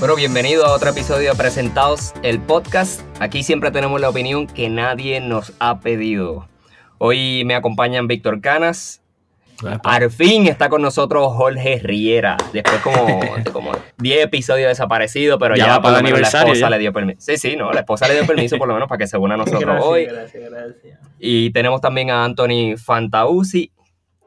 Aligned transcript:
Bueno, 0.00 0.16
bienvenido 0.16 0.64
a 0.64 0.72
otro 0.72 0.88
episodio 0.88 1.32
de 1.32 1.36
Presentados, 1.36 2.14
el 2.22 2.40
podcast. 2.40 3.02
Aquí 3.20 3.42
siempre 3.42 3.70
tenemos 3.70 4.00
la 4.00 4.08
opinión 4.08 4.46
que 4.46 4.70
nadie 4.70 5.20
nos 5.20 5.52
ha 5.58 5.80
pedido. 5.80 6.48
Hoy 6.96 7.44
me 7.44 7.54
acompañan 7.54 8.08
Víctor 8.08 8.40
Canas. 8.40 9.02
Al 9.84 10.10
fin 10.10 10.46
está 10.46 10.70
con 10.70 10.80
nosotros 10.80 11.34
Jorge 11.34 11.80
Riera. 11.84 12.38
Después 12.50 12.80
como, 12.80 13.20
como 13.52 13.72
10 13.98 14.24
episodios 14.24 14.68
desaparecidos, 14.68 15.38
pero 15.38 15.54
ya, 15.54 15.82
para 15.82 15.98
el 15.98 16.06
aniversario, 16.06 16.46
la 16.46 16.52
esposa 16.54 16.70
le 16.70 16.78
dio 16.78 16.94
permiso. 16.94 17.20
Sí, 17.20 17.36
sí, 17.36 17.56
no, 17.56 17.70
la 17.70 17.80
esposa 17.80 18.08
le 18.08 18.14
dio 18.14 18.26
permiso 18.26 18.56
por 18.56 18.68
lo 18.68 18.72
menos 18.72 18.88
para 18.88 19.00
que 19.00 19.06
se 19.06 19.18
una 19.18 19.34
a 19.34 19.36
nosotros 19.36 19.84
hoy. 19.84 20.06
Gracias, 20.06 20.50
gracias. 20.50 20.98
Y 21.18 21.50
tenemos 21.50 21.82
también 21.82 22.10
a 22.10 22.24
Anthony 22.24 22.78
Fantausi 22.82 23.70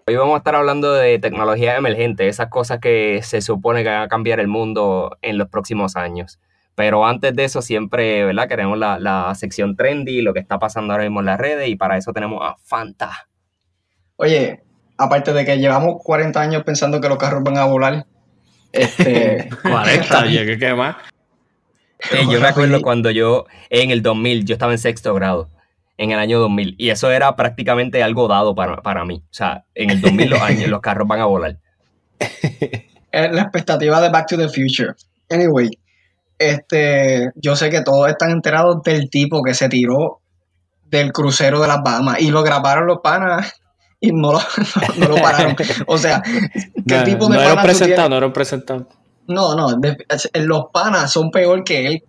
Hoy 0.06 0.18
vamos 0.18 0.36
a 0.36 0.38
estar 0.40 0.56
hablando 0.56 0.92
de 0.92 1.18
tecnología 1.18 1.78
emergente, 1.78 2.28
esas 2.28 2.50
cosas 2.50 2.80
que 2.80 3.22
se 3.24 3.42
supone 3.42 3.84
que 3.84 3.90
van 3.90 4.02
a 4.02 4.08
cambiar 4.10 4.42
el 4.42 4.50
mundo 4.50 5.18
en 5.22 5.38
los 5.38 5.48
próximos 5.48 5.96
años. 5.96 6.40
Pero 6.76 7.06
antes 7.06 7.34
de 7.34 7.46
eso, 7.46 7.62
siempre, 7.62 8.26
¿verdad? 8.26 8.50
Queremos 8.50 8.78
la, 8.78 9.00
la 9.00 9.34
sección 9.36 9.78
trendy, 9.78 10.22
lo 10.22 10.34
que 10.34 10.42
está 10.42 10.60
pasando 10.60 10.92
ahora 10.92 11.06
mismo 11.06 11.22
en 11.22 11.28
las 11.28 11.40
redes, 11.40 11.70
y 11.70 11.78
para 11.78 11.98
eso 11.98 12.12
tenemos 12.12 12.42
a 12.44 12.58
Fanta. 12.58 13.30
Oye, 14.18 14.64
aparte 14.98 15.32
de 15.32 15.46
que 15.46 15.58
llevamos 15.58 16.02
40 16.04 16.42
años 16.42 16.64
pensando 16.64 17.00
que 17.00 17.08
los 17.08 17.18
carros 17.18 17.44
van 17.44 17.58
a 17.58 17.66
volar. 17.66 18.06
Este, 18.74 19.48
40, 19.62 20.24
¿qué, 20.28 20.58
qué 20.60 20.74
más? 20.74 20.98
yo 22.30 22.42
me 22.42 22.48
acuerdo 22.48 22.82
cuando 22.82 23.10
yo, 23.10 23.46
en 23.70 23.92
el 23.92 24.02
2000, 24.02 24.44
yo 24.44 24.54
estaba 24.54 24.74
en 24.74 24.80
sexto 24.80 25.14
grado 25.14 25.50
en 25.98 26.12
el 26.12 26.20
año 26.20 26.40
2000. 26.40 26.76
Y 26.78 26.90
eso 26.90 27.12
era 27.12 27.36
prácticamente 27.36 28.04
algo 28.04 28.28
dado 28.28 28.56
para, 28.56 28.78
para 28.78 29.06
mí. 29.06 29.24
O 29.26 29.34
sea, 29.34 29.66
en 29.76 29.90
el 29.90 30.02
2000 30.02 30.30
los, 30.30 30.42
años, 30.42 30.70
los 30.70 30.82
carros 30.82 31.08
van 31.08 31.22
a 31.22 31.26
volar. 31.26 31.58
Es 32.20 32.92
la 33.32 33.42
expectativa 33.42 34.02
de 34.02 34.10
Back 34.10 34.28
to 34.28 34.38
the 34.38 34.50
Future. 34.50 34.94
Anyway, 35.30 35.70
este, 36.38 37.32
yo 37.36 37.56
sé 37.56 37.70
que 37.70 37.82
todos 37.82 38.10
están 38.10 38.32
enterados 38.32 38.82
del 38.84 39.10
tipo 39.10 39.42
que 39.44 39.54
se 39.54 39.70
tiró 39.70 40.22
del 40.86 41.12
crucero 41.12 41.60
de 41.60 41.68
las 41.68 41.82
Bahamas 41.84 42.22
y 42.22 42.30
lo 42.30 42.44
grabaron 42.44 42.86
los 42.86 43.00
panas 43.00 43.54
y 44.00 44.12
no 44.12 44.34
lo, 44.34 44.40
no, 44.98 45.08
lo 45.08 45.16
pararon. 45.16 45.56
O 45.88 45.98
sea, 45.98 46.22
¿qué 46.88 47.02
tipo 47.04 47.28
de 47.30 47.38
no 47.38 47.44
panas? 47.44 47.64
Presentado, 47.64 48.10
no 48.10 48.18
eran 48.18 48.34
presentados. 48.34 48.88
No, 49.28 49.56
no, 49.56 49.70
los 50.34 50.66
panas 50.74 51.12
son 51.12 51.32
peor 51.32 51.64
que 51.64 51.88
él 51.88 52.04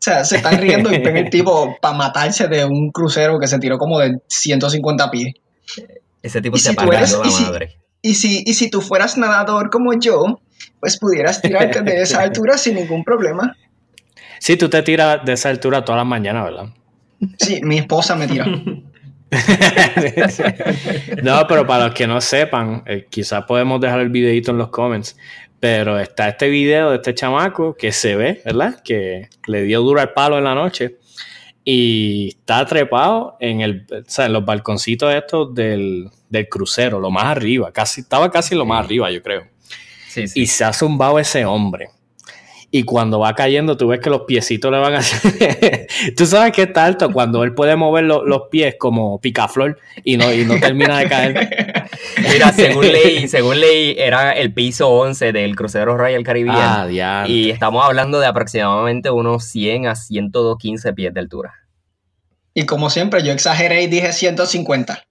o 0.00 0.02
sea, 0.02 0.24
se 0.24 0.36
están 0.36 0.58
riendo 0.58 0.90
y 0.90 0.98
ven 0.98 1.18
el 1.18 1.28
tipo 1.30 1.76
para 1.78 1.94
matarse 1.94 2.48
de 2.48 2.64
un 2.64 2.90
crucero 2.90 3.38
que 3.38 3.46
se 3.46 3.58
tiró 3.58 3.76
como 3.76 3.98
de 3.98 4.16
150 4.28 5.10
pies. 5.10 5.34
Ese 6.22 6.40
tipo 6.40 6.56
se 6.56 6.70
si 6.70 6.76
la 6.76 6.86
madre. 6.86 7.76
Y 8.00 8.14
si, 8.14 8.42
y 8.46 8.54
si 8.54 8.70
tú 8.70 8.80
fueras 8.80 9.18
nadador 9.18 9.68
como 9.68 9.92
yo, 10.00 10.40
pues 10.80 10.98
pudieras 10.98 11.42
tirarte 11.42 11.82
de 11.82 12.00
esa 12.00 12.20
altura 12.22 12.56
sin 12.56 12.76
ningún 12.76 13.04
problema. 13.04 13.54
Sí, 14.38 14.56
tú 14.56 14.70
te 14.70 14.82
tiras 14.82 15.22
de 15.22 15.34
esa 15.34 15.50
altura 15.50 15.84
todas 15.84 15.98
las 15.98 16.06
mañanas, 16.06 16.44
¿verdad? 16.44 16.64
Sí, 17.38 17.60
mi 17.62 17.76
esposa 17.76 18.16
me 18.16 18.26
tira. 18.26 18.46
no, 21.22 21.46
pero 21.46 21.66
para 21.66 21.88
los 21.88 21.94
que 21.94 22.06
no 22.06 22.22
sepan, 22.22 22.84
eh, 22.86 23.06
quizás 23.10 23.44
podemos 23.44 23.82
dejar 23.82 24.00
el 24.00 24.08
videito 24.08 24.50
en 24.50 24.56
los 24.56 24.70
comments. 24.70 25.14
Pero 25.60 25.98
está 25.98 26.30
este 26.30 26.48
video 26.48 26.90
de 26.90 26.96
este 26.96 27.14
chamaco 27.14 27.74
que 27.74 27.92
se 27.92 28.16
ve, 28.16 28.40
¿verdad? 28.44 28.82
Que 28.82 29.28
le 29.46 29.62
dio 29.62 29.82
duro 29.82 30.00
al 30.00 30.14
palo 30.14 30.38
en 30.38 30.44
la 30.44 30.54
noche. 30.54 30.96
Y 31.62 32.28
está 32.28 32.64
trepado 32.64 33.36
en, 33.38 33.60
el, 33.60 33.86
o 33.90 34.10
sea, 34.10 34.26
en 34.26 34.32
los 34.32 34.44
balconcitos 34.44 35.14
estos 35.14 35.54
del, 35.54 36.08
del, 36.30 36.48
crucero, 36.48 36.98
lo 36.98 37.10
más 37.10 37.24
arriba. 37.24 37.70
Casi, 37.70 38.00
estaba 38.00 38.30
casi 38.30 38.54
lo 38.54 38.64
más 38.64 38.84
arriba, 38.84 39.10
yo 39.10 39.22
creo. 39.22 39.46
Sí, 40.08 40.26
sí. 40.26 40.40
Y 40.40 40.46
se 40.46 40.64
ha 40.64 40.72
zumbado 40.72 41.18
ese 41.18 41.44
hombre. 41.44 41.90
Y 42.72 42.84
cuando 42.84 43.18
va 43.18 43.34
cayendo, 43.34 43.76
tú 43.76 43.88
ves 43.88 43.98
que 43.98 44.10
los 44.10 44.22
piecitos 44.22 44.70
le 44.70 44.78
van 44.78 44.94
a 44.94 44.98
hacer. 44.98 45.88
tú 46.16 46.24
sabes 46.24 46.52
que 46.52 46.62
está 46.62 46.84
alto 46.84 47.10
cuando 47.12 47.42
él 47.42 47.52
puede 47.52 47.74
mover 47.74 48.04
los 48.04 48.42
pies 48.48 48.76
como 48.78 49.20
picaflor 49.20 49.76
y 50.04 50.16
no, 50.16 50.32
y 50.32 50.44
no 50.44 50.58
termina 50.60 50.98
de 50.98 51.08
caer. 51.08 51.69
Mira, 52.32 52.52
según 52.52 52.86
ley, 52.92 53.28
según 53.28 53.60
ley, 53.60 53.94
era 53.98 54.32
el 54.32 54.52
piso 54.52 54.88
11 54.88 55.32
del 55.32 55.56
crucero 55.56 55.96
Royal 55.96 56.22
Caribbean. 56.22 56.58
Ah, 56.58 57.24
y 57.26 57.50
estamos 57.50 57.84
hablando 57.84 58.20
de 58.20 58.26
aproximadamente 58.26 59.10
unos 59.10 59.44
100 59.44 59.86
a 59.86 59.94
115 59.94 60.92
pies 60.92 61.14
de 61.14 61.20
altura. 61.20 61.54
Y 62.54 62.66
como 62.66 62.90
siempre, 62.90 63.22
yo 63.24 63.32
exageré 63.32 63.82
y 63.82 63.86
dije 63.86 64.12
150. 64.12 65.04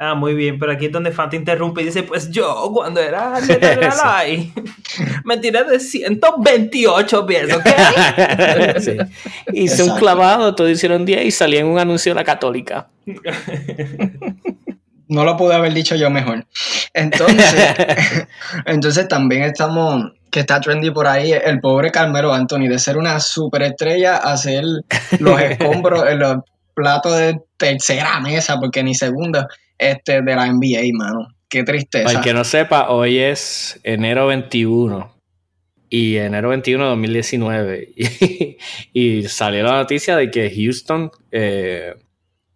Ah, 0.00 0.14
muy 0.14 0.34
bien, 0.34 0.60
pero 0.60 0.70
aquí 0.70 0.86
es 0.86 0.92
donde 0.92 1.10
Fanta 1.10 1.34
interrumpe 1.34 1.82
y 1.82 1.86
dice, 1.86 2.04
pues 2.04 2.30
yo 2.30 2.70
cuando 2.72 3.00
era 3.00 3.34
ahí 4.04 4.52
me 5.24 5.38
tiré 5.38 5.64
de 5.64 5.80
128 5.80 7.26
pies, 7.26 7.52
¿ok? 7.52 8.78
sí. 8.78 8.96
Hice 9.52 9.82
un 9.82 9.98
clavado, 9.98 10.54
todos 10.54 10.70
hicieron 10.70 11.04
10 11.04 11.24
y 11.24 11.30
salí 11.32 11.56
en 11.56 11.66
un 11.66 11.80
anuncio 11.80 12.12
de 12.12 12.14
la 12.14 12.22
católica. 12.22 12.88
No 15.08 15.24
lo 15.24 15.36
pude 15.36 15.54
haber 15.54 15.72
dicho 15.72 15.96
yo 15.96 16.10
mejor. 16.10 16.46
Entonces, 16.94 17.74
entonces 18.66 19.08
también 19.08 19.42
estamos, 19.42 20.12
que 20.30 20.40
está 20.40 20.60
trendy 20.60 20.90
por 20.90 21.06
ahí, 21.06 21.32
el 21.32 21.60
pobre 21.60 21.90
Carmelo 21.90 22.32
Anthony, 22.32 22.68
de 22.68 22.78
ser 22.78 22.96
una 22.98 23.18
superestrella 23.18 24.16
a 24.16 24.36
ser 24.36 24.64
los 25.18 25.40
escombros 25.40 26.06
en 26.08 26.18
los 26.18 26.36
platos 26.74 27.16
de 27.16 27.40
tercera 27.56 28.20
mesa, 28.20 28.58
porque 28.60 28.82
ni 28.82 28.94
segunda 28.94 29.48
este, 29.78 30.22
de 30.22 30.34
la 30.36 30.46
NBA, 30.46 30.82
mano. 30.92 31.28
Qué 31.48 31.62
tristeza. 31.64 32.04
Para 32.04 32.18
el 32.18 32.24
que 32.24 32.34
no 32.34 32.44
sepa, 32.44 32.90
hoy 32.90 33.18
es 33.18 33.80
enero 33.82 34.26
21. 34.26 35.14
Y 35.90 36.16
enero 36.16 36.50
21 36.50 36.84
de 36.84 36.90
2019. 36.90 37.88
Y, 38.92 39.22
salió 39.24 39.62
la 39.62 39.72
noticia 39.72 40.16
de 40.16 40.30
que 40.30 40.52
Houston. 40.54 41.10
Eh, 41.32 41.94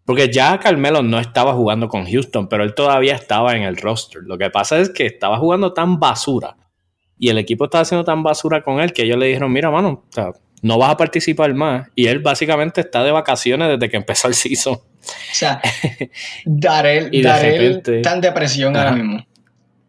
porque 0.04 0.30
ya 0.30 0.58
Carmelo 0.58 1.02
no 1.02 1.18
estaba 1.18 1.54
jugando 1.54 1.88
con 1.88 2.06
Houston, 2.06 2.48
pero 2.48 2.64
él 2.64 2.74
todavía 2.74 3.14
estaba 3.14 3.56
en 3.56 3.62
el 3.62 3.76
roster. 3.76 4.22
Lo 4.24 4.36
que 4.36 4.50
pasa 4.50 4.78
es 4.78 4.90
que 4.90 5.06
estaba 5.06 5.38
jugando 5.38 5.72
tan 5.72 6.00
basura. 6.00 6.56
Y 7.18 7.28
el 7.28 7.38
equipo 7.38 7.66
estaba 7.66 7.82
haciendo 7.82 8.04
tan 8.04 8.22
basura 8.22 8.62
con 8.62 8.80
él 8.80 8.92
que 8.92 9.02
ellos 9.02 9.16
le 9.16 9.26
dijeron: 9.26 9.52
Mira, 9.52 9.70
mano, 9.70 10.04
no 10.62 10.78
vas 10.78 10.90
a 10.90 10.96
participar 10.96 11.54
más. 11.54 11.88
Y 11.94 12.06
él 12.06 12.18
básicamente 12.18 12.80
está 12.80 13.04
de 13.04 13.12
vacaciones 13.12 13.68
desde 13.68 13.88
que 13.88 13.96
empezó 13.96 14.26
el 14.26 14.34
season. 14.34 14.74
O 14.74 14.80
sea, 15.32 15.60
Darel, 16.44 17.10
Darel 17.22 17.82
está 17.84 18.14
en 18.14 18.20
depresión 18.20 18.76
ahora 18.76 18.92
mismo. 18.92 19.24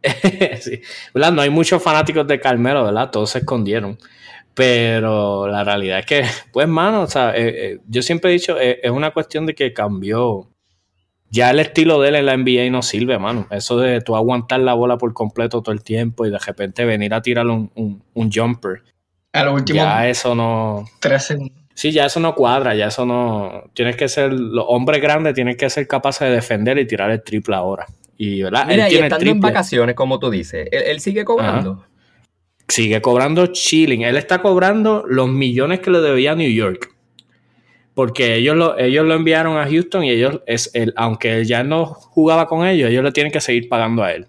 sí. 0.62 0.82
No 1.14 1.42
hay 1.42 1.50
muchos 1.50 1.82
fanáticos 1.82 2.28
de 2.28 2.40
Carmelo, 2.40 2.84
¿verdad? 2.84 3.10
Todos 3.10 3.32
se 3.32 3.40
escondieron. 3.40 3.98
Pero 4.54 5.48
la 5.48 5.64
realidad 5.64 6.00
es 6.00 6.06
que, 6.06 6.24
pues, 6.52 6.68
mano, 6.68 7.02
o 7.02 7.08
sea, 7.08 7.36
eh, 7.36 7.72
eh, 7.74 7.80
yo 7.88 8.02
siempre 8.02 8.30
he 8.30 8.34
dicho, 8.34 8.60
eh, 8.60 8.80
es 8.84 8.92
una 8.92 9.12
cuestión 9.12 9.46
de 9.46 9.56
que 9.56 9.74
cambió. 9.74 10.50
Ya 11.30 11.50
el 11.50 11.60
estilo 11.60 12.00
de 12.00 12.10
él 12.10 12.16
en 12.16 12.26
la 12.28 12.38
NBA 12.38 12.70
no 12.70 12.84
sirve, 12.84 13.18
mano. 13.18 13.48
Eso 13.50 13.80
de 13.80 14.02
tú 14.02 14.16
aguantar 14.16 14.60
la 14.60 14.76
bola 14.76 15.00
por 15.00 15.14
completo 15.14 15.64
todo 15.64 15.74
el 15.74 15.82
tiempo 15.82 16.28
y 16.28 16.30
de 16.30 16.38
repente 16.38 16.86
venir 16.86 17.12
a 17.16 17.24
tirar 17.24 17.48
un, 17.48 17.72
un, 18.14 18.32
jumper. 18.32 18.84
A 19.32 19.44
lo 19.44 19.56
último. 19.56 19.78
Ya 19.78 20.08
eso 20.08 20.36
no. 20.36 20.86
Tres 21.00 21.24
segundos. 21.24 21.58
Sí, 21.74 21.92
ya 21.92 22.06
eso 22.06 22.20
no 22.20 22.36
cuadra, 22.36 22.76
ya 22.76 22.88
eso 22.88 23.08
no. 23.08 23.64
Tienes 23.74 23.96
que 23.96 24.08
ser, 24.08 24.32
los 24.32 24.66
hombres 24.68 25.02
grandes 25.02 25.34
tienen 25.34 25.58
que 25.58 25.72
ser 25.72 25.88
capaces 25.88 26.28
de 26.28 26.36
defender 26.36 26.78
y 26.78 26.86
tirar 26.86 27.10
el 27.10 27.24
triple 27.24 27.56
ahora. 27.56 27.88
Y, 28.16 28.44
¿verdad? 28.44 28.68
Mira, 28.68 28.92
y 28.92 28.96
estando 28.96 29.32
en 29.32 29.40
vacaciones, 29.40 29.96
como 29.96 30.20
tú 30.20 30.30
dices, 30.30 30.68
él, 30.72 31.00
sigue 31.00 31.26
cobrando. 31.26 31.84
Sigue 32.74 33.04
cobrando 33.04 33.46
chilling. 33.46 34.02
Él 34.02 34.18
está 34.18 34.42
cobrando 34.42 35.06
los 35.08 35.30
millones 35.30 35.80
que 35.80 35.92
le 35.92 36.02
debía 36.02 36.32
a 36.32 36.36
New 36.36 36.50
York. 36.50 36.92
Porque 37.94 38.34
ellos 38.34 38.56
lo, 38.56 38.80
ellos 38.80 39.06
lo 39.06 39.14
enviaron 39.14 39.60
a 39.60 39.70
Houston 39.70 40.04
y 40.06 40.10
ellos, 40.10 40.42
es 40.48 40.72
el, 40.74 40.92
aunque 40.96 41.38
él 41.38 41.46
ya 41.46 41.64
no 41.64 41.86
jugaba 41.86 42.48
con 42.48 42.66
ellos, 42.66 42.90
ellos 42.90 43.04
le 43.04 43.12
tienen 43.12 43.32
que 43.32 43.42
seguir 43.42 43.70
pagando 43.70 44.04
a 44.04 44.12
él. 44.14 44.26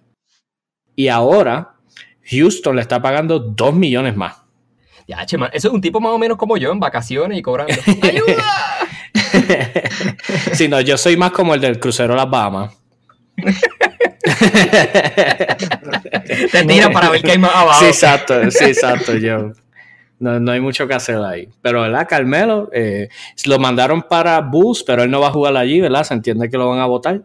Y 0.95 1.09
ahora, 1.09 1.77
Houston 2.31 2.77
le 2.77 2.83
está 2.83 3.01
pagando 3.01 3.39
dos 3.39 3.75
millones 3.75 4.15
más. 4.15 4.43
Ya, 5.09 5.25
che, 5.25 5.39
eso 5.55 5.69
es 5.69 5.75
un 5.75 5.81
tipo 5.81 5.99
más 5.99 6.13
o 6.13 6.19
menos 6.19 6.37
como 6.37 6.59
yo 6.59 6.71
en 6.71 6.81
vacaciones 6.81 7.39
y 7.39 7.41
cobrando. 7.41 7.73
¡Ayuda! 8.03 8.45
sí, 10.53 10.69
no, 10.69 10.83
yo 10.83 10.99
soy 10.99 11.17
más 11.17 11.31
como 11.31 11.55
el 11.55 11.63
del 11.63 11.81
crucero 11.81 12.15
Las 12.15 12.29
Bahamas. 12.29 12.77
Te 16.53 16.65
tiran 16.65 16.93
para 16.93 17.11
ver 17.11 17.23
qué 17.23 17.33
hay 17.33 17.39
más 17.39 17.55
abajo. 17.55 17.81
Sí, 17.81 17.87
exacto, 17.87 18.51
sí, 18.51 18.65
exacto. 18.65 19.17
Yo, 19.17 19.53
no, 20.19 20.53
hay 20.53 20.61
mucho 20.61 20.87
que 20.89 20.95
hacer 20.95 21.19
ahí. 21.19 21.49
Pero, 21.61 21.83
¿verdad? 21.83 22.07
Carmelo, 22.09 22.71
eh, 22.73 23.09
lo 23.47 23.59
mandaron 23.59 24.03
para 24.03 24.41
Bus, 24.41 24.83
pero 24.85 25.03
él 25.03 25.11
no 25.11 25.21
va 25.21 25.29
a 25.29 25.33
jugar 25.33 25.57
allí, 25.57 25.81
¿verdad? 25.81 26.05
Se 26.05 26.15
entiende 26.15 26.49
que 26.49 26.57
lo 26.57 26.69
van 26.69 26.81
a 26.81 26.87
votar. 26.87 27.23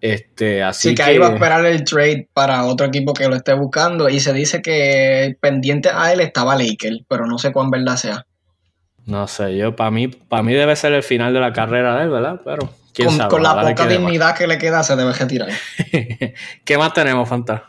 Este, 0.00 0.64
así 0.64 0.88
sí, 0.88 0.94
que, 0.96 1.02
ahí 1.04 1.18
va 1.18 1.28
a 1.28 1.34
esperar 1.34 1.64
el 1.64 1.84
trade 1.84 2.26
para 2.32 2.64
otro 2.64 2.86
equipo 2.86 3.14
que 3.14 3.28
lo 3.28 3.36
esté 3.36 3.52
buscando 3.52 4.08
y 4.08 4.18
se 4.18 4.32
dice 4.32 4.60
que 4.60 5.36
pendiente 5.40 5.90
a 5.94 6.12
él 6.12 6.20
estaba 6.20 6.56
Laker, 6.56 7.04
pero 7.06 7.24
no 7.26 7.38
sé 7.38 7.52
cuán 7.52 7.70
verdad 7.70 7.94
sea. 7.94 8.26
No 9.06 9.28
sé, 9.28 9.56
yo 9.56 9.76
para 9.76 9.92
mí, 9.92 10.08
para 10.08 10.42
mí 10.42 10.54
debe 10.54 10.74
ser 10.74 10.92
el 10.92 11.04
final 11.04 11.32
de 11.32 11.38
la 11.38 11.52
carrera 11.52 11.96
de 11.96 12.04
él, 12.04 12.10
¿verdad? 12.10 12.40
Pero 12.44 12.68
con, 12.96 13.10
sabe. 13.16 13.30
Con 13.30 13.42
la 13.42 13.60
poca 13.60 13.86
dignidad 13.86 14.36
que 14.36 14.46
le 14.46 14.58
queda 14.58 14.82
se 14.82 14.96
debe 14.96 15.12
retirar. 15.12 15.48
¿Qué 16.64 16.78
más 16.78 16.92
tenemos, 16.92 17.28
Fanta? 17.28 17.64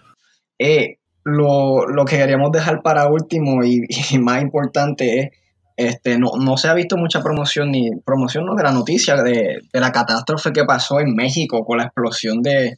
Eh, 0.60 0.98
lo, 1.24 1.86
lo, 1.88 2.06
que 2.06 2.18
queríamos 2.18 2.52
dejar 2.52 2.82
para 2.82 3.08
último 3.08 3.64
y, 3.64 3.88
más 4.20 4.42
importante 4.42 5.20
es, 5.20 5.30
este, 5.76 6.20
no, 6.20 6.32
no, 6.40 6.56
se 6.58 6.68
ha 6.68 6.74
visto 6.74 6.98
mucha 6.98 7.24
promoción 7.24 7.72
ni 7.72 7.90
promoción 8.06 8.46
no, 8.46 8.54
de 8.54 8.64
la 8.64 8.72
noticia 8.72 9.16
de, 9.16 9.62
de, 9.72 9.80
la 9.80 9.92
catástrofe 9.92 10.52
que 10.52 10.66
pasó 10.66 11.00
en 11.00 11.16
México 11.16 11.66
con 11.66 11.80
la 11.80 11.86
explosión 11.86 12.44
de, 12.44 12.78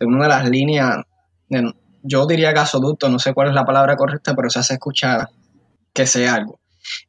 de 0.00 0.06
una 0.06 0.24
de 0.24 0.28
las 0.28 0.48
líneas, 0.48 0.98
yo 2.02 2.26
diría 2.26 2.52
gasoducto, 2.52 3.08
no 3.08 3.18
sé 3.18 3.34
cuál 3.34 3.48
es 3.48 3.54
la 3.54 3.64
palabra 3.64 3.96
correcta, 3.96 4.34
pero 4.34 4.48
se 4.48 4.60
hace 4.60 4.74
escuchar 4.74 5.28
que 5.92 6.06
sea 6.06 6.34
algo. 6.34 6.59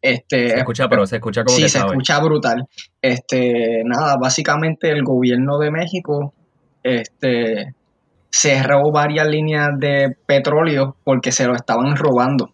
Este, 0.02 0.50
se 0.50 0.58
escucha, 0.58 0.88
pero 0.90 1.06
se 1.06 1.18
escucha 1.18 1.44
como 1.44 1.58
Sí, 1.58 1.68
se 1.70 1.80
escucha 1.80 2.20
brutal. 2.20 2.68
Este, 3.02 3.82
nada, 3.86 4.18
básicamente 4.18 4.90
el 4.90 5.04
gobierno 5.04 5.58
de 5.60 5.72
México 5.72 6.34
este, 6.84 7.74
cerró 8.30 8.92
varias 8.92 9.28
líneas 9.28 9.70
de 9.78 10.16
petróleo 10.26 10.96
porque 11.04 11.32
se 11.32 11.46
lo 11.46 11.56
estaban 11.56 11.96
robando. 11.96 12.54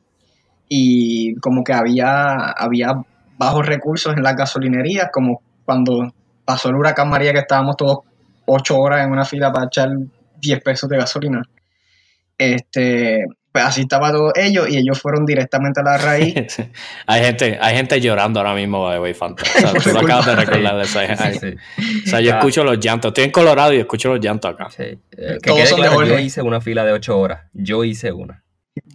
Y 0.70 1.36
como 1.36 1.64
que 1.64 1.74
había, 1.74 2.52
había 2.52 2.94
bajos 3.38 3.66
recursos 3.66 4.16
en 4.16 4.24
las 4.24 4.36
gasolinerías, 4.36 5.10
como 5.12 5.42
cuando 5.64 6.14
pasó 6.44 6.70
el 6.70 6.76
huracán 6.76 7.10
María 7.10 7.34
que 7.34 7.40
estábamos 7.40 7.78
todos 7.78 8.00
ocho 8.46 8.78
horas 8.80 9.06
en 9.06 9.12
una 9.12 9.26
fila 9.26 9.52
para 9.52 9.68
echar 9.68 9.90
10 10.40 10.64
pesos 10.64 10.90
de 10.90 10.98
gasolina. 10.98 11.42
Este, 12.38 13.26
pues 13.58 13.70
así 13.70 13.82
estaba 13.82 14.12
todo 14.12 14.34
ellos 14.36 14.70
y 14.70 14.78
ellos 14.78 15.02
fueron 15.02 15.26
directamente 15.26 15.80
a 15.80 15.84
la 15.84 15.98
raíz. 15.98 16.36
hay 17.08 17.24
gente, 17.24 17.58
hay 17.60 17.76
gente 17.76 18.00
llorando 18.00 18.40
ahora 18.40 18.54
mismo 18.54 18.88
de 18.92 19.00
Way 19.00 19.16
Fantasma. 19.16 19.72
O 19.76 19.80
sea, 19.82 19.94
tú 19.94 19.98
acabas 19.98 20.28
de 20.28 20.36
recordar 20.36 20.76
de 20.76 20.84
eso. 20.84 21.00
O 21.00 22.08
sea, 22.08 22.22
yo 22.22 22.36
escucho 22.36 22.64
los 22.64 22.80
llantos. 22.80 23.10
Estoy 23.10 23.24
en 23.24 23.32
Colorado 23.32 23.74
y 23.74 23.78
escucho 23.78 24.10
los 24.10 24.24
llantos 24.24 24.54
acá. 24.54 24.70
Sí. 24.70 24.84
Eh, 24.84 25.40
que 25.42 25.50
Todos 25.50 25.74
claro, 25.74 26.06
yo 26.06 26.20
hice 26.20 26.44
una 26.44 26.62
fila 26.62 26.86
de 26.86 26.92
8 26.92 27.18
horas. 27.18 27.46
Yo 27.54 27.84
hice 27.84 28.12
una. 28.12 28.44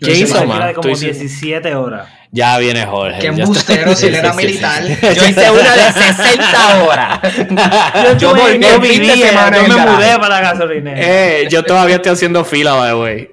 ¿Qué 0.01 0.13
hizo, 0.13 0.45
man? 0.47 0.69
de 0.69 0.75
como 0.75 0.95
17 0.95 1.75
horas. 1.75 2.09
Ya 2.35 2.57
viene 2.59 2.87
Jorge. 2.87 3.19
Qué 3.21 3.27
embustero 3.27 3.95
si 3.95 4.07
él 4.07 4.15
era 4.15 4.33
militar. 4.35 4.83
Yo 4.87 5.27
hice 5.29 5.51
una 5.51 5.77
de 5.77 5.93
60 5.93 6.85
horas. 6.85 7.21
yo, 8.19 8.35
yo, 8.35 8.49
yo 8.59 8.81
vivía, 8.81 9.51
yo 9.51 9.69
me 9.69 9.87
mudé 9.87 10.19
para 10.19 10.29
la 10.29 10.41
gasolinera. 10.41 10.99
Eh, 10.99 11.49
yo 11.51 11.63
todavía 11.63 11.97
estoy 11.97 12.13
haciendo 12.13 12.45
fila, 12.45 12.73
by 12.73 12.89
the 12.89 12.95
way. 12.95 13.31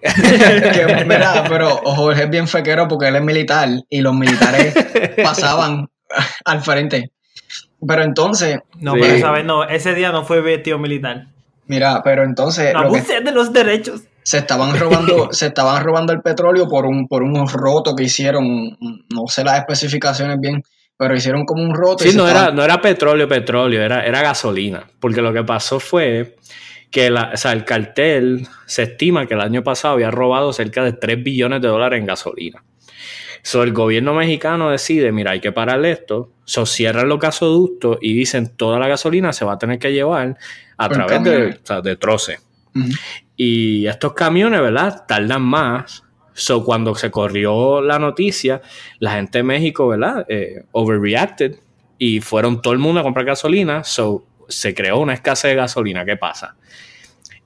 pero 1.48 1.78
Jorge 1.78 2.24
es 2.24 2.30
bien 2.30 2.48
fequero 2.48 2.90
porque 2.90 3.08
él 3.08 3.16
es 3.16 3.22
militar 3.22 3.70
y 3.90 4.02
los 4.02 4.14
militares 4.14 4.74
pasaban 5.24 5.90
al 6.44 6.62
frente. 6.62 7.12
Pero 7.88 8.04
entonces... 8.04 8.60
No, 8.80 8.94
pero 8.94 9.06
esa 9.06 9.44
no, 9.44 9.64
ese 9.64 9.96
día 9.96 10.12
no 10.12 10.26
fue 10.26 10.42
vestido 10.42 10.78
militar. 10.78 11.28
Mira, 11.68 12.02
pero 12.04 12.24
entonces... 12.24 12.74
No 12.74 12.80
abusé 12.80 13.22
de 13.22 13.32
los 13.32 13.54
derechos 13.54 14.02
se 14.24 14.40
estaban 14.40 14.78
robando, 14.78 15.30
se 15.32 15.48
estaban 15.48 15.84
robando 15.84 16.14
el 16.14 16.22
petróleo 16.22 16.68
por 16.68 16.86
un, 16.86 17.08
por 17.08 17.24
un 17.24 17.48
roto 17.48 17.96
que 17.96 18.04
hicieron, 18.04 18.78
no 19.10 19.28
sé 19.28 19.44
las 19.44 19.60
especificaciones 19.60 20.38
bien, 20.40 20.64
pero 20.98 21.16
hicieron 21.16 21.46
como 21.46 21.64
un 21.64 21.74
roto. 21.74 22.04
Sí, 22.04 22.16
no, 22.16 22.28
era, 22.28 22.52
no 22.52 22.64
era 22.64 22.82
petróleo, 22.82 23.28
petróleo, 23.28 23.82
era, 23.82 24.06
era 24.06 24.22
gasolina. 24.22 24.86
Porque 25.00 25.22
lo 25.22 25.32
que 25.32 25.44
pasó 25.44 25.80
fue 25.80 26.36
que 26.92 27.10
la, 27.10 27.32
o 27.34 27.38
sea, 27.38 27.54
el 27.54 27.64
cartel 27.64 28.48
se 28.66 28.84
estima 28.84 29.26
que 29.26 29.34
el 29.34 29.42
año 29.42 29.64
pasado 29.64 29.94
había 29.94 30.12
robado 30.12 30.52
cerca 30.54 30.84
de 30.84 30.94
3 30.94 31.24
billones 31.24 31.62
de 31.62 31.68
dólares 31.68 32.00
en 32.00 32.06
gasolina. 32.06 32.64
So, 33.42 33.64
el 33.64 33.72
gobierno 33.72 34.14
mexicano 34.14 34.70
decide, 34.70 35.12
mira, 35.12 35.32
hay 35.32 35.40
que 35.40 35.52
pararle 35.52 35.92
esto, 35.92 36.32
so, 36.44 36.66
cierran 36.66 37.08
los 37.08 37.20
gasoductos 37.20 37.98
y 38.02 38.14
dicen 38.14 38.56
toda 38.58 38.80
la 38.80 38.88
gasolina 38.88 39.32
se 39.32 39.46
va 39.46 39.54
a 39.54 39.58
tener 39.58 39.80
que 39.80 39.94
llevar 39.94 40.38
a 40.78 40.90
través 40.90 41.24
de, 41.24 41.60
o 41.70 41.82
de 41.82 41.96
troce. 42.86 43.00
Y 43.36 43.88
estos 43.88 44.14
camiones, 44.14 44.62
¿verdad? 44.62 45.06
Tardan 45.08 45.42
más. 45.42 46.04
So, 46.34 46.64
cuando 46.64 46.96
se 46.96 47.12
corrió 47.12 47.82
la 47.82 48.00
noticia, 48.00 48.62
la 49.00 49.14
gente 49.14 49.40
de 49.40 49.44
México, 49.44 49.88
¿verdad? 49.88 50.26
Eh, 50.30 50.64
overreacted 50.72 51.58
y 51.98 52.22
fueron 52.22 52.62
todo 52.62 52.74
el 52.74 52.80
mundo 52.80 53.02
a 53.02 53.04
comprar 53.04 53.26
gasolina. 53.26 53.84
So, 53.84 54.26
se 54.48 54.74
creó 54.74 55.00
una 55.00 55.14
escasez 55.14 55.52
de 55.52 55.56
gasolina. 55.56 56.06
¿Qué 56.06 56.18
pasa? 56.18 56.56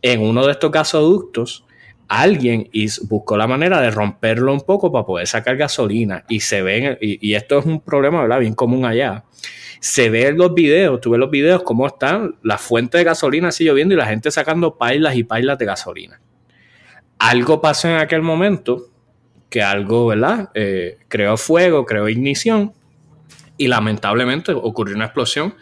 En 0.01 0.21
uno 0.21 0.45
de 0.45 0.51
estos 0.51 0.71
gasoductos, 0.71 1.65
alguien 2.07 2.69
buscó 3.03 3.37
la 3.37 3.47
manera 3.47 3.81
de 3.81 3.89
romperlo 3.89 4.53
un 4.53 4.61
poco 4.61 4.91
para 4.91 5.05
poder 5.05 5.27
sacar 5.27 5.57
gasolina. 5.57 6.25
Y 6.27 6.39
se 6.39 6.61
ven, 6.61 6.97
y, 7.01 7.27
y 7.27 7.35
esto 7.35 7.59
es 7.59 7.65
un 7.65 7.81
problema, 7.81 8.21
¿verdad? 8.21 8.39
Bien 8.39 8.53
común 8.53 8.85
allá 8.85 9.23
se 9.83 10.09
ve 10.09 10.27
en 10.27 10.37
los 10.37 10.53
videos, 10.53 11.01
tú 11.01 11.09
ves 11.09 11.19
los 11.19 11.29
videos 11.29 11.61
cómo 11.61 11.85
están 11.85 12.35
las 12.41 12.61
fuentes 12.61 12.99
de 12.99 13.03
gasolina 13.03 13.49
así 13.49 13.65
lloviendo 13.65 13.93
y 13.93 13.97
la 13.97 14.05
gente 14.05 14.31
sacando 14.31 14.77
pailas 14.77 15.17
y 15.17 15.25
pailas 15.25 15.57
de 15.57 15.65
gasolina. 15.65 16.21
Algo 17.19 17.59
pasó 17.59 17.89
en 17.89 17.97
aquel 17.97 18.21
momento 18.21 18.87
que 19.49 19.61
algo, 19.61 20.07
¿verdad? 20.07 20.51
Eh, 20.53 20.99
creó 21.09 21.35
fuego, 21.35 21.85
creó 21.85 22.07
ignición 22.07 22.71
y 23.57 23.67
lamentablemente 23.67 24.53
ocurrió 24.53 24.95
una 24.95 25.03
explosión 25.03 25.53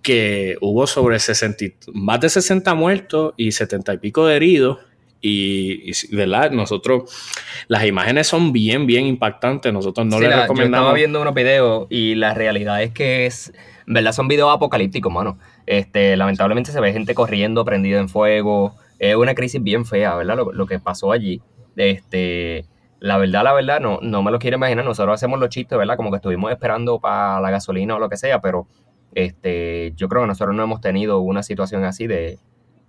que 0.00 0.56
hubo 0.62 0.86
sobre 0.86 1.18
60, 1.18 1.66
más 1.92 2.20
de 2.20 2.30
60 2.30 2.74
muertos 2.74 3.34
y 3.36 3.52
70 3.52 3.92
y 3.92 3.98
pico 3.98 4.26
de 4.26 4.36
heridos 4.36 4.78
y, 5.22 5.92
¿verdad? 6.14 6.50
Nosotros, 6.50 7.04
las 7.68 7.86
imágenes 7.86 8.26
son 8.26 8.52
bien, 8.52 8.86
bien 8.86 9.06
impactantes. 9.06 9.72
Nosotros 9.72 10.04
no 10.04 10.18
les 10.18 10.28
recomendamos. 10.28 10.58
Yo 10.58 10.64
estaba 10.64 10.92
viendo 10.92 11.22
unos 11.22 11.34
videos 11.34 11.86
y 11.88 12.16
la 12.16 12.34
realidad 12.34 12.82
es 12.82 12.90
que 12.90 13.26
es, 13.26 13.52
¿verdad? 13.86 14.12
Son 14.12 14.26
videos 14.26 14.52
apocalípticos, 14.52 15.12
mano. 15.12 15.38
Este, 15.66 16.16
lamentablemente 16.16 16.72
se 16.72 16.80
ve 16.80 16.92
gente 16.92 17.14
corriendo, 17.14 17.64
prendida 17.64 18.00
en 18.00 18.08
fuego. 18.08 18.74
Es 18.98 19.14
una 19.14 19.36
crisis 19.36 19.62
bien 19.62 19.86
fea, 19.86 20.16
¿verdad? 20.16 20.38
Lo, 20.52 20.66
que 20.66 20.80
pasó 20.80 21.12
allí. 21.12 21.40
Este, 21.76 22.66
la 22.98 23.16
verdad, 23.16 23.44
la 23.44 23.52
verdad, 23.52 23.80
no, 23.80 24.00
no 24.02 24.24
me 24.24 24.32
lo 24.32 24.40
quiero 24.40 24.56
imaginar. 24.56 24.84
Nosotros 24.84 25.14
hacemos 25.14 25.38
los 25.38 25.50
chistes, 25.50 25.78
¿verdad? 25.78 25.96
Como 25.96 26.10
que 26.10 26.16
estuvimos 26.16 26.50
esperando 26.50 26.98
para 26.98 27.40
la 27.40 27.50
gasolina 27.52 27.94
o 27.94 28.00
lo 28.00 28.08
que 28.08 28.16
sea, 28.16 28.40
pero 28.40 28.66
este, 29.14 29.92
yo 29.94 30.08
creo 30.08 30.22
que 30.22 30.28
nosotros 30.28 30.56
no 30.56 30.64
hemos 30.64 30.80
tenido 30.80 31.20
una 31.20 31.44
situación 31.44 31.84
así 31.84 32.08
de, 32.08 32.40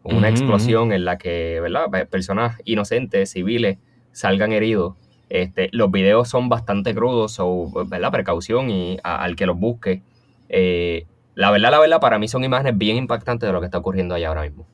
una 0.04 0.30
explosión 0.30 0.92
en 0.92 1.06
la 1.06 1.18
que, 1.18 1.60
¿verdad? 1.62 2.08
Personas 2.10 2.60
inocentes, 2.66 3.32
civiles, 3.32 3.78
salgan 4.12 4.52
heridos. 4.52 4.96
Este, 5.30 5.70
los 5.72 5.90
videos 5.92 6.30
son 6.30 6.50
bastante 6.50 6.94
crudos, 6.94 7.38
o, 7.40 7.72
¿verdad? 7.88 8.12
Precaución 8.12 8.70
y 8.70 8.98
al 9.04 9.36
que 9.36 9.46
los 9.46 9.58
busque. 9.58 10.02
Eh, 10.50 11.06
la 11.36 11.50
verdad, 11.52 11.72
la 11.72 11.80
verdad, 11.80 12.00
para 12.00 12.20
mí 12.20 12.28
son 12.28 12.44
imágenes 12.44 12.78
bien 12.78 12.98
impactantes 12.98 13.48
de 13.48 13.54
lo 13.54 13.60
que 13.60 13.66
está 13.66 13.80
ocurriendo 13.80 14.14
allá 14.14 14.28
ahora 14.28 14.44
mismo. 14.44 14.68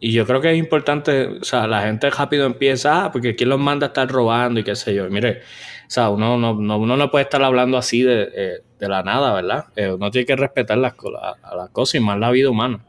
Y 0.00 0.10
yo 0.10 0.26
creo 0.26 0.40
que 0.40 0.50
es 0.50 0.58
importante, 0.58 1.28
o 1.28 1.44
sea, 1.44 1.68
la 1.68 1.82
gente 1.82 2.10
rápido 2.10 2.44
empieza, 2.44 3.04
ah, 3.04 3.12
porque 3.12 3.36
¿quién 3.36 3.50
los 3.50 3.60
manda 3.60 3.86
a 3.86 3.88
estar 3.88 4.08
robando 4.10 4.58
y 4.58 4.64
qué 4.64 4.74
sé 4.74 4.94
yo? 4.94 5.08
mire, 5.08 5.42
o 5.86 5.90
sea, 5.90 6.08
uno 6.10 6.36
no, 6.36 6.50
uno 6.76 6.96
no 6.96 7.10
puede 7.12 7.22
estar 7.22 7.40
hablando 7.44 7.78
así 7.78 8.02
de, 8.02 8.28
eh, 8.34 8.52
de 8.80 8.88
la 8.88 9.04
nada, 9.04 9.32
¿verdad? 9.32 9.66
Eh, 9.76 9.92
uno 9.92 10.10
tiene 10.10 10.26
que 10.26 10.34
respetar 10.34 10.76
las, 10.78 10.94
a, 10.94 11.54
las 11.54 11.70
cosas 11.70 11.94
y 11.94 12.00
más 12.00 12.18
la 12.18 12.32
vida 12.32 12.50
humana. 12.50 12.80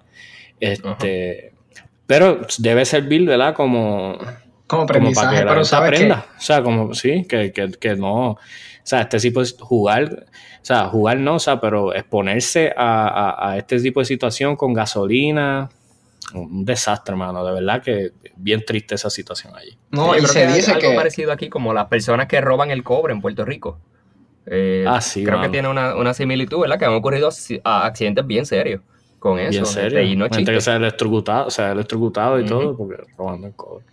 Este, 0.59 1.52
pero 2.07 2.41
debe 2.57 2.85
servir, 2.85 3.25
¿verdad? 3.25 3.53
Como, 3.55 4.17
como 4.67 4.83
aprendizaje, 4.83 5.43
como 5.43 5.47
para 5.47 5.63
que 5.63 5.75
aprenda. 5.75 6.25
O 6.37 6.41
sea, 6.41 6.63
como, 6.63 6.93
sí, 6.93 7.25
que, 7.27 7.51
que, 7.51 7.71
que, 7.71 7.95
no. 7.95 8.31
O 8.31 8.39
sea, 8.83 9.01
este 9.01 9.19
tipo 9.19 9.41
de 9.41 9.49
jugar, 9.59 10.25
o 10.61 10.65
sea, 10.65 10.85
jugar 10.85 11.17
no, 11.17 11.35
o 11.35 11.39
sea, 11.39 11.61
pero 11.61 11.93
exponerse 11.93 12.73
a, 12.75 13.51
a, 13.51 13.57
este 13.57 13.79
tipo 13.79 14.01
de 14.01 14.05
situación 14.05 14.55
con 14.55 14.73
gasolina, 14.73 15.69
un 16.33 16.65
desastre, 16.65 17.13
hermano. 17.13 17.45
De 17.45 17.53
verdad 17.53 17.81
que 17.81 18.11
bien 18.35 18.63
triste 18.65 18.95
esa 18.95 19.09
situación 19.09 19.55
allí. 19.55 19.77
No, 19.91 20.17
y 20.17 20.25
se 20.25 20.47
dice 20.47 20.73
algo 20.73 20.95
parecido 20.95 21.31
aquí 21.31 21.49
como 21.49 21.73
las 21.73 21.87
personas 21.87 22.27
que 22.27 22.41
roban 22.41 22.71
el 22.71 22.83
cobre 22.83 23.13
en 23.13 23.21
Puerto 23.21 23.45
Rico. 23.45 23.79
Eh, 24.45 24.83
ah, 24.85 24.99
sí, 24.99 25.23
creo 25.23 25.41
que 25.41 25.47
tiene 25.47 25.69
una, 25.69 25.95
una, 25.95 26.13
similitud, 26.13 26.59
¿verdad? 26.59 26.77
Que 26.77 26.83
han 26.83 26.93
ocurrido 26.93 27.29
accidentes 27.63 28.27
bien 28.27 28.45
serios 28.45 28.81
con 29.23 29.39
eso. 29.39 29.59
en 29.59 29.65
serio. 29.65 30.01
y 30.01 30.17
no 30.17 30.27
Gente 30.29 30.51
que 30.51 30.59
se 30.59 30.71
ha 30.71 30.75
electrocutado, 30.75 31.49
se 31.49 31.61
ha 31.61 31.71
electrocutado 31.71 32.37
y 32.41 32.45
todo 32.45 32.75
porque 32.75 33.01
robando 33.17 33.47
el 33.47 33.53
cobre. 33.53 33.85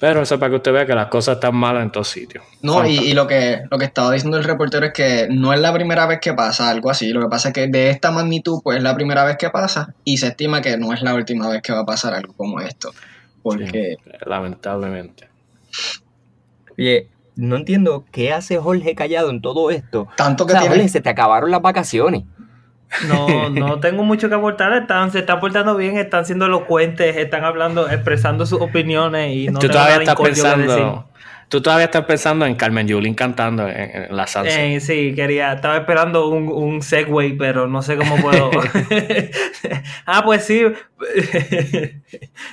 Pero 0.00 0.22
eso 0.22 0.34
es 0.34 0.40
para 0.40 0.50
que 0.50 0.56
usted 0.56 0.72
vea 0.72 0.86
que 0.86 0.94
las 0.94 1.06
cosas 1.06 1.36
están 1.36 1.54
malas 1.54 1.84
en 1.84 1.92
todos 1.92 2.08
sitios. 2.08 2.42
No, 2.62 2.84
y, 2.86 3.12
lo 3.12 3.28
que 3.28 3.60
lo 3.70 3.78
que 3.78 3.84
estaba 3.84 4.10
diciendo 4.10 4.38
el 4.38 4.44
reportero 4.44 4.86
es 4.86 4.92
que 4.92 5.28
no 5.30 5.52
es 5.52 5.60
la 5.60 5.72
primera 5.72 6.06
vez 6.06 6.18
que 6.20 6.32
pasa 6.32 6.70
algo 6.70 6.90
así. 6.90 7.12
Lo 7.12 7.20
que 7.20 7.28
pasa 7.28 7.48
es 7.48 7.54
que 7.54 7.68
de 7.68 7.90
esta 7.90 8.10
magnitud, 8.10 8.60
pues 8.64 8.78
es 8.78 8.82
la 8.82 8.96
primera 8.96 9.24
vez 9.24 9.36
que 9.36 9.50
pasa 9.50 9.94
y 10.02 10.16
se 10.16 10.28
estima 10.28 10.60
que 10.60 10.76
no 10.76 10.92
es 10.92 11.02
la 11.02 11.14
última 11.14 11.48
vez 11.48 11.62
que 11.62 11.72
va 11.72 11.80
a 11.80 11.86
pasar 11.86 12.14
algo 12.14 12.32
como 12.32 12.60
esto. 12.60 12.92
Porque. 13.42 13.96
lamentablemente. 14.26 15.28
Oye, 16.76 17.08
no 17.36 17.56
entiendo 17.56 18.04
qué 18.10 18.32
hace 18.32 18.58
Jorge 18.58 18.96
callado 18.96 19.30
en 19.30 19.40
todo 19.40 19.70
esto. 19.70 20.08
Tanto 20.16 20.46
que 20.46 20.54
tiene... 20.54 20.88
se 20.88 21.00
te 21.00 21.10
acabaron 21.10 21.50
las 21.50 21.62
vacaciones. 21.62 22.24
No, 23.08 23.50
no 23.50 23.80
tengo 23.80 24.02
mucho 24.02 24.28
que 24.28 24.34
aportar. 24.34 24.72
Están, 24.72 25.10
se 25.10 25.20
están 25.20 25.40
portando 25.40 25.76
bien, 25.76 25.98
están 25.98 26.26
siendo 26.26 26.46
elocuentes, 26.46 27.16
están 27.16 27.44
hablando, 27.44 27.88
expresando 27.88 28.46
sus 28.46 28.60
opiniones 28.60 29.34
y 29.34 29.48
no 29.48 29.58
Tú 29.58 29.68
todavía 29.68 29.96
estás 29.96 30.16
pensando. 30.16 31.08
tú 31.48 31.60
todavía 31.60 31.86
estás 31.86 32.04
pensando 32.04 32.46
en 32.46 32.54
Carmen 32.54 32.86
Yulín 32.88 33.14
cantando 33.14 33.68
en, 33.68 34.14
la 34.14 34.26
salsa. 34.26 34.62
Eh, 34.62 34.80
sí, 34.80 35.14
quería, 35.14 35.52
estaba 35.52 35.76
esperando 35.76 36.28
un, 36.28 36.48
un 36.48 36.82
segue, 36.82 37.34
pero 37.38 37.66
no 37.66 37.82
sé 37.82 37.96
cómo 37.96 38.16
puedo. 38.16 38.50
ah, 40.06 40.22
pues 40.24 40.44
sí. 40.44 40.62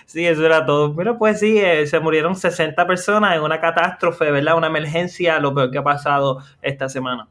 sí, 0.05 0.25
eso 0.25 0.45
era 0.45 0.65
todo. 0.65 0.95
Pero 0.95 1.17
pues 1.17 1.39
sí, 1.39 1.57
eh, 1.57 1.87
se 1.87 1.99
murieron 1.99 2.35
60 2.35 2.85
personas 2.85 3.35
en 3.35 3.41
una 3.41 3.59
catástrofe, 3.59 4.31
¿verdad? 4.31 4.55
Una 4.55 4.67
emergencia, 4.67 5.39
lo 5.39 5.53
peor 5.53 5.71
que 5.71 5.79
ha 5.79 5.83
pasado 5.83 6.43
esta 6.61 6.89
semana. 6.89 7.27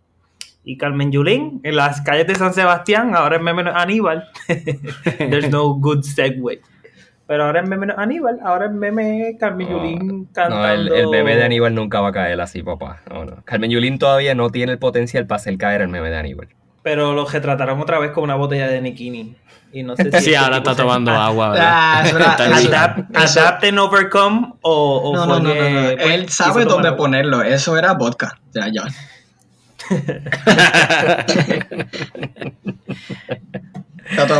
Y 0.68 0.76
Carmen 0.78 1.12
Yulín 1.12 1.60
en 1.62 1.76
las 1.76 2.00
calles 2.00 2.26
de 2.26 2.34
San 2.34 2.52
Sebastián, 2.52 3.14
ahora 3.14 3.36
es 3.36 3.42
meme 3.42 3.62
Aníbal. 3.72 4.28
There's 5.18 5.48
no 5.48 5.74
good 5.74 6.02
segue. 6.02 6.60
Pero 7.28 7.44
ahora 7.44 7.60
es 7.60 7.68
meme 7.68 7.94
Aníbal, 7.96 8.40
ahora 8.44 8.66
es 8.66 8.72
meme 8.72 9.36
Carmen 9.38 9.68
Yulín 9.68 10.24
cantando. 10.32 10.56
No, 10.56 10.92
el, 10.92 11.08
meme 11.08 11.36
de 11.36 11.44
Aníbal 11.44 11.72
nunca 11.72 12.00
va 12.00 12.08
a 12.08 12.12
caer 12.12 12.40
así, 12.40 12.64
papá. 12.64 13.00
Carmen 13.44 13.70
Yulín 13.70 14.00
todavía 14.00 14.34
no 14.34 14.50
tiene 14.50 14.72
el 14.72 14.80
potencial 14.80 15.24
para 15.28 15.36
hacer 15.36 15.56
caer 15.56 15.82
el 15.82 15.88
meme 15.88 16.10
de 16.10 16.16
Aníbal. 16.16 16.48
Pero 16.82 17.14
lo 17.14 17.26
retrataron 17.26 17.80
otra 17.80 18.00
vez 18.00 18.10
con 18.10 18.24
una 18.24 18.34
botella 18.34 18.66
de 18.66 18.80
Nikini. 18.80 19.36
Y 19.72 19.84
no 19.84 19.94
sé 19.94 20.10
si 20.18 20.30
sí, 20.30 20.34
ahora 20.34 20.56
está 20.56 20.74
tomando 20.74 21.12
agua, 21.12 21.50
¿verdad? 21.50 23.06
adapt, 23.14 23.64
and 23.64 23.78
overcome 23.78 24.54
o, 24.62 25.12
no, 25.14 25.26
no, 25.26 25.38
no, 25.38 25.54
no, 25.54 25.90
Él 25.90 26.28
sabe 26.28 26.64
dónde 26.64 26.90
ponerlo. 26.90 27.42
Eso 27.42 27.78
era 27.78 27.92
vodka. 27.92 28.40
Ya, 28.52 28.66
ya. 28.66 28.82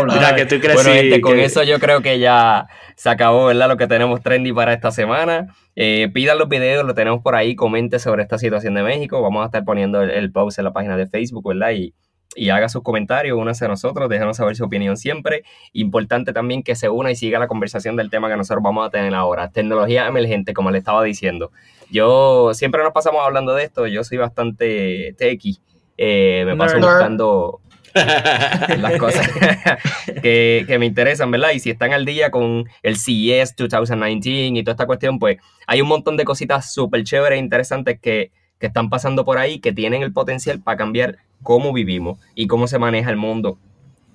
Mira, 0.07 0.35
que 0.37 0.47
tú 0.47 0.61
crees 0.61 0.83
bueno, 0.85 1.21
con 1.21 1.39
eso 1.39 1.63
yo 1.63 1.79
creo 1.79 2.01
que 2.03 2.19
ya 2.19 2.67
se 2.95 3.11
acabó, 3.11 3.47
¿verdad? 3.47 3.69
Lo 3.69 3.77
que 3.77 3.87
tenemos 3.87 4.23
trendy 4.23 4.53
para 4.53 4.73
esta 4.73 4.91
semana. 4.91 5.55
Eh, 5.75 6.09
pidan 6.13 6.39
los 6.39 6.49
videos, 6.49 6.85
lo 6.87 6.95
tenemos 6.95 7.21
por 7.23 7.35
ahí, 7.35 7.55
comente 7.55 7.99
sobre 7.99 8.23
esta 8.23 8.39
situación 8.39 8.75
de 8.75 8.83
México. 8.83 9.21
Vamos 9.21 9.43
a 9.43 9.47
estar 9.47 9.65
poniendo 9.65 10.03
el, 10.03 10.33
post 10.33 10.59
en 10.59 10.65
la 10.65 10.73
página 10.73 10.97
de 10.97 11.07
Facebook, 11.07 11.49
¿verdad? 11.49 11.73
Y, 11.73 11.95
y 12.37 12.51
haga 12.51 12.69
sus 12.69 12.83
comentarios, 12.83 13.39
únase 13.39 13.65
a 13.65 13.69
nosotros, 13.69 14.09
déjenos 14.09 14.37
saber 14.37 14.55
su 14.57 14.65
opinión 14.65 14.97
siempre. 14.97 15.43
Importante 15.73 16.33
también 16.33 16.63
que 16.63 16.77
se 16.77 16.89
una 16.89 17.11
y 17.11 17.17
siga 17.17 17.39
la 17.39 17.49
conversación 17.49 17.97
del 17.97 18.11
tema 18.11 18.29
que 18.29 18.37
nosotros 18.37 18.63
vamos 18.63 18.87
a 18.87 18.91
tener 18.91 19.15
ahora. 19.15 19.51
Tecnología 19.51 20.07
emergente, 20.07 20.53
como 20.53 20.71
le 20.71 20.79
estaba 20.79 21.03
diciendo. 21.03 21.51
Yo 21.91 22.53
siempre 22.55 22.83
nos 22.83 22.93
pasamos 22.93 23.23
hablando 23.25 23.55
de 23.55 23.65
esto, 23.65 23.87
yo 23.87 24.05
soy 24.05 24.19
bastante 24.19 25.15
techie. 25.19 25.57
Eh, 25.99 26.43
me 26.45 26.57
paso 26.57 26.77
buscando 26.77 27.61
las 28.79 28.99
cosas 28.99 29.27
que, 30.23 30.77
me 30.79 30.87
interesan, 30.87 31.31
¿verdad? 31.31 31.53
Y 31.55 31.61
si 31.61 31.71
están 31.71 31.93
al 31.93 32.05
día 32.05 32.31
con 32.31 32.69
el 32.83 32.97
CES 32.97 33.55
2019 33.57 34.59
y 34.59 34.63
toda 34.63 34.73
esta 34.73 34.87
cuestión, 34.87 35.19
pues 35.19 35.39
hay 35.67 35.81
un 35.81 35.89
montón 35.89 36.17
de 36.17 36.25
cositas 36.25 36.73
súper 36.73 37.05
chéveres 37.05 37.39
e 37.39 37.41
interesantes 37.41 37.99
que, 38.01 38.31
que 38.59 38.67
están 38.67 38.91
pasando 38.91 39.25
por 39.25 39.39
ahí 39.39 39.59
que 39.59 39.73
tienen 39.73 40.03
el 40.03 40.13
potencial 40.13 40.61
para 40.61 40.77
cambiar 40.77 41.19
cómo 41.43 41.73
vivimos 41.73 42.19
y 42.35 42.47
cómo 42.47 42.67
se 42.67 42.79
maneja 42.79 43.11
el 43.11 43.17
mundo 43.17 43.59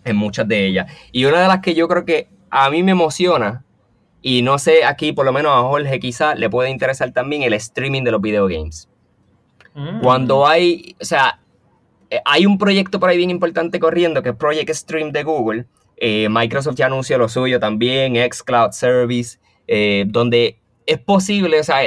en 0.03 0.15
muchas 0.15 0.47
de 0.47 0.65
ellas. 0.65 0.91
Y 1.11 1.25
una 1.25 1.41
de 1.41 1.47
las 1.47 1.59
que 1.59 1.75
yo 1.75 1.87
creo 1.87 2.05
que 2.05 2.27
a 2.49 2.69
mí 2.69 2.83
me 2.83 2.91
emociona, 2.91 3.63
y 4.21 4.41
no 4.41 4.57
sé, 4.59 4.83
aquí 4.83 5.13
por 5.13 5.25
lo 5.25 5.33
menos 5.33 5.51
a 5.53 5.61
Jorge 5.61 5.99
quizá 5.99 6.35
le 6.35 6.49
puede 6.49 6.69
interesar 6.69 7.11
también 7.11 7.43
el 7.43 7.53
streaming 7.53 8.03
de 8.03 8.11
los 8.11 8.21
videogames. 8.21 8.89
Mm. 9.73 10.01
Cuando 10.01 10.47
hay, 10.47 10.95
o 10.99 11.05
sea, 11.05 11.39
eh, 12.09 12.19
hay 12.25 12.45
un 12.45 12.57
proyecto 12.57 12.99
por 12.99 13.09
ahí 13.09 13.17
bien 13.17 13.29
importante 13.29 13.79
corriendo 13.79 14.21
que 14.21 14.29
es 14.29 14.35
Project 14.35 14.69
Stream 14.71 15.11
de 15.11 15.23
Google. 15.23 15.65
Eh, 15.97 16.27
Microsoft 16.29 16.75
ya 16.75 16.87
anunció 16.87 17.17
lo 17.17 17.29
suyo 17.29 17.59
también, 17.59 18.15
Xcloud 18.15 18.71
Service, 18.71 19.39
eh, 19.67 20.05
donde 20.07 20.57
es 20.85 20.97
posible, 20.97 21.59
o 21.59 21.63
sea, 21.63 21.77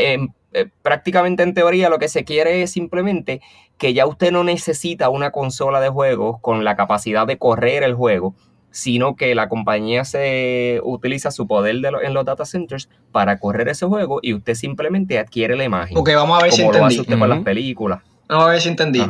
prácticamente 0.82 1.42
en 1.42 1.54
teoría 1.54 1.88
lo 1.88 1.98
que 1.98 2.08
se 2.08 2.24
quiere 2.24 2.62
es 2.62 2.72
simplemente 2.72 3.40
que 3.78 3.92
ya 3.92 4.06
usted 4.06 4.32
no 4.32 4.44
necesita 4.44 5.08
una 5.08 5.30
consola 5.30 5.80
de 5.80 5.88
juegos 5.88 6.38
con 6.40 6.64
la 6.64 6.76
capacidad 6.76 7.26
de 7.26 7.38
correr 7.38 7.82
el 7.82 7.94
juego, 7.94 8.34
sino 8.70 9.16
que 9.16 9.34
la 9.34 9.48
compañía 9.48 10.04
se 10.04 10.80
utiliza 10.82 11.30
su 11.30 11.46
poder 11.46 11.76
en 12.02 12.14
los 12.14 12.24
data 12.24 12.44
centers 12.44 12.88
para 13.12 13.38
correr 13.38 13.68
ese 13.68 13.86
juego 13.86 14.20
y 14.22 14.34
usted 14.34 14.54
simplemente 14.54 15.18
adquiere 15.18 15.56
la 15.56 15.64
imagen. 15.64 15.96
Ok, 15.96 16.10
vamos 16.14 16.40
a 16.40 16.42
ver 16.42 16.52
si 16.52 16.62
entendí. 16.62 16.96
Lo 16.96 17.18
con 17.18 17.28
las 17.28 17.40
películas. 17.40 18.00
Vamos 18.28 18.46
a 18.46 18.50
ver 18.50 18.60
si 18.60 18.68
entendí 18.68 19.02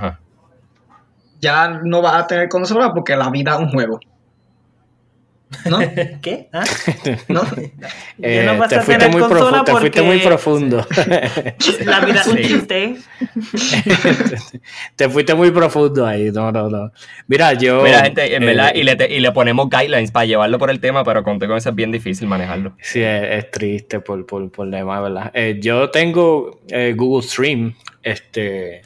ya 1.44 1.68
no 1.68 2.00
vas 2.00 2.14
a 2.14 2.26
tener 2.26 2.48
consola 2.48 2.94
porque 2.94 3.14
la 3.14 3.28
vida 3.28 3.52
es 3.52 3.58
un 3.58 3.70
juego. 3.70 4.00
¿No? 5.68 5.78
¿Qué? 6.22 6.48
¿Ah? 6.52 6.64
¿No? 7.28 7.42
Eh, 8.22 8.44
no 8.46 8.68
te, 8.68 8.80
fuiste 8.80 9.08
muy 9.08 9.22
te 9.64 9.72
fuiste 9.72 10.02
muy 10.02 10.18
profundo. 10.20 10.86
La 11.84 12.00
vida 12.00 12.20
es 12.20 12.26
un 12.28 12.36
chiste. 12.36 12.96
te 14.96 15.08
fuiste 15.08 15.34
muy 15.34 15.50
profundo 15.50 16.06
ahí. 16.06 16.30
No, 16.30 16.52
no, 16.52 16.70
no. 16.70 16.92
Mira, 17.26 17.52
yo. 17.54 17.82
Mira, 17.82 18.04
gente, 18.04 18.36
en 18.36 18.44
eh, 18.44 18.46
verdad, 18.46 18.72
y 18.74 18.84
le, 18.84 18.96
y 19.10 19.20
le, 19.20 19.32
ponemos 19.32 19.68
guidelines 19.68 20.12
para 20.12 20.26
llevarlo 20.26 20.58
por 20.58 20.70
el 20.70 20.80
tema, 20.80 21.04
pero 21.04 21.24
conté 21.24 21.48
con 21.48 21.56
eso 21.56 21.70
es 21.70 21.74
bien 21.74 21.90
difícil 21.90 22.28
manejarlo. 22.28 22.76
Sí, 22.80 23.02
es, 23.02 23.50
triste 23.50 24.00
por, 24.00 24.24
por, 24.26 24.50
por 24.50 24.66
el 24.66 24.72
tema, 24.72 25.00
¿verdad? 25.00 25.30
Eh, 25.34 25.58
yo 25.60 25.90
tengo 25.90 26.60
Google 26.94 27.26
Stream, 27.26 27.74
este 28.02 28.82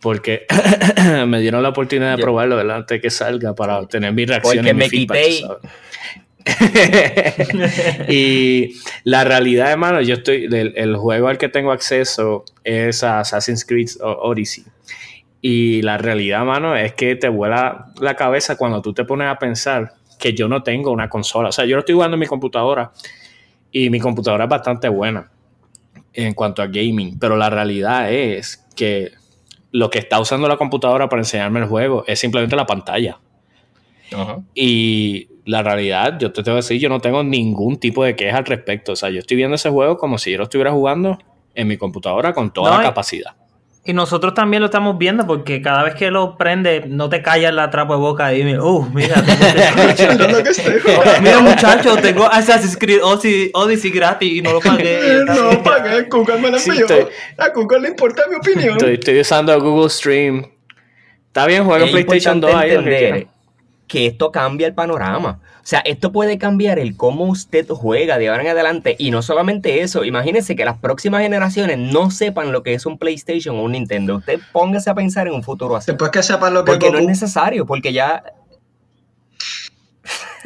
porque 0.00 0.46
me 1.26 1.40
dieron 1.40 1.62
la 1.62 1.70
oportunidad 1.70 2.16
de 2.16 2.22
probarlo 2.22 2.56
¿verdad? 2.56 2.76
antes 2.76 2.96
de 2.96 3.00
que 3.00 3.10
salga 3.10 3.54
para 3.54 3.78
obtener 3.78 4.12
mi 4.12 4.26
reacción. 4.26 4.56
Porque 4.56 4.74
me 4.74 4.88
quité. 4.88 5.42
y 8.08 8.76
la 9.04 9.24
realidad, 9.24 9.72
hermano, 9.72 10.00
yo 10.00 10.14
estoy. 10.14 10.48
El, 10.52 10.96
juego 10.96 11.28
al 11.28 11.38
que 11.38 11.48
tengo 11.48 11.72
acceso 11.72 12.44
es 12.62 13.02
Assassin's 13.02 13.64
Creed 13.64 13.90
Odyssey. 14.00 14.64
Y 15.40 15.82
la 15.82 15.98
realidad, 15.98 16.44
mano, 16.44 16.76
es 16.76 16.92
que 16.94 17.16
te 17.16 17.28
vuela 17.28 17.86
la 18.00 18.14
cabeza 18.16 18.56
cuando 18.56 18.82
tú 18.82 18.92
te 18.92 19.04
pones 19.04 19.28
a 19.28 19.38
pensar 19.38 19.92
que 20.18 20.32
yo 20.32 20.48
no 20.48 20.62
tengo 20.62 20.90
una 20.90 21.08
consola. 21.08 21.50
O 21.50 21.52
sea, 21.52 21.64
yo 21.64 21.76
lo 21.76 21.80
estoy 21.80 21.94
jugando 21.94 22.14
en 22.14 22.20
mi 22.20 22.26
computadora 22.26 22.92
y 23.70 23.90
mi 23.90 24.00
computadora 24.00 24.44
es 24.44 24.50
bastante 24.50 24.88
buena 24.88 25.30
en 26.12 26.34
cuanto 26.34 26.62
a 26.62 26.66
gaming. 26.66 27.18
Pero 27.18 27.36
la 27.36 27.50
realidad 27.50 28.12
es 28.12 28.64
que 28.74 29.12
lo 29.76 29.90
que 29.90 29.98
está 29.98 30.18
usando 30.18 30.48
la 30.48 30.56
computadora 30.56 31.06
para 31.10 31.20
enseñarme 31.20 31.60
el 31.60 31.66
juego 31.66 32.02
es 32.06 32.18
simplemente 32.18 32.56
la 32.56 32.66
pantalla. 32.66 33.18
Y 34.54 35.28
la 35.44 35.62
realidad, 35.62 36.18
yo 36.18 36.32
te 36.32 36.42
tengo 36.42 36.56
que 36.56 36.62
decir, 36.62 36.80
yo 36.80 36.88
no 36.88 37.00
tengo 37.00 37.22
ningún 37.22 37.76
tipo 37.76 38.02
de 38.02 38.16
queja 38.16 38.38
al 38.38 38.46
respecto. 38.46 38.92
O 38.92 38.96
sea, 38.96 39.10
yo 39.10 39.18
estoy 39.18 39.36
viendo 39.36 39.56
ese 39.56 39.68
juego 39.68 39.98
como 39.98 40.16
si 40.16 40.32
yo 40.32 40.38
lo 40.38 40.44
estuviera 40.44 40.72
jugando 40.72 41.18
en 41.54 41.68
mi 41.68 41.76
computadora 41.76 42.32
con 42.32 42.52
toda 42.52 42.78
la 42.78 42.82
capacidad. 42.82 43.34
Y 43.88 43.92
nosotros 43.92 44.34
también 44.34 44.62
lo 44.62 44.66
estamos 44.66 44.98
viendo 44.98 45.28
porque 45.28 45.62
cada 45.62 45.84
vez 45.84 45.94
que 45.94 46.10
lo 46.10 46.36
prende, 46.36 46.86
no 46.88 47.08
te 47.08 47.22
callas 47.22 47.54
la 47.54 47.70
trapa 47.70 47.94
de 47.94 48.00
boca 48.00 48.34
y 48.34 48.38
dime, 48.38 48.58
uh, 48.58 48.84
mira, 48.92 49.14
mira 51.22 51.40
muchacho, 51.40 51.96
tengo 51.96 52.24
Assassin's 52.24 52.76
Creed 52.76 52.98
Odyssey, 53.04 53.90
gratis 53.92 54.32
y 54.32 54.42
no 54.42 54.54
lo 54.54 54.60
pagué. 54.60 55.22
no 55.24 55.52
lo 55.52 55.62
pagué, 55.62 56.02
Google 56.10 56.40
me 56.40 56.50
lo 56.50 56.58
envió. 56.58 56.86
A 57.38 57.50
Google 57.50 57.82
le 57.82 57.88
importa 57.90 58.24
mi 58.28 58.34
opinión. 58.34 58.76
Estoy, 58.84 59.20
usando 59.20 59.56
Google 59.60 59.88
Stream. 59.88 60.44
Está 61.28 61.46
bien, 61.46 61.64
juega 61.64 61.84
en 61.84 61.92
PlayStation 61.92 62.40
2 62.40 62.54
ahí. 62.56 63.28
que 63.86 64.06
esto 64.06 64.32
cambia 64.32 64.66
el 64.66 64.74
panorama. 64.74 65.38
O 65.66 65.68
sea, 65.68 65.80
esto 65.80 66.12
puede 66.12 66.38
cambiar 66.38 66.78
el 66.78 66.96
cómo 66.96 67.24
usted 67.24 67.66
juega 67.66 68.18
de 68.18 68.28
ahora 68.28 68.44
en 68.44 68.50
adelante. 68.50 68.94
Y 69.00 69.10
no 69.10 69.20
solamente 69.20 69.82
eso, 69.82 70.04
imagínese 70.04 70.54
que 70.54 70.64
las 70.64 70.78
próximas 70.78 71.22
generaciones 71.22 71.76
no 71.76 72.12
sepan 72.12 72.52
lo 72.52 72.62
que 72.62 72.72
es 72.72 72.86
un 72.86 72.98
PlayStation 72.98 73.56
o 73.56 73.64
un 73.64 73.72
Nintendo. 73.72 74.18
Usted 74.18 74.38
póngase 74.52 74.90
a 74.90 74.94
pensar 74.94 75.26
en 75.26 75.34
un 75.34 75.42
futuro 75.42 75.74
así. 75.74 75.90
Después 75.90 76.12
que 76.12 76.22
sepan 76.22 76.54
lo 76.54 76.64
que 76.64 76.70
Porque 76.70 76.92
no 76.92 76.98
es 76.98 77.06
necesario, 77.06 77.66
porque 77.66 77.92
ya 77.92 78.22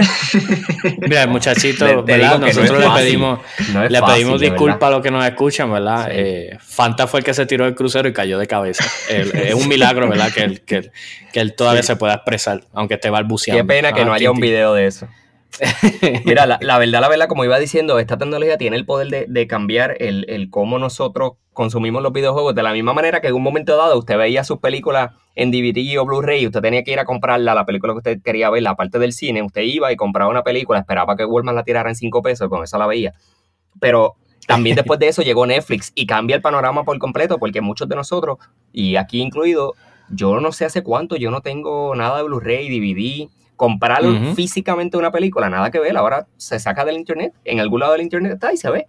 Mira, 1.00 1.26
muchachito, 1.26 1.84
nosotros 2.04 2.78
le 2.78 3.02
pedimos, 3.02 3.40
le 3.88 4.02
pedimos 4.02 4.40
disculpas 4.40 4.88
a 4.88 4.90
los 4.90 5.02
que 5.02 5.10
nos 5.10 5.24
escuchan, 5.24 5.70
¿verdad? 5.72 6.08
Eh, 6.10 6.56
Fanta 6.60 7.06
fue 7.06 7.20
el 7.20 7.24
que 7.24 7.34
se 7.34 7.46
tiró 7.46 7.64
del 7.64 7.74
crucero 7.74 8.08
y 8.08 8.12
cayó 8.12 8.38
de 8.38 8.46
cabeza. 8.46 8.84
es 9.08 9.54
un 9.54 9.68
milagro, 9.68 10.08
¿verdad? 10.08 10.32
Que 10.32 10.44
él, 10.44 10.60
que, 10.62 10.90
que 11.32 11.40
él 11.40 11.54
todavía 11.54 11.82
se 11.82 11.96
pueda 11.96 12.14
expresar, 12.14 12.62
aunque 12.72 12.94
esté 12.94 13.10
balbuceando. 13.10 13.62
Qué 13.62 13.66
pena 13.66 13.92
que 13.92 14.04
no 14.04 14.12
haya 14.12 14.30
un 14.30 14.40
video 14.40 14.74
de 14.74 14.86
eso. 14.86 15.08
Mira, 16.24 16.46
la, 16.46 16.78
verdad, 16.78 17.00
la 17.00 17.08
verdad, 17.08 17.28
como 17.28 17.44
iba 17.44 17.58
diciendo, 17.58 17.98
esta 17.98 18.16
tecnología 18.16 18.56
tiene 18.56 18.76
el 18.76 18.86
poder 18.86 19.28
de, 19.28 19.46
cambiar 19.46 19.96
el, 20.00 20.24
el, 20.28 20.50
cómo 20.50 20.78
nosotros 20.78 21.32
consumimos 21.52 22.02
los 22.02 22.12
videojuegos. 22.12 22.54
De 22.54 22.62
la 22.62 22.72
misma 22.72 22.92
manera 22.92 23.20
que 23.20 23.28
en 23.28 23.34
un 23.34 23.42
momento 23.42 23.76
dado 23.76 23.98
usted 23.98 24.16
veía 24.16 24.44
sus 24.44 24.58
películas 24.58 25.12
en 25.34 25.50
DVD 25.50 25.98
o 25.98 26.04
Blu-ray, 26.04 26.46
usted 26.46 26.60
tenía 26.60 26.82
que 26.82 26.92
ir 26.92 26.98
a 26.98 27.04
comprarla, 27.04 27.54
la 27.54 27.66
película 27.66 27.92
que 27.92 27.98
usted 27.98 28.22
quería 28.22 28.50
ver, 28.50 28.62
la 28.62 28.76
parte 28.76 28.98
del 28.98 29.12
cine, 29.12 29.42
usted 29.42 29.62
iba 29.62 29.92
y 29.92 29.96
compraba 29.96 30.30
una 30.30 30.42
película, 30.42 30.78
esperaba 30.78 31.16
que 31.16 31.24
Walmart 31.24 31.56
la 31.56 31.64
tirara 31.64 31.88
en 31.88 31.96
5 31.96 32.22
pesos, 32.22 32.48
con 32.48 32.62
eso 32.62 32.78
la 32.78 32.86
veía. 32.86 33.14
Pero 33.80 34.16
también 34.46 34.76
después 34.76 34.98
de 34.98 35.08
eso 35.08 35.22
llegó 35.22 35.46
Netflix 35.46 35.92
y 35.94 36.06
cambia 36.06 36.36
el 36.36 36.42
panorama 36.42 36.84
por 36.84 36.98
completo, 36.98 37.38
porque 37.38 37.60
muchos 37.60 37.88
de 37.88 37.96
nosotros, 37.96 38.38
y 38.72 38.96
aquí 38.96 39.20
incluido, 39.20 39.74
yo 40.10 40.40
no 40.40 40.52
sé 40.52 40.64
hace 40.64 40.82
cuánto, 40.82 41.16
yo 41.16 41.30
no 41.30 41.40
tengo 41.40 41.94
nada 41.94 42.18
de 42.18 42.24
Blu-ray, 42.24 42.68
DVD, 42.68 43.30
comprar 43.60 44.02
físicamente 44.34 44.96
una 44.96 45.12
película, 45.12 45.50
nada 45.50 45.70
que 45.70 45.78
ver, 45.78 45.94
ahora 45.98 46.26
se 46.38 46.58
saca 46.58 46.82
del 46.82 46.96
internet, 46.96 47.34
en 47.44 47.60
algún 47.60 47.80
lado 47.80 47.92
del 47.92 48.00
internet 48.00 48.32
está 48.32 48.54
y 48.54 48.56
se 48.56 48.70
ve. 48.70 48.88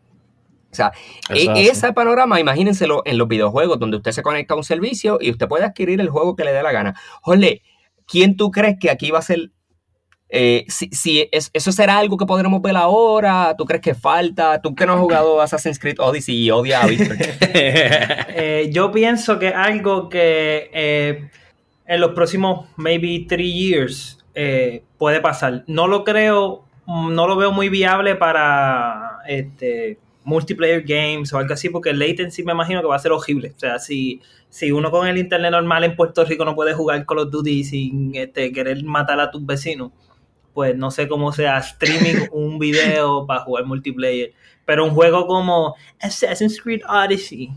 O 0.72 0.74
sea, 0.74 0.94
e 1.30 1.68
ese 1.68 1.92
panorama, 1.92 2.40
imagínenselo 2.40 3.02
en 3.04 3.18
los 3.18 3.28
videojuegos, 3.28 3.80
donde 3.80 3.98
usted 3.98 4.14
se 4.14 4.24
conecta 4.24 4.54
a 4.54 4.58
un 4.58 4.64
servicio 4.64 5.18
y 5.20 5.30
usted 5.30 5.50
puede 5.50 5.66
adquirir 5.66 6.00
el 6.00 6.08
juego 6.08 6.38
que 6.38 6.46
le 6.46 6.54
dé 6.54 6.64
la 6.64 6.72
gana. 6.72 6.96
Jole, 7.22 7.64
¿quién 8.08 8.38
tú 8.38 8.50
crees 8.50 8.78
que 8.80 8.90
aquí 8.90 9.12
va 9.12 9.20
a 9.20 9.24
ser 9.24 9.52
eh, 10.30 10.64
si, 10.70 11.30
eso 11.34 11.72
será 11.74 11.98
algo 11.98 12.16
que 12.16 12.26
podremos 12.26 12.62
ver 12.62 12.78
ahora, 12.78 13.54
¿tú 13.58 13.66
crees 13.66 13.82
que 13.82 13.94
falta? 13.94 14.62
¿Tú 14.62 14.74
que 14.74 14.86
no 14.86 14.94
has 14.94 15.00
jugado 15.02 15.42
Assassin's 15.42 15.80
Creed 15.80 16.00
Odyssey 16.00 16.46
y 16.46 16.50
odia 16.50 16.82
a 16.82 16.88
Victor? 16.88 17.18
Eh, 17.54 18.70
yo 18.72 18.90
pienso 18.94 19.38
que 19.38 19.50
algo 19.50 20.08
que 20.08 20.72
eh, 20.74 21.30
en 21.86 22.00
los 22.00 22.12
próximos 22.12 22.70
maybe 22.78 23.26
three 23.28 23.52
years 23.52 24.21
puede 24.98 25.22
pasar. 25.22 25.64
No 25.68 25.88
lo 25.88 26.04
creo, 26.04 26.66
no 26.88 27.28
lo 27.28 27.36
veo 27.36 27.52
muy 27.52 27.70
viable 27.70 28.16
para 28.16 29.20
este 29.28 30.00
multiplayer 30.24 30.84
games 30.84 31.34
o 31.34 31.38
algo 31.38 31.54
así, 31.54 31.70
porque 31.70 31.90
el 31.90 32.00
latency 32.00 32.44
me 32.44 32.52
imagino 32.52 32.82
que 32.82 32.88
va 32.88 32.96
a 32.96 33.00
ser 33.00 33.12
horrible. 33.12 33.54
O 33.56 33.60
sea, 33.60 33.80
si, 33.80 34.22
si 34.50 34.72
uno 34.72 34.92
con 34.92 35.08
el 35.08 35.18
internet 35.18 35.52
normal 35.52 35.84
en 35.84 35.96
Puerto 35.96 36.24
Rico 36.26 36.46
no 36.46 36.56
puede 36.56 36.74
jugar 36.74 37.06
Call 37.06 37.20
of 37.20 37.32
Duty 37.32 37.64
sin 37.64 38.16
este, 38.16 38.52
querer 38.52 38.84
matar 38.84 39.20
a 39.20 39.32
tus 39.32 39.46
vecinos, 39.46 39.92
pues 40.54 40.76
no 40.76 40.92
sé 40.92 41.08
cómo 41.08 41.32
sea 41.32 41.58
streaming 41.60 42.28
un 42.32 42.60
video 42.60 43.26
para 43.26 43.42
jugar 43.42 43.66
multiplayer. 43.66 44.34
Pero 44.66 44.86
un 44.86 44.92
juego 44.92 45.26
como 45.26 45.76
Assassin's 46.00 46.62
Creed 46.62 46.82
Odyssey, 46.88 47.50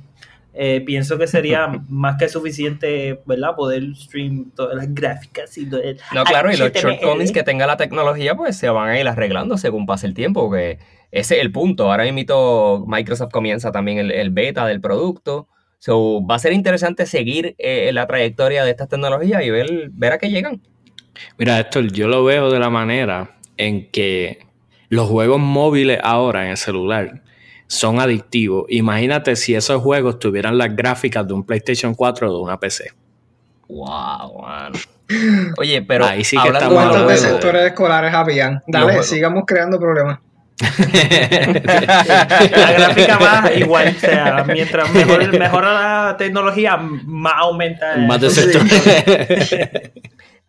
eh, 0.56 0.82
pienso 0.86 1.18
que 1.18 1.26
sería 1.26 1.66
más 1.88 2.16
que 2.16 2.28
suficiente, 2.28 3.20
¿verdad? 3.26 3.56
Poder 3.56 3.94
stream 3.96 4.52
todas 4.54 4.76
las 4.76 4.94
gráficas 4.94 5.56
y 5.58 5.68
todo 5.68 5.80
No, 6.14 6.24
claro, 6.24 6.52
y 6.52 6.56
los 6.56 6.72
shortcomings 6.72 7.32
que 7.32 7.42
tenga 7.42 7.66
la 7.66 7.76
tecnología, 7.76 8.36
pues 8.36 8.56
se 8.56 8.68
van 8.68 8.88
a 8.88 9.00
ir 9.00 9.08
arreglando 9.08 9.58
según 9.58 9.86
pase 9.86 10.06
el 10.06 10.14
tiempo, 10.14 10.50
que 10.50 10.78
ese 11.10 11.36
es 11.36 11.42
el 11.42 11.52
punto. 11.52 11.90
Ahora 11.90 12.10
mismo 12.10 12.86
Microsoft 12.86 13.32
comienza 13.32 13.72
también 13.72 13.98
el, 13.98 14.30
beta 14.30 14.66
del 14.66 14.80
producto. 14.80 15.48
So, 15.78 16.24
va 16.24 16.36
a 16.36 16.38
ser 16.38 16.52
interesante 16.52 17.04
seguir 17.04 17.56
eh, 17.58 17.90
la 17.92 18.06
trayectoria 18.06 18.64
de 18.64 18.70
estas 18.70 18.88
tecnologías 18.88 19.44
y 19.44 19.50
ver, 19.50 19.90
ver 19.90 20.12
a 20.12 20.18
qué 20.18 20.30
llegan. 20.30 20.62
Mira, 21.36 21.60
esto 21.60 21.80
yo 21.80 22.08
lo 22.08 22.24
veo 22.24 22.50
de 22.50 22.58
la 22.58 22.70
manera 22.70 23.36
en 23.56 23.90
que 23.90 24.46
los 24.88 25.08
juegos 25.08 25.40
móviles 25.40 25.98
ahora 26.02 26.44
en 26.44 26.52
el 26.52 26.56
celular 26.56 27.23
son 27.66 28.00
adictivos. 28.00 28.66
Imagínate 28.68 29.36
si 29.36 29.54
esos 29.54 29.82
juegos 29.82 30.18
tuvieran 30.18 30.58
las 30.58 30.74
gráficas 30.74 31.26
de 31.26 31.34
un 31.34 31.44
PlayStation 31.44 31.94
4 31.94 32.30
o 32.30 32.36
de 32.36 32.42
una 32.42 32.58
PC. 32.58 32.92
Wow, 33.68 34.42
man. 34.42 34.72
Oye, 35.58 35.82
pero 35.82 36.06
ahí 36.06 36.24
sí 36.24 36.36
que 36.42 36.50
¿cuántos 36.50 37.08
de 37.08 37.16
sectores 37.16 37.66
escolares 37.66 38.14
habían? 38.14 38.62
Dale, 38.66 39.02
sigamos 39.02 39.44
creando 39.46 39.78
problemas. 39.78 40.18
la 40.60 40.70
gráfica 42.72 43.18
más 43.18 43.56
igual, 43.56 43.92
o 43.96 44.00
sea, 44.00 44.44
mientras 44.46 44.94
mejor, 44.94 45.36
mejora 45.36 45.72
la 45.72 46.16
tecnología, 46.16 46.76
más 46.76 47.34
aumenta. 47.38 47.96
Más 47.96 48.20
de 48.20 48.30
sector. 48.30 48.62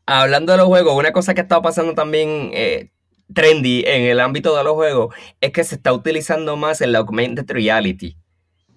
hablando 0.06 0.52
de 0.52 0.58
los 0.58 0.68
juegos, 0.68 0.96
una 0.96 1.12
cosa 1.12 1.34
que 1.34 1.42
está 1.42 1.62
pasando 1.62 1.94
también 1.94 2.52
eh, 2.54 2.90
trendy 3.34 3.84
en 3.86 4.04
el 4.04 4.20
ámbito 4.20 4.56
de 4.56 4.64
los 4.64 4.74
juegos 4.74 5.16
es 5.42 5.52
que 5.52 5.64
se 5.64 5.76
está 5.76 5.94
utilizando 5.94 6.56
más 6.58 6.82
el 6.82 6.96
augmented 6.96 7.50
reality. 7.50 8.16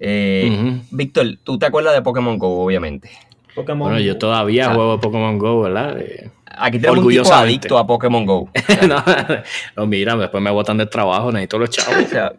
Eh, 0.01 0.81
Víctor, 0.91 1.39
tú 1.43 1.59
te 1.59 1.67
acuerdas 1.67 1.95
de 1.95 2.03
Pokémon 2.03 2.39
Go, 2.39 2.65
obviamente. 2.65 3.11
bueno, 3.55 3.99
yo 3.99 4.17
todavía 4.17 4.73
juego 4.73 5.01
Pokémon 5.01 5.39
Go, 5.39 5.63
¿verdad? 5.63 6.01
Eh, 6.01 6.31
aquí 6.47 6.79
tenemos 6.79 7.05
un 7.05 7.11
tipo 7.11 7.33
adicto 7.33 7.79
a 7.79 7.87
Pokémon 7.87 8.25
Go. 8.25 8.51
no, 9.77 9.87
mira, 9.87 10.17
después 10.17 10.43
me 10.43 10.51
botan 10.51 10.79
del 10.79 10.89
trabajo, 10.89 11.33
necesito 11.33 11.59
los 11.59 11.71
chavos. 11.71 12.05
o 12.07 12.09
sea, 12.09 12.33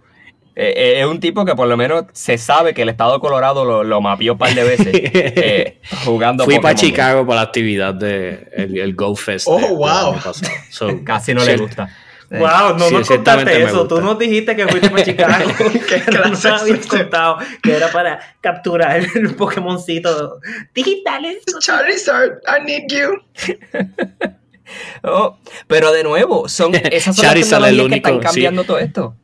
eh, 0.62 0.74
eh, 0.76 1.00
es 1.00 1.06
un 1.06 1.22
tipo 1.22 1.46
que 1.46 1.56
por 1.56 1.70
lo 1.70 1.78
menos 1.78 2.04
se 2.12 2.38
sabe 2.38 2.74
que 2.74 2.82
el 2.82 2.90
estado 2.90 3.14
de 3.14 3.20
Colorado 3.22 3.64
lo, 3.64 3.86
lo 3.86 4.02
mapeó 4.02 4.34
un 4.34 4.38
par 4.38 4.54
de 4.54 4.64
veces 4.66 4.88
eh, 4.94 5.80
jugando 6.04 6.44
Fui 6.44 6.60
para 6.60 6.76
Chicago 6.76 7.26
por 7.26 7.36
la 7.36 7.44
actividad 7.44 7.94
del 7.94 8.50
de 8.54 8.82
el, 8.82 8.94
Go 8.94 9.16
Fest. 9.16 9.48
Oh, 9.50 9.76
wow. 9.78 10.16
Casi 11.06 11.34
no 11.34 11.46
le 11.46 11.56
gusta. 11.56 11.96
Wow, 12.30 12.78
no 12.78 12.92
nos 12.92 13.08
contaste 13.08 13.64
eso. 13.64 13.88
Tú 13.88 14.02
nos 14.02 14.20
dijiste 14.20 14.54
que 14.54 14.68
fuiste 14.68 14.90
para 14.90 15.04
Chicago. 15.06 15.50
que 15.88 16.12
no 16.12 16.26
nos 16.26 16.46
habías 16.46 16.86
contado 16.88 17.38
que 17.64 17.78
era 17.78 17.90
para 17.90 18.20
capturar 18.42 19.00
el 19.16 19.36
Pokémoncito 19.36 20.42
digitales. 20.76 21.38
Charizard, 21.62 22.42
I 22.46 22.66
need 22.66 22.84
you. 22.90 23.22
oh, 25.04 25.38
pero 25.68 25.94
de 25.94 26.04
nuevo, 26.04 26.50
son 26.50 26.76
esas 26.76 27.16
son 27.16 27.62
las 27.62 27.72
que 27.72 27.96
están 27.96 28.20
cambiando 28.20 28.66
todo 28.66 28.78
esto. 28.78 29.16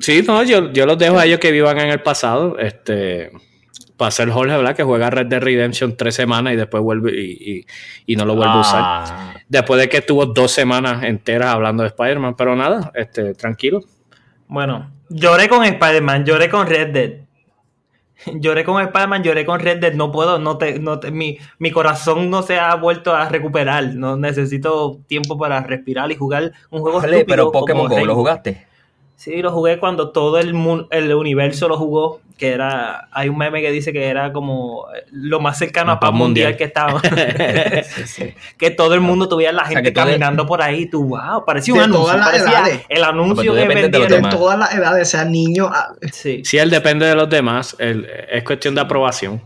Sí, 0.00 0.22
no, 0.26 0.42
yo, 0.42 0.72
yo 0.72 0.86
los 0.86 0.98
dejo 0.98 1.18
a 1.18 1.26
ellos 1.26 1.38
que 1.38 1.52
vivan 1.52 1.78
en 1.78 1.90
el 1.90 2.02
pasado. 2.02 2.58
Este, 2.58 3.30
para 4.00 4.10
ser 4.10 4.30
Jorge, 4.30 4.56
¿verdad? 4.56 4.74
Que 4.74 4.82
juega 4.82 5.10
Red 5.10 5.26
Dead 5.26 5.42
Redemption 5.42 5.94
tres 5.94 6.14
semanas 6.14 6.54
y 6.54 6.56
después 6.56 6.82
vuelve 6.82 7.12
y, 7.12 8.16
no 8.16 8.24
lo 8.24 8.34
vuelve 8.34 8.54
a 8.54 8.60
usar. 8.60 8.82
Ah. 8.82 9.34
Después 9.46 9.78
de 9.78 9.90
que 9.90 9.98
estuvo 9.98 10.24
dos 10.24 10.50
semanas 10.50 11.04
enteras 11.04 11.52
hablando 11.54 11.82
de 11.82 11.90
Spider-Man. 11.90 12.34
Pero 12.34 12.56
nada, 12.56 12.90
este, 12.94 13.34
tranquilo. 13.34 13.82
Bueno, 14.48 14.90
lloré 15.10 15.50
con 15.50 15.64
Spider-Man, 15.64 16.24
lloré 16.24 16.48
con 16.48 16.66
Red 16.66 16.88
Dead. 16.92 17.12
Lloré 18.34 18.64
con 18.64 18.80
Spider-Man, 18.82 19.22
lloré 19.22 19.44
con 19.44 19.60
Red 19.60 19.80
Dead. 19.80 19.92
No 19.92 20.10
puedo, 20.10 20.38
no 20.38 20.56
te, 20.56 20.78
no 20.78 20.98
mi, 21.12 21.38
mi 21.58 21.70
corazón 21.70 22.30
no 22.30 22.42
se 22.42 22.58
ha 22.58 22.74
vuelto 22.76 23.14
a 23.14 23.28
recuperar. 23.28 23.94
No 23.94 24.16
necesito 24.16 24.98
tiempo 25.08 25.36
para 25.36 25.62
respirar 25.62 26.10
y 26.10 26.16
jugar 26.16 26.52
un 26.70 26.80
juego. 26.80 27.02
Vale, 27.02 27.26
pero 27.26 27.52
Pokémon 27.52 27.86
Go, 27.86 28.02
¿lo 28.06 28.14
jugaste? 28.14 28.69
Sí, 29.20 29.42
lo 29.42 29.52
jugué 29.52 29.78
cuando 29.78 30.12
todo 30.12 30.38
el, 30.38 30.54
el 30.88 31.14
universo 31.14 31.68
lo 31.68 31.76
jugó, 31.76 32.22
que 32.38 32.52
era, 32.52 33.06
hay 33.12 33.28
un 33.28 33.36
meme 33.36 33.60
que 33.60 33.70
dice 33.70 33.92
que 33.92 34.06
era 34.06 34.32
como 34.32 34.86
lo 35.12 35.40
más 35.40 35.58
cercano 35.58 35.92
a 35.92 36.00
paz 36.00 36.10
mundial. 36.10 36.56
que 36.56 36.64
estaba. 36.64 37.02
Que 38.56 38.70
todo 38.70 38.94
el 38.94 39.02
mundo 39.02 39.28
tuviera 39.28 39.52
la 39.52 39.66
gente 39.66 39.92
caminando 39.92 40.46
por 40.46 40.62
ahí, 40.62 40.86
tú, 40.86 41.04
wow, 41.04 41.44
parecía 41.44 41.74
un 41.74 41.80
anuncio, 41.80 42.18
parecía 42.18 42.82
el 42.88 43.04
anuncio 43.04 43.54
que 43.54 43.68
vendieron. 43.68 44.22
De, 44.22 44.30
todas 44.30 44.58
las 44.58 44.74
edades, 44.74 45.10
sea 45.10 45.26
niño. 45.26 45.70
Sí. 46.12 46.40
Si 46.42 46.56
él 46.56 46.70
depende 46.70 47.04
de 47.04 47.14
los 47.14 47.28
demás, 47.28 47.76
es 47.78 48.42
cuestión 48.42 48.74
de 48.74 48.80
aprobación. 48.80 49.42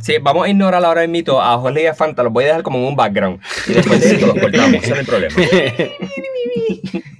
Sí, 0.00 0.14
vamos 0.22 0.46
a 0.46 0.48
ignorar 0.48 0.82
ahora 0.82 1.02
el 1.02 1.10
mito 1.10 1.42
a 1.42 1.58
Jorge 1.58 1.82
y 1.82 1.86
a 1.86 1.92
Fanta, 1.92 2.22
los 2.22 2.32
voy 2.32 2.44
a 2.44 2.46
dejar 2.46 2.62
como 2.62 2.78
en 2.78 2.84
un 2.86 2.96
background. 2.96 3.40
Y 3.66 3.74
después 3.74 4.00
de 4.00 4.16
eso 4.16 4.26
los 4.26 4.38
cortamos, 4.38 4.82
ese 4.82 4.88
no 4.88 4.94
es 4.94 5.00
el 5.00 5.06
problema. 5.06 5.34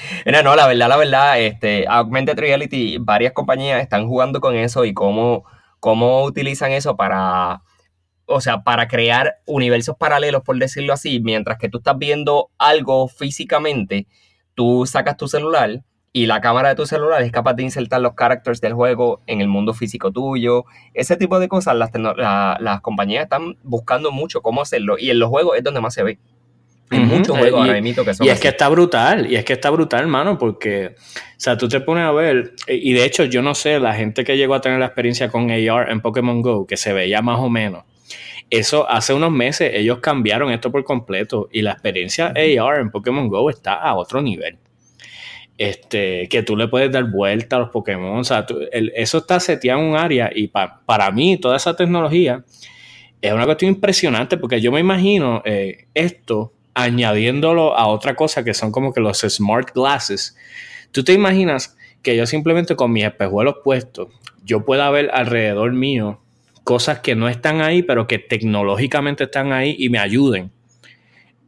no, 0.44 0.56
la 0.56 0.66
verdad, 0.66 0.88
la 0.88 0.96
verdad, 0.96 1.40
este, 1.40 1.86
Augmented 1.88 2.38
Reality, 2.38 2.98
varias 2.98 3.32
compañías 3.32 3.80
están 3.82 4.06
jugando 4.06 4.40
con 4.40 4.56
eso 4.56 4.84
y 4.84 4.94
cómo, 4.94 5.44
cómo 5.80 6.24
utilizan 6.24 6.72
eso 6.72 6.96
para, 6.96 7.62
o 8.26 8.40
sea, 8.40 8.62
para 8.62 8.88
crear 8.88 9.36
universos 9.46 9.96
paralelos, 9.96 10.42
por 10.42 10.58
decirlo 10.58 10.92
así, 10.92 11.20
mientras 11.20 11.58
que 11.58 11.68
tú 11.68 11.78
estás 11.78 11.98
viendo 11.98 12.50
algo 12.58 13.08
físicamente, 13.08 14.06
tú 14.54 14.84
sacas 14.86 15.16
tu 15.16 15.28
celular 15.28 15.82
y 16.12 16.24
la 16.24 16.40
cámara 16.40 16.70
de 16.70 16.76
tu 16.76 16.86
celular 16.86 17.20
es 17.20 17.30
capaz 17.30 17.52
de 17.54 17.62
insertar 17.62 18.00
los 18.00 18.14
characters 18.14 18.62
del 18.62 18.72
juego 18.72 19.20
en 19.26 19.42
el 19.42 19.48
mundo 19.48 19.74
físico 19.74 20.12
tuyo. 20.12 20.64
Ese 20.94 21.18
tipo 21.18 21.38
de 21.38 21.46
cosas 21.46 21.76
las, 21.76 21.90
las 21.94 22.80
compañías 22.80 23.24
están 23.24 23.58
buscando 23.62 24.10
mucho 24.12 24.40
cómo 24.40 24.62
hacerlo 24.62 24.96
y 24.98 25.10
en 25.10 25.18
los 25.18 25.28
juegos 25.28 25.58
es 25.58 25.62
donde 25.62 25.82
más 25.82 25.92
se 25.92 26.04
ve. 26.04 26.18
Hay 26.90 27.00
muchos 27.00 27.36
juegos 27.36 27.60
ahora 27.60 27.80
mismo 27.80 28.04
que 28.04 28.14
son 28.14 28.26
Y 28.26 28.30
es 28.30 28.40
que 28.40 28.48
está 28.48 28.68
brutal, 28.68 29.30
y 29.30 29.36
es 29.36 29.44
que 29.44 29.54
está 29.54 29.70
brutal, 29.70 30.00
hermano, 30.02 30.38
porque, 30.38 30.94
o 30.96 31.20
sea, 31.36 31.56
tú 31.56 31.68
te 31.68 31.80
pones 31.80 32.04
a 32.04 32.12
ver, 32.12 32.54
y 32.68 32.92
de 32.92 33.04
hecho 33.04 33.24
yo 33.24 33.42
no 33.42 33.54
sé, 33.54 33.80
la 33.80 33.94
gente 33.94 34.24
que 34.24 34.36
llegó 34.36 34.54
a 34.54 34.60
tener 34.60 34.78
la 34.78 34.86
experiencia 34.86 35.28
con 35.28 35.50
AR 35.50 35.90
en 35.90 36.00
Pokémon 36.00 36.40
Go, 36.42 36.66
que 36.66 36.76
se 36.76 36.92
veía 36.92 37.22
más 37.22 37.40
o 37.40 37.48
menos, 37.48 37.84
eso 38.50 38.88
hace 38.88 39.12
unos 39.12 39.32
meses 39.32 39.72
ellos 39.74 39.98
cambiaron 39.98 40.52
esto 40.52 40.70
por 40.70 40.84
completo 40.84 41.48
y 41.50 41.62
la 41.62 41.72
experiencia 41.72 42.26
AR 42.26 42.80
en 42.80 42.90
Pokémon 42.90 43.28
Go 43.28 43.50
está 43.50 43.74
a 43.74 43.96
otro 43.96 44.22
nivel 44.22 44.58
este, 45.58 46.28
que 46.28 46.42
tú 46.42 46.56
le 46.56 46.68
puedes 46.68 46.92
dar 46.92 47.10
vuelta 47.10 47.56
a 47.56 47.60
los 47.60 47.70
Pokémon. 47.70 48.18
O 48.18 48.24
sea, 48.24 48.46
eso 48.72 49.18
está 49.18 49.40
seteado 49.40 49.80
en 49.80 49.86
un 49.86 49.96
área 49.96 50.30
y 50.34 50.48
para 50.48 51.10
mí 51.10 51.38
toda 51.38 51.56
esa 51.56 51.74
tecnología 51.74 52.44
es 53.20 53.32
una 53.32 53.44
cuestión 53.44 53.72
impresionante 53.72 54.36
porque 54.36 54.60
yo 54.60 54.70
me 54.70 54.80
imagino 54.80 55.42
eh, 55.44 55.86
esto 55.94 56.52
añadiéndolo 56.76 57.76
a 57.76 57.86
otra 57.86 58.14
cosa 58.14 58.44
que 58.44 58.54
son 58.54 58.70
como 58.70 58.92
que 58.92 59.00
los 59.00 59.20
smart 59.20 59.74
glasses. 59.74 60.36
Tú 60.92 61.02
te 61.02 61.14
imaginas 61.14 61.76
que 62.02 62.16
yo 62.16 62.26
simplemente 62.26 62.76
con 62.76 62.92
mis 62.92 63.04
espejuelos 63.04 63.56
puestos, 63.64 64.08
yo 64.44 64.64
pueda 64.64 64.88
ver 64.90 65.10
alrededor 65.12 65.72
mío 65.72 66.20
cosas 66.62 67.00
que 67.00 67.16
no 67.16 67.28
están 67.28 67.62
ahí, 67.62 67.82
pero 67.82 68.06
que 68.06 68.18
tecnológicamente 68.18 69.24
están 69.24 69.52
ahí 69.52 69.74
y 69.78 69.88
me 69.88 69.98
ayuden 69.98 70.52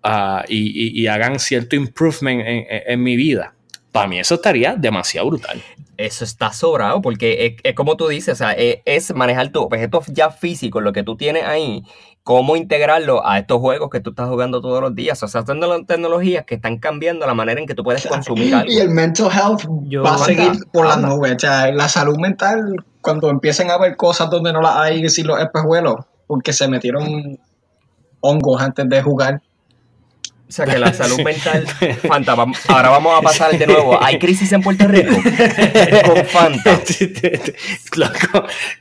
ah, 0.02 0.44
y, 0.48 1.06
hagan 1.06 1.38
cierto 1.38 1.76
improvement 1.76 2.42
en 2.44 3.02
mi 3.02 3.16
vida 3.16 3.54
para 3.92 4.06
mí 4.06 4.18
eso 4.18 4.36
estaría 4.36 4.74
demasiado 4.76 5.28
brutal. 5.28 5.60
Eso 5.96 6.24
está 6.24 6.52
sobrado, 6.52 7.02
porque 7.02 7.58
es, 7.62 7.74
como 7.74 7.96
tú 7.96 8.06
dices, 8.06 8.34
o 8.34 8.36
sea, 8.36 8.52
es, 8.52 9.12
manejar 9.14 9.50
tu 9.50 9.60
objetos 9.62 10.06
ya 10.06 10.30
físicos, 10.30 10.82
lo 10.82 10.92
que 10.92 11.02
tú 11.02 11.16
tienes 11.16 11.42
ahí, 11.44 11.82
cómo 12.28 12.56
integrarlo 12.56 13.26
a 13.26 13.38
estos 13.38 13.58
juegos 13.58 13.88
que 13.88 14.00
tú 14.00 14.10
estás 14.10 14.28
jugando 14.28 14.60
todos 14.60 14.82
los 14.82 14.94
días. 14.94 15.22
O 15.22 15.28
sea, 15.28 15.40
están 15.40 15.86
tecnologías 15.86 16.44
que 16.44 16.56
están 16.56 16.76
cambiando 16.76 17.26
la 17.26 17.32
manera 17.32 17.58
en 17.58 17.66
que 17.66 17.74
tú 17.74 17.82
puedes 17.82 18.06
consumir 18.06 18.54
algo. 18.54 18.70
Y 18.70 18.80
el 18.80 18.90
mental 18.90 19.30
health 19.32 19.64
va 20.04 20.14
a 20.14 20.18
seguir 20.18 20.52
por 20.70 20.84
las 20.84 20.98
nubes. 20.98 21.36
O 21.36 21.38
sea, 21.38 21.72
la 21.72 21.88
salud 21.88 22.18
mental, 22.18 22.84
cuando 23.00 23.30
empiecen 23.30 23.70
a 23.70 23.78
ver 23.78 23.96
cosas 23.96 24.28
donde 24.28 24.52
no 24.52 24.60
las 24.60 24.76
hay, 24.76 25.08
si 25.08 25.22
los 25.22 25.40
espejuelos, 25.40 26.04
porque 26.26 26.52
se 26.52 26.68
metieron 26.68 27.38
hongos 28.20 28.60
antes 28.60 28.86
de 28.86 29.00
jugar. 29.00 29.40
O 30.46 30.52
sea 30.52 30.66
que 30.66 30.78
la 30.78 30.92
salud 30.92 31.20
mental, 31.24 31.66
Fanta, 32.06 32.36
ahora 32.68 32.90
vamos 32.90 33.18
a 33.18 33.22
pasar 33.22 33.56
de 33.56 33.66
nuevo. 33.66 34.02
¿Hay 34.02 34.18
crisis 34.18 34.52
en 34.52 34.60
Puerto 34.60 34.86
Rico? 34.86 35.14
Con 36.04 36.26
Fanta. 36.26 36.76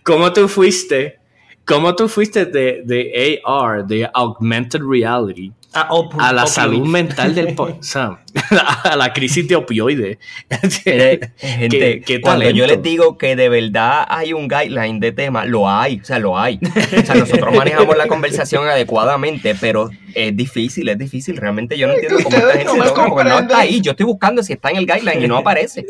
¿Cómo 0.04 0.34
tú 0.34 0.50
fuiste? 0.50 1.27
¿Cómo 1.68 1.96
tú 1.96 2.08
fuiste 2.08 2.46
de, 2.46 2.82
de 2.86 3.42
AR, 3.46 3.86
de 3.86 4.10
Augmented 4.14 4.80
Reality, 4.82 5.52
a, 5.74 6.34
la 6.34 6.48
salud 6.48 6.88
mental 6.88 7.36
del 7.36 7.54
o 7.58 7.78
sea, 7.82 8.20
a 8.84 8.96
la 8.96 9.14
crisis 9.14 9.48
de 9.48 9.56
opioides. 9.56 10.18
Gente, 11.38 12.04
cuando 12.22 12.50
yo 12.52 12.66
les 12.66 12.82
digo 12.82 13.18
que 13.18 13.36
de 13.36 13.50
verdad 13.50 14.06
hay 14.08 14.34
un 14.34 14.48
guideline 14.48 15.00
de 15.00 15.12
tema, 15.12 15.46
lo 15.46 15.70
hay, 15.70 16.00
o 16.00 16.06
sea, 16.06 16.20
lo 16.20 16.40
hay. 16.40 16.60
O 16.64 17.06
sea, 17.06 17.16
nosotros 17.20 17.54
manejamos 17.54 17.98
la 17.98 18.08
conversación 18.08 18.68
adecuadamente, 18.68 19.56
pero 19.60 19.90
es 20.14 20.36
difícil, 20.36 20.90
es 20.90 20.98
difícil. 20.98 21.38
Realmente 21.38 21.78
yo 21.78 21.88
no 21.88 21.94
entiendo 21.94 22.20
cómo 22.24 22.38
esta 22.38 22.52
gente 22.54 22.78
no, 22.78 23.10
porque 23.10 23.30
no 23.30 23.40
está 23.40 23.60
ahí. 23.60 23.82
Yo 23.82 23.92
estoy 23.92 24.06
buscando 24.06 24.42
si 24.42 24.54
está 24.54 24.70
en 24.70 24.78
el 24.78 24.88
guideline 24.88 25.24
y 25.24 25.28
no 25.28 25.38
aparece. 25.38 25.86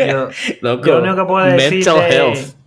Yo, 0.00 0.28
lo 0.60 1.00
único 1.00 1.16
que 1.16 1.24
puedo 1.24 1.46
decir 1.46 1.86
Mental 1.86 2.12
health 2.12 2.63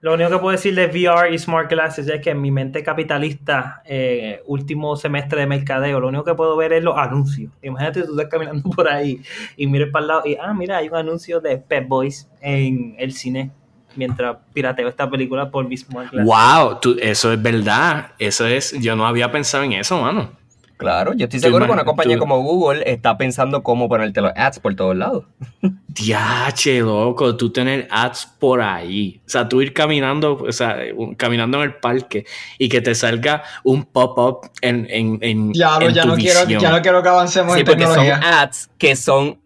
lo 0.00 0.14
único 0.14 0.30
que 0.30 0.38
puedo 0.38 0.52
decir 0.52 0.74
de 0.74 0.86
VR 0.86 1.32
y 1.32 1.38
Smart 1.38 1.68
Glasses 1.68 2.08
es 2.08 2.22
que 2.22 2.30
en 2.30 2.40
mi 2.40 2.50
mente 2.50 2.82
capitalista, 2.82 3.82
eh, 3.84 4.42
último 4.46 4.96
semestre 4.96 5.40
de 5.40 5.46
mercadeo, 5.46 6.00
lo 6.00 6.08
único 6.08 6.24
que 6.24 6.34
puedo 6.34 6.56
ver 6.56 6.72
es 6.72 6.82
los 6.82 6.96
anuncios. 6.96 7.52
Imagínate 7.60 8.02
tú 8.04 8.12
estás 8.12 8.30
caminando 8.30 8.70
por 8.70 8.88
ahí 8.88 9.20
y 9.56 9.66
mires 9.66 9.90
para 9.92 10.02
el 10.02 10.08
lado 10.08 10.22
y, 10.24 10.36
ah, 10.40 10.54
mira, 10.54 10.78
hay 10.78 10.88
un 10.88 10.96
anuncio 10.96 11.40
de 11.40 11.58
Pet 11.58 11.86
Boys 11.86 12.30
en 12.40 12.94
el 12.98 13.12
cine 13.12 13.50
mientras 13.94 14.38
pirateo 14.54 14.88
esta 14.88 15.10
película 15.10 15.50
por 15.50 15.68
mi 15.68 15.76
Smart 15.76 16.10
Glasses. 16.10 16.26
¡Wow! 16.26 16.96
eso 17.00 17.32
es 17.32 17.42
verdad. 17.42 18.12
Eso 18.18 18.46
es, 18.46 18.72
yo 18.80 18.96
no 18.96 19.06
había 19.06 19.30
pensado 19.30 19.64
en 19.64 19.72
eso, 19.72 20.00
mano. 20.00 20.39
Claro, 20.80 21.12
yo 21.12 21.24
estoy 21.24 21.40
seguro 21.40 21.66
que 21.66 21.72
una 21.72 21.84
compañía 21.84 22.16
como 22.16 22.40
Google 22.40 22.82
está 22.90 23.18
pensando 23.18 23.62
cómo 23.62 23.86
ponerte 23.86 24.22
los 24.22 24.32
ads 24.34 24.60
por 24.60 24.74
todos 24.74 24.96
lados. 24.96 25.24
Diache, 25.88 26.80
loco, 26.80 27.36
tú 27.36 27.50
tener 27.50 27.86
ads 27.90 28.26
por 28.38 28.62
ahí. 28.62 29.20
O 29.26 29.28
sea, 29.28 29.46
tú 29.46 29.60
ir 29.60 29.74
caminando, 29.74 30.36
o 30.36 30.52
sea, 30.52 30.78
caminando 31.18 31.58
en 31.58 31.64
el 31.64 31.74
parque 31.74 32.24
y 32.56 32.70
que 32.70 32.80
te 32.80 32.94
salga 32.94 33.42
un 33.62 33.84
pop-up 33.84 34.50
en, 34.62 34.86
en, 34.88 35.18
en, 35.20 35.52
ya, 35.52 35.78
ya 35.92 36.06
no 36.06 36.16
quiero, 36.16 36.48
ya 36.48 36.70
no 36.70 36.80
quiero 36.80 37.02
que 37.02 37.08
avancemos 37.10 37.56
sí, 37.56 37.62
porque 37.62 37.84
son 37.84 38.06
ads 38.06 38.70
que 38.78 38.96
son 38.96 39.38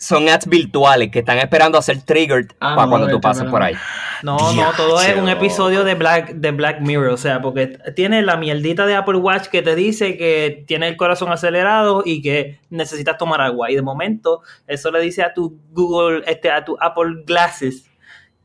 son 0.00 0.30
ads 0.30 0.46
virtuales 0.46 1.10
que 1.10 1.18
están 1.18 1.36
esperando 1.38 1.76
a 1.76 1.82
ser 1.82 2.00
triggered 2.00 2.46
ah, 2.58 2.74
para 2.74 2.88
cuando 2.88 3.08
tú 3.08 3.20
pases 3.20 3.44
por 3.44 3.62
ahí. 3.62 3.74
No, 4.22 4.54
no, 4.54 4.72
todo 4.74 5.00
es 5.02 5.14
un 5.14 5.28
episodio 5.28 5.84
de 5.84 5.94
Black, 5.94 6.32
de 6.32 6.52
Black 6.52 6.80
Mirror, 6.80 7.10
o 7.10 7.16
sea, 7.18 7.42
porque 7.42 7.78
tiene 7.94 8.22
la 8.22 8.38
mierdita 8.38 8.86
de 8.86 8.94
Apple 8.94 9.18
Watch 9.18 9.48
que 9.48 9.60
te 9.60 9.74
dice 9.74 10.16
que 10.16 10.64
tiene 10.66 10.88
el 10.88 10.96
corazón 10.96 11.30
acelerado 11.30 12.02
y 12.06 12.22
que 12.22 12.58
necesitas 12.70 13.18
tomar 13.18 13.42
agua. 13.42 13.70
Y 13.70 13.74
de 13.74 13.82
momento, 13.82 14.40
eso 14.66 14.90
le 14.90 15.02
dice 15.02 15.22
a 15.22 15.34
tu 15.34 15.60
Google, 15.72 16.22
este, 16.26 16.50
a 16.50 16.64
tu 16.64 16.78
Apple 16.80 17.22
Glasses 17.26 17.84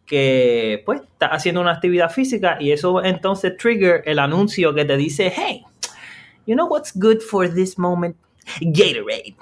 que 0.05 0.83
pues 0.85 1.01
está 1.01 1.27
haciendo 1.27 1.61
una 1.61 1.71
actividad 1.71 2.11
física 2.11 2.57
y 2.59 2.71
eso 2.71 3.03
entonces 3.03 3.55
trigger 3.57 4.03
el 4.05 4.19
anuncio 4.19 4.73
que 4.73 4.83
te 4.83 4.97
dice, 4.97 5.31
hey, 5.33 5.63
you 6.45 6.53
know 6.53 6.67
what's 6.67 6.91
good 6.93 7.21
for 7.21 7.51
this 7.51 7.79
moment? 7.79 8.17
Gatorade. 8.59 9.35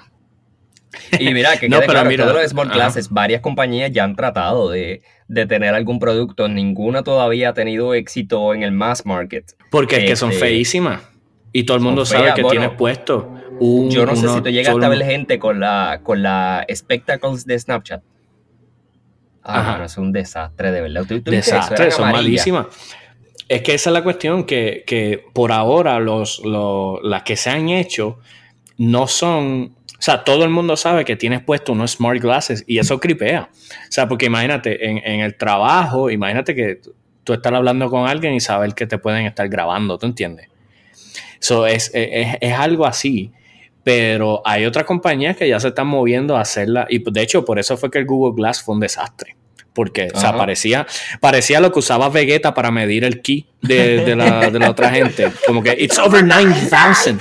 Y 1.19 1.33
mira, 1.33 1.57
que 1.57 1.69
no, 1.69 1.79
pero 1.85 2.05
mira, 2.05 2.25
todos 2.25 2.41
los 2.41 2.51
small 2.51 2.71
classes, 2.71 3.09
varias 3.09 3.41
compañías 3.41 3.91
ya 3.91 4.03
han 4.03 4.15
tratado 4.15 4.69
de, 4.69 5.01
tener 5.33 5.73
algún 5.73 5.99
producto, 5.99 6.47
ninguna 6.47 7.03
todavía 7.03 7.49
ha 7.49 7.53
tenido 7.53 7.93
éxito 7.93 8.53
en 8.53 8.63
el 8.63 8.71
mass 8.71 9.05
market. 9.05 9.45
Porque 9.71 9.97
es 9.97 10.05
que 10.05 10.15
son 10.15 10.31
este, 10.31 10.45
feísimas. 10.45 11.01
Y 11.51 11.63
todo 11.63 11.77
el 11.77 11.83
mundo 11.83 12.05
sabe 12.05 12.33
que 12.33 12.43
tienes 12.43 12.71
puesto 12.71 13.31
un, 13.59 13.91
Yo 13.91 14.05
no 14.05 14.15
sé 14.15 14.27
si 14.27 14.41
tú 14.41 14.49
llegas 14.49 14.75
a 14.75 14.89
ver 14.89 15.03
gente 15.03 15.39
con 15.39 15.59
la, 15.59 16.01
con 16.03 16.23
la 16.23 16.65
Spectacles 16.73 17.45
de 17.45 17.59
Snapchat. 17.59 18.03
Ah, 19.43 19.75
no, 19.77 19.85
es 19.85 19.97
un 19.97 20.11
desastre, 20.11 20.71
de 20.71 20.81
verdad. 20.81 21.05
desastre, 21.05 21.91
son 21.91 22.11
malísimas. 22.11 22.67
Es 23.49 23.61
que 23.61 23.73
esa 23.73 23.89
es 23.89 23.93
la 23.93 24.03
cuestión, 24.03 24.45
que, 24.45 24.83
que 24.87 25.25
por 25.33 25.51
ahora 25.51 25.99
los, 25.99 26.41
las 27.03 27.23
que 27.23 27.35
se 27.35 27.49
han 27.49 27.69
hecho 27.69 28.19
no 28.77 29.07
son 29.07 29.75
sea, 30.03 30.25
todo 30.25 30.43
el 30.43 30.49
mundo 30.49 30.75
sabe 30.75 31.05
que 31.05 31.15
tienes 31.15 31.41
puesto 31.41 31.71
unos 31.71 31.91
smart 31.91 32.21
glasses 32.21 32.65
y 32.67 32.77
eso 32.77 32.99
cripea. 32.99 33.49
O 33.49 33.91
sea, 33.91 34.09
porque 34.09 34.25
imagínate, 34.25 34.89
en, 34.89 35.21
el 35.21 35.37
trabajo, 35.37 36.09
imagínate 36.09 36.53
que 36.53 36.81
tú 37.23 37.31
estás 37.31 37.53
hablando 37.53 37.89
con 37.89 38.09
alguien 38.09 38.33
y 38.33 38.41
sabes 38.41 38.73
que 38.73 38.85
te 38.85 38.97
pueden 38.97 39.25
estar 39.25 39.47
grabando, 39.47 39.97
¿tú 39.97 40.05
entiendes? 40.05 40.49
Eso 41.39 41.65
es, 41.65 41.89
es, 41.93 42.53
algo 42.53 42.85
así. 42.85 43.31
Pero 43.85 44.41
hay 44.43 44.65
otras 44.65 44.83
compañías 44.83 45.37
que 45.37 45.47
ya 45.47 45.57
se 45.61 45.69
están 45.69 45.87
moviendo 45.87 46.35
a 46.35 46.41
hacerla. 46.41 46.85
Y 46.89 47.09
de 47.09 47.21
hecho, 47.21 47.45
por 47.45 47.57
eso 47.57 47.77
fue 47.77 47.89
que 47.89 47.99
el 47.99 48.05
Google 48.05 48.35
Glass 48.35 48.61
fue 48.61 48.75
un 48.75 48.81
desastre. 48.81 49.37
Porque, 49.73 50.09
o 50.13 50.19
sea, 50.19 50.35
parecía, 50.35 50.85
parecía 51.21 51.61
lo 51.61 51.71
que 51.71 51.79
usaba 51.79 52.09
Vegeta 52.09 52.53
para 52.53 52.71
medir 52.71 53.05
el 53.05 53.21
ki 53.21 53.47
de, 53.61 54.03
de, 54.03 54.15
la, 54.17 54.49
de 54.49 54.59
la 54.59 54.69
otra 54.69 54.89
gente. 54.89 55.31
Como 55.47 55.63
que, 55.63 55.77
it's 55.79 55.97
over 55.97 56.23
9000. 56.25 57.19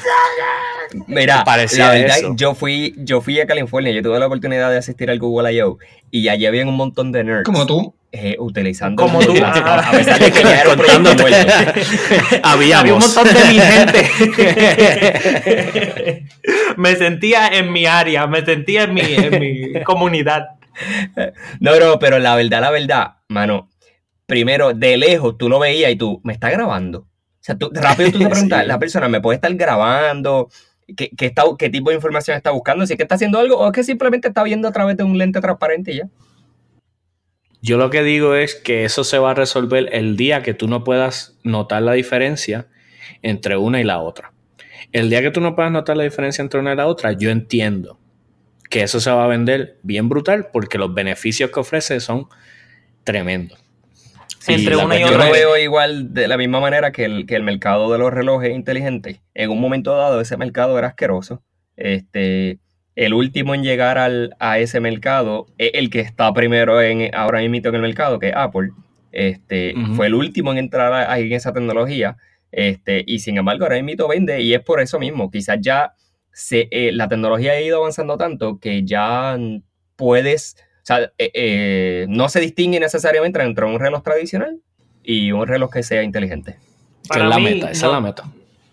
Mira, 1.07 1.45
la 1.77 1.91
verdad, 1.91 2.17
yo 2.35 2.55
fui, 2.55 2.95
yo 2.99 3.21
fui 3.21 3.41
a 3.41 3.47
California, 3.47 3.93
yo 3.93 4.03
tuve 4.03 4.19
la 4.19 4.27
oportunidad 4.27 4.71
de 4.71 4.79
asistir 4.79 5.11
al 5.11 5.19
Google 5.19 5.53
I.O. 5.53 5.79
y 6.11 6.29
allí 6.29 6.47
había 6.47 6.67
un 6.67 6.77
montón 6.77 7.13
de 7.13 7.25
nerds. 7.25 7.45
Como 7.45 7.67
tú. 7.67 7.95
Eh, 8.15 8.37
utilizando 8.39 9.03
como 9.03 9.21
tú 9.21 9.33
a 9.43 9.91
pesar 9.91 10.21
de 10.21 10.31
que 10.31 10.43
ya 10.43 10.61
era 10.61 10.75
un 10.75 11.07
había, 12.43 12.81
había 12.81 12.93
un 12.93 13.01
montón 13.01 13.25
de 13.25 13.45
mi 13.49 13.59
gente. 13.59 14.05
Me 16.77 16.95
sentía 16.97 17.49
en 17.49 17.73
mi 17.73 17.87
área 17.87 18.27
me 18.27 18.45
sentía 18.45 18.83
en 18.83 18.93
mi, 18.93 19.01
en 19.01 19.41
mi 19.41 19.83
comunidad. 19.85 20.59
No 21.59 21.81
no 21.81 21.99
pero 21.99 22.19
la 22.19 22.37
verdad 22.37 22.61
la 22.61 22.71
verdad 22.71 23.13
mano 23.29 23.71
primero 24.27 24.75
de 24.75 24.99
lejos 24.99 25.39
tú 25.39 25.49
lo 25.49 25.59
veías 25.59 25.91
y 25.91 25.97
tú 25.97 26.21
me 26.23 26.35
está 26.35 26.51
grabando 26.51 26.99
o 26.99 27.09
sea 27.41 27.57
tú 27.57 27.71
rápido 27.73 28.13
tú 28.13 28.19
te 28.19 28.29
preguntas 28.29 28.67
la 28.67 28.79
persona 28.79 29.09
me 29.09 29.23
puede 29.23 29.37
estar 29.37 29.55
grabando 29.55 30.51
qué, 30.97 31.11
qué 31.59 31.71
tipo 31.71 31.91
de 31.91 31.97
información 31.97 32.37
está 32.37 32.51
buscando, 32.51 32.87
si 32.87 32.95
es 32.95 32.97
que 32.97 33.03
está 33.03 33.15
haciendo 33.17 33.39
algo 33.39 33.57
o 33.57 33.67
es 33.67 33.73
que 33.73 33.85
simplemente 33.85 34.29
está 34.29 34.43
viendo 34.43 34.69
a 34.69 34.73
través 34.73 34.97
de 34.97 35.05
un 35.05 35.17
lente 35.19 35.41
transparente 35.41 35.93
y 35.93 35.97
ya. 35.99 36.09
Yo 37.61 37.77
lo 37.77 37.91
que 37.91 38.03
digo 38.03 38.35
es 38.35 38.57
que 38.57 38.85
eso 38.85 39.05
se 39.05 39.19
va 39.19 39.31
a 39.31 39.35
resolver 39.35 39.89
el 39.93 40.17
día 40.17 40.43
que 40.43 40.53
tú 40.53 40.67
no 40.67 40.83
puedas 40.83 41.39
notar 41.45 41.83
la 41.83 41.93
diferencia 41.93 42.67
entre 43.23 43.57
una 43.57 43.81
y 43.81 43.85
la 43.85 44.01
otra. 44.01 44.33
El 44.91 45.09
día 45.09 45.23
que 45.23 45.31
tú 45.31 45.41
no 45.41 45.55
puedas 45.55 45.71
notar 45.71 45.97
la 45.97 46.03
diferencia 46.03 46.43
entre 46.43 46.59
una 46.59 46.73
y 46.73 46.77
la 46.77 46.87
otra, 46.87 47.13
yo 47.13 47.31
entiendo 47.31 48.01
que 48.69 48.83
eso 48.83 49.01
se 49.01 49.11
va 49.11 49.25
a 49.25 49.29
vender 49.29 49.79
bien 49.83 50.09
brutal 50.09 50.49
porque 50.53 50.77
los 50.77 50.93
beneficios 50.93 51.51
que 51.51 51.61
ofrece 51.61 52.01
son 52.01 52.27
tremendos 53.05 53.63
entre 54.49 54.77
una 54.77 54.99
y 54.99 55.05
otra. 55.05 55.19
Yo 55.19 55.25
lo 55.25 55.33
veo 55.33 55.57
igual 55.57 56.13
de 56.15 56.29
la 56.29 56.37
misma 56.37 56.61
manera 56.61 56.93
que 56.93 57.05
el, 57.05 57.27
que 57.27 57.37
el 57.37 57.43
mercado 57.43 57.91
de 57.93 57.99
los 57.99 58.13
relojes 58.13 58.55
inteligentes. 58.55 59.21
En 59.35 59.51
un 59.51 59.61
momento 59.61 59.97
dado 59.97 60.21
ese 60.21 60.37
mercado 60.37 60.79
era 60.79 60.89
asqueroso. 60.89 61.43
Este, 61.77 62.59
el 62.95 63.15
último 63.15 63.55
en 63.55 63.63
llegar 63.63 63.99
al, 63.99 64.37
a 64.39 64.59
ese 64.59 64.81
mercado 64.81 65.47
es 65.59 65.71
el 65.75 65.91
que 65.91 66.01
está 66.01 66.33
primero 66.33 66.81
en, 66.81 67.15
ahora 67.15 67.41
mismo 67.41 67.69
en 67.69 67.75
el 67.75 67.83
mercado, 67.83 68.19
que 68.19 68.29
es 68.29 68.35
Apple. 68.37 68.71
Este, 69.13 69.75
Fue 69.95 70.07
el 70.07 70.15
último 70.15 70.53
en 70.53 70.59
entrar 70.59 70.93
ahí 71.11 71.27
en 71.27 71.33
esa 71.33 71.53
tecnología. 71.53 72.17
Este, 72.51 73.03
y 73.07 73.21
sin 73.21 73.39
embargo, 73.39 73.65
ahora 73.65 73.83
mismo 73.83 74.09
vende 74.09 74.41
y 74.43 74.55
es 74.55 74.61
por 74.61 74.81
eso 74.81 74.99
mismo. 74.99 75.31
Quizás 75.31 75.59
ya 75.61 75.95
se, 76.33 76.69
eh, 76.71 76.93
la 76.93 77.09
tecnología 77.09 77.53
ha 77.53 77.61
ido 77.61 77.79
avanzando 77.79 78.17
tanto 78.17 78.59
que 78.59 78.85
ya 78.85 79.39
puedes 79.97 80.57
o 80.83 80.85
sea, 80.85 81.13
eh, 81.17 81.31
eh, 81.33 82.07
no 82.09 82.29
se 82.29 82.41
distingue 82.41 82.81
necesariamente 82.81 83.41
entre 83.41 83.65
un 83.67 83.79
reloj 83.79 84.03
tradicional 84.03 84.59
y 85.05 85.31
un 85.31 85.47
reloj 85.47 85.71
que 85.71 85.85
sea 85.85 86.03
inteligente. 86.03 86.59
Para 87.09 87.25
es 87.25 87.31
la 87.31 87.39
meta, 87.39 87.71
esa 87.71 87.87
es 87.87 87.93
la 87.93 88.01
meta. 88.01 88.25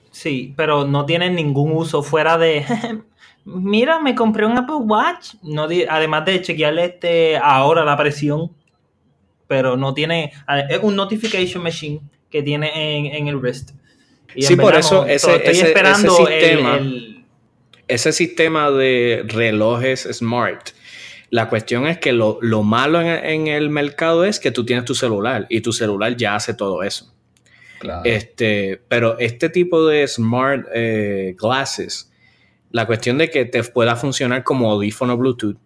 Sí, 0.09 0.53
pero 0.57 0.87
no 0.87 1.05
tienen 1.05 1.35
ningún 1.35 1.71
uso 1.71 2.01
fuera 2.01 2.39
de. 2.39 2.65
Mira, 3.45 3.99
me 3.99 4.15
compré 4.15 4.47
un 4.47 4.57
Apple 4.57 4.77
Watch. 4.77 5.35
No, 5.43 5.67
además 5.87 6.25
de 6.25 6.41
chequearle 6.41 6.85
este 6.85 7.37
ahora 7.37 7.85
la 7.85 7.95
presión. 7.95 8.51
Pero 9.47 9.77
no 9.77 9.93
tiene. 9.93 10.33
Es 10.69 10.79
un 10.81 10.95
notification 10.95 11.61
machine 11.61 12.01
que 12.31 12.41
tiene 12.41 13.17
en, 13.17 13.27
el 13.27 13.37
wrist. 13.37 13.71
sí, 14.35 14.55
por 14.55 14.75
eso 14.75 15.05
ese, 15.05 15.35
estoy 15.35 15.59
esperando 15.59 16.15
sistema, 16.15 16.79
ese 17.87 18.11
sistema 18.11 18.69
de 18.71 19.25
relojes 19.27 20.07
smart 20.11 20.69
La 21.31 21.47
cuestión 21.47 21.85
es 21.87 21.99
que 21.99 22.11
lo, 22.11 22.39
malo 22.63 23.01
en, 23.01 23.47
el 23.47 23.69
mercado 23.69 24.25
es 24.25 24.39
que 24.39 24.51
tú 24.51 24.65
tienes 24.65 24.85
tu 24.85 24.95
celular 24.95 25.45
y 25.49 25.61
tu 25.61 25.71
celular 25.71 26.15
ya 26.15 26.35
hace 26.35 26.53
todo 26.53 26.83
eso. 26.83 27.13
Este, 28.03 28.81
pero 28.87 29.17
este 29.19 29.49
tipo 29.49 29.87
de 29.87 30.05
smart 30.07 30.67
eh, 30.73 31.35
glasses, 31.39 32.11
la 32.71 32.85
cuestión 32.85 33.17
de 33.17 33.29
que 33.29 33.45
te 33.45 33.63
pueda 33.63 33.95
funcionar 33.95 34.43
como 34.43 34.71
audífono 34.71 35.15
Bluetooth, 35.17 35.57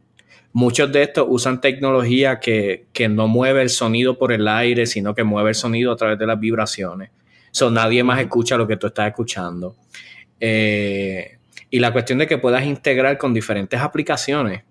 muchos 0.54 0.92
de 0.92 1.04
estos 1.04 1.26
usan 1.28 1.60
tecnología 1.60 2.40
que, 2.40 2.86
no 3.10 3.28
mueve 3.28 3.62
el 3.62 3.70
sonido 3.70 4.18
por 4.18 4.32
el 4.32 4.48
aire, 4.48 4.86
sino 4.86 5.16
que 5.16 5.24
mueve 5.24 5.50
el 5.50 5.56
sonido 5.56 5.92
a 5.92 5.96
través 5.96 6.20
de 6.20 6.28
las 6.28 6.40
vibraciones. 6.40 7.10
So, 7.52 7.70
nadie 7.70 8.04
más 8.04 8.20
escucha 8.20 8.58
lo 8.58 8.68
que 8.68 8.78
tú 8.78 8.88
estás 8.88 9.08
escuchando. 9.08 9.76
Eh, 10.40 11.38
y 11.70 11.80
la 11.80 11.92
cuestión 11.92 12.20
de 12.20 12.28
que 12.28 12.38
puedas 12.38 12.66
integrar 12.66 13.18
con 13.18 13.34
diferentes 13.34 13.80
aplicaciones, 13.80 14.64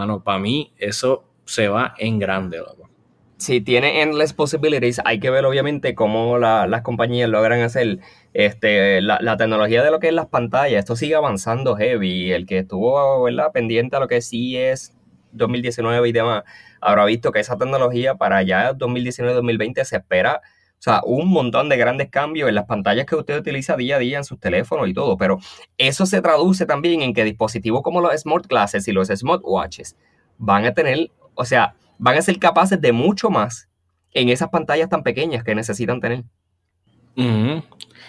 mano, 0.00 0.24
para 0.24 0.38
mí 0.38 0.72
eso 0.78 1.24
se 1.44 1.68
va 1.68 1.94
en 1.98 2.18
grande, 2.18 2.58
loco. 2.58 2.88
Si 3.36 3.60
tiene 3.60 4.02
endless 4.02 4.32
possibilities, 4.32 5.00
hay 5.04 5.20
que 5.20 5.30
ver 5.30 5.44
obviamente 5.44 5.94
cómo 5.94 6.38
las 6.38 6.82
compañías 6.82 7.28
logran 7.28 7.60
hacer 7.60 7.98
este, 8.34 9.00
la, 9.00 9.36
tecnología 9.36 9.82
de 9.82 9.90
lo 9.90 9.98
que 9.98 10.08
es 10.08 10.14
las 10.14 10.26
pantallas. 10.26 10.80
Esto 10.80 10.96
sigue 10.96 11.14
avanzando 11.14 11.76
heavy. 11.76 12.32
El 12.32 12.46
que 12.46 12.58
estuvo 12.58 13.26
pendiente 13.52 13.96
a 13.96 14.00
lo 14.00 14.08
que 14.08 14.20
sí 14.20 14.56
es 14.56 14.94
2019 15.32 16.08
y 16.08 16.12
demás, 16.12 16.44
habrá 16.80 17.04
visto 17.06 17.32
que 17.32 17.40
esa 17.40 17.56
tecnología 17.56 18.14
para 18.14 18.42
ya 18.42 18.72
2019-2020 18.72 19.84
se 19.84 19.96
espera 19.96 20.42
o 20.80 20.82
sea, 20.82 21.02
un 21.04 21.28
montón 21.28 21.68
de 21.68 21.76
grandes 21.76 22.08
cambios 22.08 22.48
en 22.48 22.54
las 22.54 22.64
pantallas 22.64 23.04
que 23.04 23.14
usted 23.14 23.38
utiliza 23.38 23.76
día 23.76 23.96
a 23.96 23.98
día 23.98 24.16
en 24.16 24.24
sus 24.24 24.40
teléfonos 24.40 24.88
y 24.88 24.94
todo, 24.94 25.18
pero 25.18 25.38
eso 25.76 26.06
se 26.06 26.22
traduce 26.22 26.64
también 26.64 27.02
en 27.02 27.12
que 27.12 27.22
dispositivos 27.22 27.82
como 27.82 28.00
los 28.00 28.18
smart 28.18 28.46
glasses 28.46 28.88
y 28.88 28.92
los 28.92 29.08
smartwatches 29.08 29.94
van 30.38 30.64
a 30.64 30.72
tener, 30.72 31.10
o 31.34 31.44
sea, 31.44 31.74
van 31.98 32.16
a 32.16 32.22
ser 32.22 32.38
capaces 32.38 32.80
de 32.80 32.92
mucho 32.92 33.28
más 33.28 33.68
en 34.12 34.30
esas 34.30 34.48
pantallas 34.48 34.88
tan 34.88 35.02
pequeñas 35.02 35.44
que 35.44 35.54
necesitan 35.54 36.00
tener. 36.00 36.24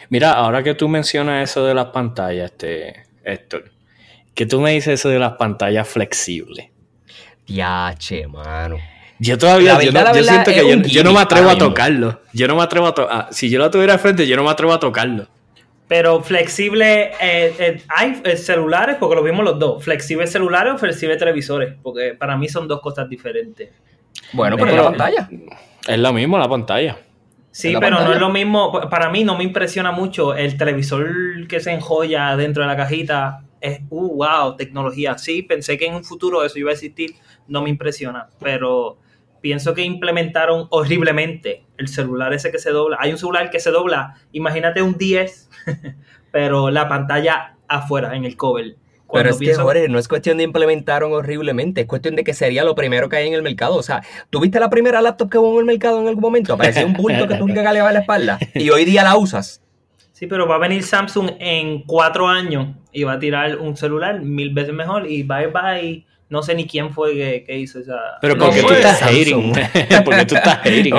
Mira, 0.10 0.32
ahora 0.32 0.64
que 0.64 0.74
tú 0.74 0.88
mencionas 0.88 1.50
eso 1.50 1.66
de 1.66 1.74
las 1.74 1.88
pantallas, 1.88 2.52
este, 2.52 3.04
Héctor, 3.26 3.70
¿qué 4.34 4.46
tú 4.46 4.62
me 4.62 4.72
dices 4.72 5.02
eso 5.02 5.10
de 5.10 5.20
las 5.20 5.34
pantallas 5.34 5.90
flexibles? 5.90 6.70
Yache, 7.48 8.28
mano. 8.28 8.78
Yo 9.24 9.38
todavía, 9.38 9.80
yo, 9.84 9.92
siento 10.24 10.52
que 10.52 10.82
yo, 10.90 11.04
no 11.04 11.14
me 11.14 11.20
atrevo 11.20 11.52
a 11.52 11.56
tocarlo. 11.56 12.22
Yo 12.34 12.48
no 12.48 12.56
me 12.56 12.64
atrevo 12.64 12.88
a 12.88 12.96
tocarlo. 12.96 13.28
Si 13.30 13.52
yo 13.52 13.60
lo 13.60 13.70
tuviera 13.70 13.94
al 13.94 14.00
frente, 14.00 14.26
yo 14.26 14.36
no 14.36 14.44
me 14.44 14.50
atrevo 14.50 14.74
a 14.74 14.80
tocarlo. 14.80 15.28
Pero 15.88 16.24
flexible, 16.24 17.12
eh, 17.22 17.54
eh, 17.60 17.84
hay 17.88 18.20
eh, 18.24 18.36
celulares, 18.36 18.98
porque 19.00 19.16
lo 19.16 19.22
vimos 19.22 19.46
los 19.46 19.60
dos. 19.60 19.84
Flexible 19.84 20.26
celulares 20.26 20.74
o 20.74 20.78
flexible 20.80 21.18
televisores, 21.18 21.76
porque 21.84 22.16
para 22.18 22.36
mí 22.36 22.50
son 22.50 22.68
dos 22.68 22.82
cosas 22.82 23.08
diferentes. 23.08 23.70
Bueno, 24.34 24.58
pero, 24.58 24.76
la 24.76 24.84
pantalla. 24.86 25.30
Es 25.88 26.00
lo 26.00 26.14
mismo 26.14 26.40
la 26.40 26.50
pantalla. 26.50 26.98
Sí, 27.52 27.76
pero 27.80 28.04
no 28.04 28.14
es 28.14 28.20
lo 28.20 28.32
mismo. 28.32 28.90
Para 28.90 29.12
mí 29.12 29.24
no 29.24 29.38
me 29.38 29.44
impresiona 29.44 29.92
mucho 29.92 30.34
el 30.34 30.58
televisor 30.58 31.46
que 31.48 31.60
se 31.60 31.72
enjolla 31.72 32.36
dentro 32.36 32.64
de 32.64 32.70
la 32.70 32.76
cajita. 32.76 33.44
Es, 33.60 33.82
uh, 33.92 34.16
wow, 34.16 34.56
tecnología. 34.56 35.16
Sí, 35.20 35.44
pensé 35.44 35.78
que 35.78 35.86
en 35.86 35.94
un 35.94 36.04
futuro 36.04 36.44
eso 36.44 36.58
iba 36.58 36.72
a 36.72 36.74
existir. 36.74 37.14
No 37.48 37.62
me 37.62 37.70
impresiona, 37.70 38.28
pero 38.40 38.98
pienso 39.42 39.74
que 39.74 39.84
implementaron 39.84 40.68
horriblemente 40.70 41.66
el 41.78 41.88
celular 41.88 42.34
ese 42.34 42.52
que 42.52 42.60
se 42.60 42.70
dobla. 42.72 42.98
Hay 43.00 43.12
un 43.12 43.18
celular 43.18 43.50
que 43.50 43.60
se 43.60 43.72
dobla, 43.72 44.16
imagínate 44.32 44.82
un 44.82 44.98
10, 44.98 45.50
pero 46.32 46.70
la 46.70 46.88
pantalla 46.88 47.58
afuera, 47.68 48.16
en 48.16 48.26
el 48.26 48.38
cover. 48.38 48.76
pero 49.12 49.30
es 49.30 49.38
que, 49.38 49.54
Jorge, 49.54 49.90
no 49.90 50.00
es 50.00 50.08
cuestión 50.08 50.38
de 50.38 50.44
implementaron 50.44 51.12
horriblemente, 51.12 51.82
es 51.82 51.88
cuestión 51.88 52.16
de 52.16 52.24
que 52.24 52.34
sería 52.34 52.64
lo 52.64 52.76
primero 52.76 53.10
que 53.10 53.18
hay 53.18 53.28
en 53.28 53.34
el 53.34 53.42
mercado. 53.42 53.76
O 53.76 53.84
sea, 53.84 54.04
¿tuviste 54.30 54.60
la 54.60 54.70
primera 54.70 55.02
laptop 55.02 55.30
que 55.30 55.38
hubo 55.38 55.54
en 55.54 55.60
el 55.60 55.66
mercado 55.66 56.02
en 56.02 56.08
algún 56.08 56.22
momento? 56.22 56.56
Parecía 56.56 56.86
un 56.86 56.94
bulto 56.94 57.28
que 57.28 57.36
tú 57.36 57.48
que 57.48 57.60
a 57.60 57.74
la 57.74 58.00
espalda 58.00 58.40
y 58.54 58.70
hoy 58.70 58.86
día 58.86 59.04
la 59.04 59.18
usas. 59.18 59.62
Sí, 60.12 60.28
pero 60.28 60.48
va 60.48 60.56
a 60.56 60.60
venir 60.60 60.84
Samsung 60.84 61.32
en 61.40 61.82
cuatro 61.82 62.28
años 62.28 62.76
y 62.92 63.04
va 63.04 63.14
a 63.14 63.20
tirar 63.20 63.58
un 63.58 63.76
celular 63.76 64.22
mil 64.22 64.54
veces 64.54 64.72
mejor 64.72 65.10
y 65.10 65.24
bye 65.24 65.48
bye 65.48 66.06
no 66.32 66.42
sé 66.42 66.56
ni 66.56 66.66
quién 66.66 66.94
fue 66.94 67.44
que, 67.46 67.58
hizo 67.58 67.80
esa. 67.80 68.00
Pero 68.22 68.38
porque 68.40 68.64
tú 68.64 68.74
estás 68.74 69.02
hating. 69.02 69.52
porque 70.06 70.26
tú 70.26 70.36
estás 70.36 70.60
hating. 70.60 70.96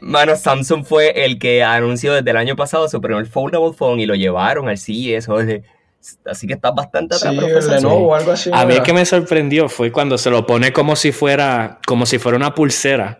Mano, 0.00 0.36
Samsung 0.36 0.84
fue 0.84 1.24
el 1.24 1.40
que 1.40 1.64
anunció 1.64 2.14
desde 2.14 2.30
el 2.30 2.36
año 2.36 2.54
pasado 2.54 2.88
su 2.88 3.00
primer 3.00 3.26
foldable 3.26 3.72
phone 3.76 3.98
y 3.98 4.06
lo 4.06 4.14
llevaron 4.14 4.68
al 4.68 4.78
CES. 4.78 5.28
Así 6.24 6.46
que 6.46 6.54
está 6.54 6.70
bastante 6.70 7.16
atrás. 7.16 7.34
Sí, 8.38 8.50
A 8.52 8.64
mí 8.64 8.74
el 8.74 8.82
que 8.84 8.92
me 8.92 9.04
sorprendió 9.04 9.68
fue 9.68 9.90
cuando 9.90 10.16
se 10.16 10.30
lo 10.30 10.46
pone 10.46 10.72
como 10.72 10.94
si 10.94 11.10
fuera, 11.10 11.80
como 11.86 12.06
si 12.06 12.20
fuera 12.20 12.36
una 12.36 12.54
pulsera. 12.54 13.18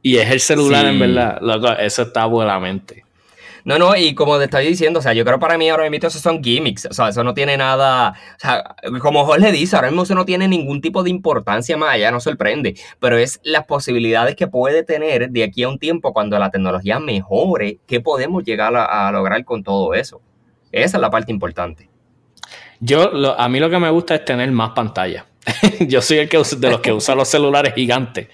Y 0.00 0.18
es 0.18 0.30
el 0.30 0.38
celular, 0.38 0.86
en 0.86 1.00
verdad. 1.00 1.40
eso 1.80 2.02
está 2.02 2.24
buenamente. 2.26 3.04
No, 3.64 3.78
no, 3.78 3.96
y 3.96 4.14
como 4.14 4.38
te 4.38 4.44
estoy 4.44 4.66
diciendo, 4.66 5.00
o 5.00 5.02
sea, 5.02 5.12
yo 5.12 5.24
creo 5.24 5.38
para 5.38 5.58
mí 5.58 5.68
ahora 5.68 5.88
mismo 5.88 6.08
esos 6.08 6.22
son 6.22 6.42
gimmicks, 6.42 6.86
o 6.86 6.92
sea, 6.92 7.08
eso 7.08 7.24
no 7.24 7.34
tiene 7.34 7.56
nada, 7.56 8.10
o 8.10 8.38
sea, 8.38 8.76
como 9.00 9.24
Jorge 9.24 9.52
dice, 9.52 9.76
ahora 9.76 9.88
mismo 9.88 10.04
eso 10.04 10.14
no 10.14 10.24
tiene 10.24 10.48
ningún 10.48 10.80
tipo 10.80 11.02
de 11.02 11.10
importancia 11.10 11.76
más 11.76 11.94
allá, 11.94 12.10
no 12.10 12.20
sorprende, 12.20 12.74
pero 12.98 13.18
es 13.18 13.40
las 13.42 13.64
posibilidades 13.64 14.36
que 14.36 14.46
puede 14.46 14.82
tener 14.82 15.30
de 15.30 15.44
aquí 15.44 15.62
a 15.62 15.68
un 15.68 15.78
tiempo 15.78 16.12
cuando 16.12 16.38
la 16.38 16.50
tecnología 16.50 16.98
mejore, 16.98 17.80
qué 17.86 18.00
podemos 18.00 18.44
llegar 18.44 18.74
a, 18.76 19.10
lograr 19.12 19.44
con 19.44 19.62
todo 19.62 19.94
eso. 19.94 20.20
Esa 20.72 20.96
es 20.96 21.00
la 21.00 21.10
parte 21.10 21.32
importante. 21.32 21.90
Yo, 22.78 23.10
a 23.36 23.48
mí 23.48 23.60
lo 23.60 23.68
que 23.68 23.78
me 23.78 23.90
gusta 23.90 24.14
es 24.14 24.24
tener 24.24 24.50
más 24.52 24.70
pantalla. 24.70 25.26
yo 25.80 26.02
soy 26.02 26.18
el 26.18 26.28
que 26.28 26.38
de 26.38 26.70
los 26.70 26.80
que 26.80 26.92
usa 26.92 27.14
los 27.14 27.28
celulares 27.28 27.74
gigantes. 27.74 28.28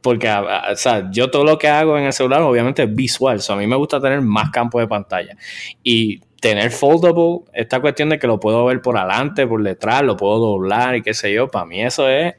Porque, 0.00 0.30
o 0.30 0.76
sea, 0.76 1.10
yo 1.10 1.30
todo 1.30 1.44
lo 1.44 1.58
que 1.58 1.68
hago 1.68 1.98
en 1.98 2.04
el 2.04 2.12
celular 2.12 2.42
obviamente 2.42 2.82
es 2.82 2.94
visual. 2.94 3.40
a 3.46 3.56
mí 3.56 3.66
me 3.66 3.76
gusta 3.76 4.00
tener 4.00 4.20
más 4.20 4.50
campo 4.50 4.80
de 4.80 4.86
pantalla. 4.86 5.36
Y 5.82 6.20
tener 6.40 6.70
foldable, 6.70 7.40
esta 7.52 7.80
cuestión 7.80 8.08
de 8.08 8.18
que 8.18 8.26
lo 8.26 8.40
puedo 8.40 8.64
ver 8.64 8.80
por 8.80 8.96
adelante, 8.96 9.46
por 9.46 9.62
detrás, 9.62 10.02
lo 10.02 10.16
puedo 10.16 10.38
doblar 10.38 10.96
y 10.96 11.02
qué 11.02 11.12
sé 11.12 11.32
yo, 11.32 11.48
para 11.48 11.66
mí 11.66 11.82
eso 11.82 12.08
es... 12.08 12.34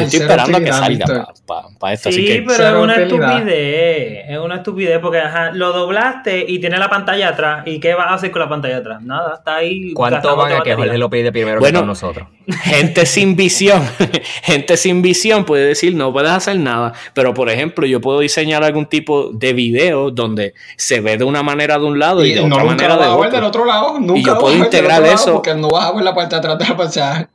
estoy 0.00 0.20
esperando 0.20 0.58
a 0.58 0.60
que 0.60 0.72
salga 0.72 1.26
para 1.78 1.94
esto. 1.94 2.10
Sí, 2.12 2.44
pero 2.46 2.68
es 2.68 2.82
una 2.82 2.96
estupidez, 2.96 4.24
es 4.28 4.38
una 4.38 4.56
estupidez 4.56 4.98
porque 5.00 5.22
lo 5.54 5.72
doblaste 5.72 6.44
y 6.46 6.58
tiene 6.58 6.78
la 6.78 6.88
pantalla 6.88 7.30
atrás. 7.30 7.66
¿Y 7.66 7.80
qué 7.80 7.94
vas 7.94 8.08
a 8.08 8.14
hacer 8.14 8.30
con 8.30 8.40
la 8.40 8.48
pantalla 8.48 8.78
atrás? 8.78 9.02
Nada, 9.02 9.36
está 9.38 9.56
ahí. 9.56 9.92
¿Cuánto 9.94 10.36
van 10.36 10.52
a 10.52 10.62
que 10.62 10.74
Jorge 10.74 10.98
lo 10.98 11.08
pide 11.10 11.32
primero 11.32 11.60
bueno, 11.60 11.80
que 11.80 11.86
nosotros? 11.86 12.28
Gente 12.62 13.06
sin 13.06 13.36
visión, 13.36 13.82
gente 14.42 14.76
sin 14.76 15.00
visión 15.00 15.44
puede 15.44 15.66
decir 15.66 15.94
no 15.94 16.12
puedes 16.12 16.30
hacer 16.30 16.58
nada, 16.58 16.92
pero 17.14 17.32
por 17.32 17.48
ejemplo 17.48 17.86
yo 17.86 18.02
puedo 18.02 18.20
diseñar 18.20 18.62
algún 18.62 18.84
tipo 18.84 19.30
de 19.32 19.54
video 19.54 20.10
donde 20.10 20.52
se 20.76 21.00
ve 21.00 21.16
de 21.16 21.24
una 21.24 21.42
manera 21.42 21.78
de 21.78 21.86
un 21.86 21.98
lado 21.98 22.22
y, 22.22 22.34
de 22.34 22.40
otra 22.40 22.64
manera 22.64 22.98
de 22.98 23.06
otro 23.06 23.54
otro 23.54 23.64
lado. 23.64 23.98
Nunca 23.98 24.20
y 24.20 24.24
yo 24.24 24.38
puedo 24.38 24.56
integrar 24.56 25.04
eso. 25.04 25.34
Porque 25.34 25.54
no 25.54 25.68
vas 25.68 25.86
a 25.86 25.92
ver 25.92 26.04
la 26.04 26.14
parte 26.14 26.34
de 26.34 26.38
atrás 26.38 26.58
de 26.58 26.64
la 26.68 26.76
pantalla. 26.76 27.28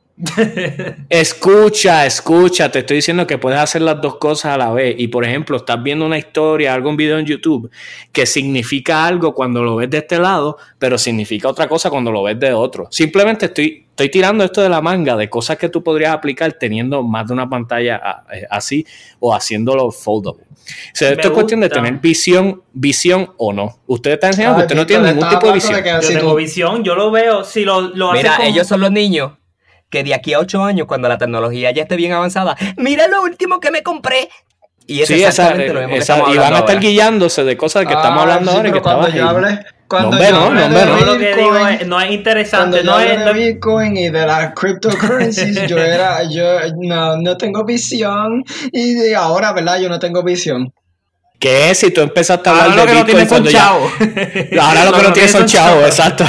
Escucha, 1.08 2.06
escucha, 2.06 2.70
te 2.70 2.80
estoy 2.80 2.96
diciendo 2.96 3.26
que 3.26 3.38
puedes 3.38 3.58
hacer 3.58 3.82
las 3.82 4.00
dos 4.00 4.16
cosas 4.16 4.54
a 4.54 4.58
la 4.58 4.70
vez. 4.70 4.94
Y 4.98 5.08
por 5.08 5.24
ejemplo, 5.24 5.56
estás 5.56 5.82
viendo 5.82 6.04
una 6.04 6.18
historia, 6.18 6.74
algún 6.74 6.96
video 6.96 7.18
en 7.18 7.26
YouTube 7.26 7.70
que 8.12 8.26
significa 8.26 9.06
algo 9.06 9.34
cuando 9.34 9.62
lo 9.62 9.76
ves 9.76 9.90
de 9.90 9.98
este 9.98 10.18
lado, 10.18 10.58
pero 10.78 10.98
significa 10.98 11.48
otra 11.48 11.68
cosa 11.68 11.90
cuando 11.90 12.10
lo 12.12 12.22
ves 12.22 12.38
de 12.38 12.52
otro. 12.52 12.88
Simplemente 12.90 13.46
estoy, 13.46 13.86
estoy 13.90 14.10
tirando 14.10 14.44
esto 14.44 14.62
de 14.62 14.68
la 14.68 14.80
manga 14.80 15.16
de 15.16 15.28
cosas 15.28 15.56
que 15.56 15.68
tú 15.68 15.82
podrías 15.82 16.12
aplicar 16.12 16.52
teniendo 16.54 17.02
más 17.02 17.26
de 17.26 17.32
una 17.32 17.48
pantalla 17.48 18.24
eh, 18.32 18.46
así 18.50 18.86
o 19.20 19.34
haciéndolo 19.34 19.90
foldable. 19.90 20.44
O 20.50 20.92
sea, 20.92 21.10
esto 21.10 21.28
es 21.28 21.34
cuestión 21.34 21.60
de 21.60 21.68
tener 21.68 21.94
visión, 21.94 22.62
visión 22.72 23.32
o 23.38 23.52
no. 23.52 23.78
Usted 23.86 24.12
está 24.12 24.28
enseñando 24.28 24.58
que 24.58 24.62
usted 24.64 24.76
no 24.76 24.86
tiene 24.86 25.12
ningún 25.12 25.28
tipo 25.28 25.46
de 25.46 25.54
visión. 25.54 25.82
yo 26.02 26.08
tengo 26.08 26.34
visión, 26.34 26.84
yo 26.84 26.94
lo 26.94 27.10
veo. 27.10 27.44
Si 27.44 27.64
lo, 27.64 27.80
lo 27.80 28.12
Mira, 28.12 28.38
ellos 28.46 28.66
son 28.66 28.80
los 28.80 28.92
niños 28.92 29.32
que 29.90 30.04
de 30.04 30.14
aquí 30.14 30.32
a 30.32 30.38
ocho 30.38 30.62
años, 30.62 30.86
cuando 30.86 31.08
la 31.08 31.18
tecnología 31.18 31.70
ya 31.72 31.82
esté 31.82 31.96
bien 31.96 32.12
avanzada, 32.12 32.56
mira 32.76 33.08
lo 33.08 33.22
último 33.22 33.60
que 33.60 33.70
me 33.70 33.82
compré. 33.82 34.28
Y 34.86 35.02
es 35.02 35.10
exactamente 35.10 35.72
lo 35.72 35.80
mismo 35.80 35.94
que 35.94 36.00
estamos 36.00 36.34
y 36.34 36.38
van 36.38 36.54
a 36.54 36.58
estar 36.60 36.80
guiándose 36.80 37.44
de 37.44 37.56
cosas 37.56 37.86
que 37.86 37.92
estamos 37.92 38.22
hablando 38.22 38.50
ahora 38.50 38.68
y 38.68 38.72
que 38.72 38.80
cuando 38.80 39.08
yo 39.08 39.28
hablé, 39.28 39.60
cuando 39.86 40.16
no, 40.16 40.22
yo 40.22 40.30
no, 40.30 40.50
no, 40.50 40.68
no, 40.68 41.04
lo 41.04 41.18
que 41.18 41.34
digo 41.36 41.66
es, 41.66 41.86
no 41.86 42.00
es 42.00 42.10
interesante, 42.10 42.82
no 42.82 42.98
es 42.98 43.24
de 43.24 43.32
Bitcoin 43.32 43.96
y 43.96 44.08
de 44.08 44.26
las 44.26 44.52
cryptocurrencies, 44.54 45.68
yo 45.68 45.78
era 45.78 46.22
yo 46.24 46.44
no, 46.76 47.16
no 47.18 47.36
tengo 47.36 47.64
visión 47.64 48.44
y 48.72 48.94
de 48.94 49.14
ahora, 49.14 49.52
¿verdad? 49.52 49.80
Yo 49.80 49.88
no 49.88 49.98
tengo 49.98 50.24
visión. 50.24 50.72
¿Qué? 51.40 51.74
Si 51.74 51.90
tú 51.90 52.02
empezaste 52.02 52.50
a 52.50 52.64
hablar 52.64 52.86
de 52.86 53.02
Bitcoin 53.02 53.26
cuando 53.26 53.50
ya... 53.50 53.68
Ahora 54.60 54.84
lo 54.84 54.92
que 54.92 55.02
no, 55.02 55.12
tienes 55.14 55.32
son 55.32 55.46
chavos, 55.46 55.86
exacto. 55.86 56.26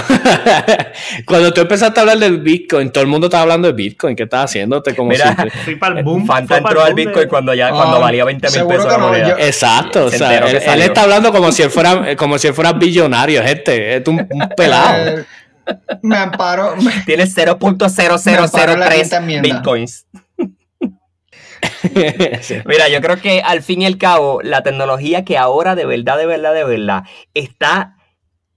cuando 1.26 1.52
tú 1.52 1.60
empezaste 1.60 2.00
a 2.00 2.04
hablar 2.04 2.18
del 2.18 2.40
Bitcoin, 2.40 2.92
todo 2.92 3.04
el 3.04 3.10
mundo 3.10 3.28
estaba 3.28 3.44
hablando 3.44 3.68
de 3.68 3.74
Bitcoin. 3.74 4.16
¿Qué 4.16 4.24
estás 4.24 4.46
haciéndote 4.46 4.96
como 4.96 5.10
Mira, 5.10 5.36
fui 5.66 5.76
para 5.76 6.00
el 6.00 6.06
boom. 6.06 6.26
Fanta 6.26 6.60
entró 6.60 6.82
al 6.82 6.94
Bitcoin 6.94 7.28
cuando 7.28 7.54
ya 7.54 7.72
cuando 7.72 7.98
ah, 7.98 8.00
valía 8.00 8.24
20 8.24 8.52
mil 8.52 8.68
pesos 8.68 8.86
la 8.86 8.98
moneda. 8.98 9.36
Exacto. 9.38 10.06
o 10.06 10.10
sea, 10.10 10.48
él, 10.48 10.82
está 10.82 11.02
hablando 11.02 11.34
como 11.34 11.52
si 11.52 11.64
él 11.64 11.72
fuera, 11.72 12.16
como 12.16 12.38
si 12.38 12.48
él 12.48 12.54
fuera 12.54 12.72
billonario, 12.72 13.44
gente. 13.44 13.98
Es 13.98 14.08
un, 14.08 14.26
pelado. 14.56 15.26
Me 16.02 16.16
amparo. 16.16 16.76
Tienes 17.06 17.36
0.0003 17.36 19.42
bitcoins. 19.42 20.06
Mira, 22.66 22.90
yo 22.90 23.02
creo 23.02 23.18
que 23.18 23.42
al 23.42 23.62
fin 23.62 23.82
y 23.82 23.86
al 23.86 23.98
cabo, 23.98 24.42
la 24.42 24.64
tecnología 24.64 25.26
que 25.26 25.38
ahora 25.38 25.76
de 25.76 25.86
verdad, 25.86 26.18
de 26.18 26.26
verdad, 26.26 26.54
de 26.54 26.64
verdad 26.64 27.04
está 27.34 27.98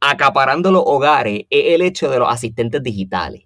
acaparando 0.00 0.70
los 0.70 0.82
hogares 0.84 1.46
es 1.50 1.74
el 1.74 1.82
hecho 1.82 2.10
de 2.10 2.18
los 2.18 2.30
asistentes 2.30 2.82
digitales. 2.82 3.42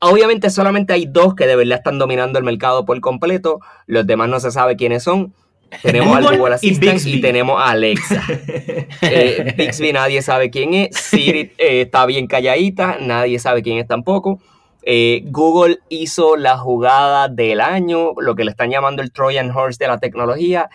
Obviamente 0.00 0.50
solamente 0.50 0.92
hay 0.92 1.06
dos 1.06 1.34
que 1.34 1.46
de 1.46 1.56
verdad 1.56 1.78
están 1.78 1.98
dominando 1.98 2.38
el 2.38 2.44
mercado 2.44 2.84
por 2.84 2.98
completo, 3.00 3.60
los 3.86 4.06
demás 4.06 4.28
no 4.28 4.40
se 4.40 4.50
sabe 4.50 4.76
quiénes 4.76 5.02
son. 5.02 5.34
Tenemos 5.82 6.16
al 6.16 6.24
Google 6.38 6.54
Assistant 6.54 7.00
y, 7.04 7.20
tenemos 7.20 7.60
a 7.60 7.70
Alexa. 7.70 8.22
eh, 9.02 9.54
Bixby 9.56 9.92
nadie 9.92 10.22
sabe 10.22 10.50
quién 10.50 10.74
es, 10.74 10.96
Siri 10.96 11.52
eh, 11.58 11.82
está 11.82 12.06
bien 12.06 12.26
calladita, 12.26 12.98
nadie 13.00 13.38
sabe 13.38 13.62
quién 13.62 13.78
es 13.78 13.86
tampoco. 13.86 14.40
Eh, 14.82 15.22
Google 15.26 15.78
hizo 15.88 16.36
la 16.36 16.56
jugada 16.58 17.28
del 17.28 17.60
año, 17.60 18.12
lo 18.18 18.34
que 18.34 18.44
le 18.44 18.50
están 18.50 18.70
llamando 18.70 19.02
el 19.02 19.12
Trojan 19.12 19.50
Horse 19.50 19.78
de 19.78 19.88
la 19.88 19.98
tecnología, 19.98 20.70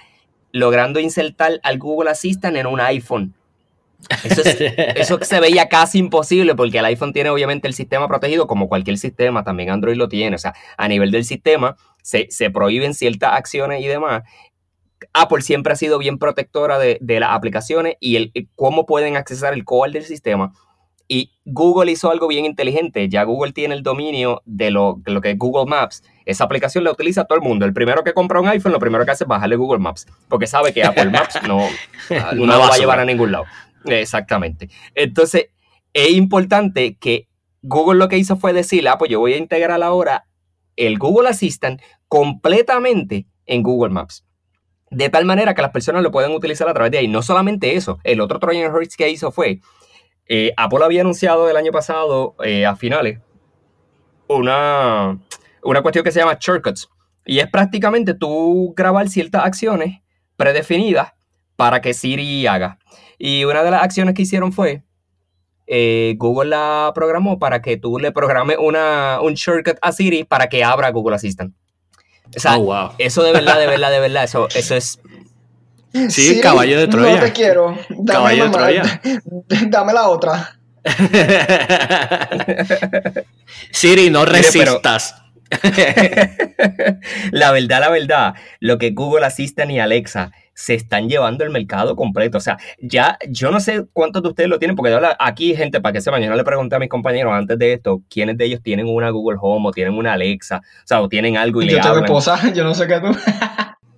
logrando 0.51 0.99
insertar 0.99 1.59
al 1.63 1.79
Google 1.79 2.11
Assistant 2.11 2.55
en 2.57 2.67
un 2.67 2.79
iPhone. 2.79 3.33
Eso, 4.23 4.41
eso 4.95 5.19
se 5.21 5.39
veía 5.39 5.67
casi 5.67 5.97
imposible 5.97 6.55
porque 6.55 6.77
el 6.77 6.85
iPhone 6.85 7.13
tiene 7.13 7.29
obviamente 7.29 7.67
el 7.67 7.73
sistema 7.73 8.07
protegido 8.07 8.45
como 8.45 8.69
cualquier 8.69 8.97
sistema, 8.97 9.43
también 9.43 9.71
Android 9.71 9.97
lo 9.97 10.07
tiene, 10.07 10.35
o 10.35 10.39
sea, 10.39 10.53
a 10.77 10.87
nivel 10.87 11.11
del 11.11 11.25
sistema 11.25 11.75
se, 12.05 12.49
prohíben 12.51 12.93
ciertas 12.93 13.33
acciones 13.33 13.81
y 13.81 13.87
demás. 13.87 14.23
Apple 15.13 15.41
siempre 15.41 15.73
ha 15.73 15.75
sido 15.75 15.97
bien 15.97 16.19
protectora 16.19 16.77
de, 16.77 16.99
las 17.01 17.31
aplicaciones 17.31 17.95
y 17.99 18.15
el, 18.15 18.31
cómo 18.55 18.85
pueden 18.85 19.17
accesar 19.17 19.53
el 19.53 19.65
core 19.65 19.91
del 19.91 20.03
sistema 20.03 20.53
y 21.07 21.31
Google 21.45 21.91
hizo 21.91 22.09
algo 22.09 22.27
bien 22.27 22.45
inteligente. 22.45 23.09
Ya 23.09 23.23
Google 23.23 23.51
tiene 23.51 23.75
el 23.75 23.83
dominio 23.83 24.41
de 24.45 24.71
lo, 24.71 25.01
lo, 25.05 25.21
que 25.21 25.31
es 25.31 25.37
Google 25.37 25.69
Maps. 25.69 26.03
Esa 26.25 26.45
aplicación 26.45 26.83
la 26.83 26.91
utiliza 26.91 27.25
todo 27.25 27.37
el 27.37 27.43
mundo. 27.43 27.65
El 27.65 27.73
primero 27.73 28.03
que 28.03 28.13
compra 28.13 28.39
un 28.39 28.47
iPhone, 28.47 28.71
lo 28.71 28.79
primero 28.79 29.05
que 29.05 29.11
hace 29.11 29.23
es 29.23 29.27
bajarle 29.27 29.55
Google 29.55 29.79
Maps. 29.79 30.07
Porque 30.27 30.47
sabe 30.47 30.73
que 30.73 30.83
Apple 30.83 31.11
Maps 31.11 31.39
no, 31.47 31.59
no, 32.33 32.45
lo 32.45 32.59
va 32.59 32.73
a 32.73 32.77
llevar 32.77 32.99
a 32.99 33.05
ningún 33.05 33.31
lado. 33.31 33.45
Exactamente. 33.85 34.69
Entonces, 34.95 35.47
es 35.93 36.11
importante 36.11 36.97
que 36.99 37.27
Google 37.61 37.99
lo 37.99 38.09
que 38.09 38.17
hizo 38.17 38.37
fue 38.37 38.53
decir, 38.53 38.87
ah, 38.87 38.97
pues 38.97 39.11
yo 39.11 39.19
voy 39.19 39.33
a 39.33 39.37
integrar 39.37 39.81
ahora 39.83 40.25
el 40.75 40.97
Google 40.97 41.29
Assistant 41.29 41.81
completamente 42.07 43.27
en 43.45 43.61
Google 43.63 43.93
Maps. 43.93 44.25
De 44.89 45.09
tal 45.09 45.25
manera 45.25 45.53
que 45.53 45.61
las 45.61 45.71
personas 45.71 46.03
lo 46.03 46.11
pueden 46.11 46.31
utilizar 46.31 46.67
a 46.67 46.73
través 46.73 46.91
de 46.91 46.99
ahí. 46.99 47.07
No 47.07 47.21
solamente 47.21 47.75
eso, 47.75 47.99
el 48.03 48.21
otro 48.21 48.39
Trojan 48.39 48.73
Horse 48.73 48.95
que 48.97 49.09
hizo 49.09 49.31
fue 49.31 49.59
eh, 50.27 50.53
Apple 50.57 50.83
había 50.83 51.01
anunciado 51.01 51.49
el 51.49 51.57
año 51.57 51.71
pasado, 51.71 52.35
eh, 52.43 52.65
a 52.65 52.75
finales, 52.75 53.19
una, 54.27 55.19
una 55.63 55.81
cuestión 55.81 56.03
que 56.03 56.11
se 56.11 56.19
llama 56.19 56.37
shortcuts. 56.39 56.89
Y 57.25 57.39
es 57.39 57.49
prácticamente 57.49 58.13
tú 58.13 58.73
grabar 58.75 59.09
ciertas 59.09 59.45
acciones 59.45 60.01
predefinidas 60.35 61.13
para 61.55 61.81
que 61.81 61.93
Siri 61.93 62.45
haga. 62.47 62.77
Y 63.17 63.45
una 63.45 63.63
de 63.63 63.71
las 63.71 63.83
acciones 63.83 64.13
que 64.13 64.23
hicieron 64.23 64.51
fue, 64.51 64.83
eh, 65.67 66.15
Google 66.17 66.49
la 66.49 66.91
programó 66.93 67.39
para 67.39 67.61
que 67.61 67.77
tú 67.77 67.97
le 67.97 68.11
programes 68.11 68.57
una, 68.59 69.19
un 69.21 69.33
shortcut 69.33 69.77
a 69.81 69.91
Siri 69.91 70.23
para 70.23 70.47
que 70.47 70.63
abra 70.63 70.91
Google 70.91 71.15
Assistant. 71.15 71.55
O 72.35 72.39
sea, 72.39 72.57
oh, 72.57 72.93
eso 72.97 73.23
de 73.23 73.31
verdad, 73.31 73.59
de 73.59 73.67
verdad, 73.67 73.91
de 73.91 73.99
verdad, 73.99 74.23
eso, 74.23 74.47
eso 74.55 74.75
es 74.75 74.99
Sí, 76.09 76.41
caballo 76.41 76.79
de 76.79 76.87
Troya. 76.87 77.15
No 77.15 77.21
te 77.21 77.31
quiero. 77.31 77.77
Dame, 77.89 78.11
caballo 78.11 78.43
de 78.45 78.49
Troya. 78.49 79.01
Dame 79.67 79.93
la 79.93 80.09
otra. 80.09 80.57
Siri, 83.71 84.09
no 84.09 84.25
resistas. 84.25 85.15
la 87.31 87.51
verdad, 87.51 87.79
la 87.79 87.89
verdad, 87.89 88.33
lo 88.59 88.77
que 88.77 88.91
Google 88.91 89.25
Assistant 89.25 89.71
y 89.71 89.79
Alexa 89.79 90.31
se 90.53 90.73
están 90.73 91.09
llevando 91.09 91.43
el 91.43 91.51
mercado 91.51 91.95
completo. 91.95 92.37
O 92.37 92.41
sea, 92.41 92.57
ya 92.79 93.17
yo 93.29 93.51
no 93.51 93.59
sé 93.59 93.85
cuántos 93.93 94.23
de 94.23 94.29
ustedes 94.29 94.49
lo 94.49 94.57
tienen, 94.57 94.75
porque 94.75 94.97
aquí, 95.19 95.55
gente, 95.55 95.81
para 95.81 95.93
que 95.93 96.01
sepan, 96.01 96.21
yo 96.21 96.29
no 96.29 96.35
le 96.35 96.43
pregunté 96.43 96.75
a 96.75 96.79
mis 96.79 96.89
compañeros 96.89 97.33
antes 97.33 97.59
de 97.59 97.73
esto, 97.73 98.01
quiénes 98.09 98.37
de 98.37 98.45
ellos 98.45 98.61
tienen 98.63 98.87
una 98.87 99.09
Google 99.09 99.37
Home 99.41 99.69
o 99.69 99.71
tienen 99.71 99.93
una 99.93 100.13
Alexa, 100.13 100.57
o 100.57 100.87
sea, 100.87 101.01
o 101.01 101.09
tienen 101.09 101.37
algo 101.37 101.61
y 101.61 101.69
yo 101.69 101.81
tengo 101.81 101.99
esposa, 101.99 102.51
yo 102.53 102.63
no 102.63 102.73
sé 102.73 102.87
qué 102.87 102.99
tú. 102.99 103.15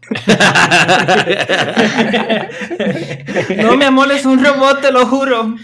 no, 3.57 3.75
mi 3.75 3.85
amor, 3.85 4.11
es 4.11 4.25
un 4.25 4.43
robot, 4.43 4.81
te 4.81 4.91
lo 4.91 5.05
juro. 5.05 5.55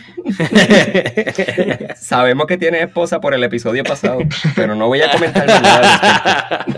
Sabemos 1.96 2.46
que 2.48 2.58
tiene 2.58 2.82
esposa 2.82 3.22
por 3.22 3.34
el 3.34 3.44
episodio 3.44 3.84
pasado, 3.84 4.20
pero 4.56 4.76
no 4.76 4.88
voy 4.88 5.02
a 5.02 5.12
comentar 5.12 5.48
nada. 5.48 6.66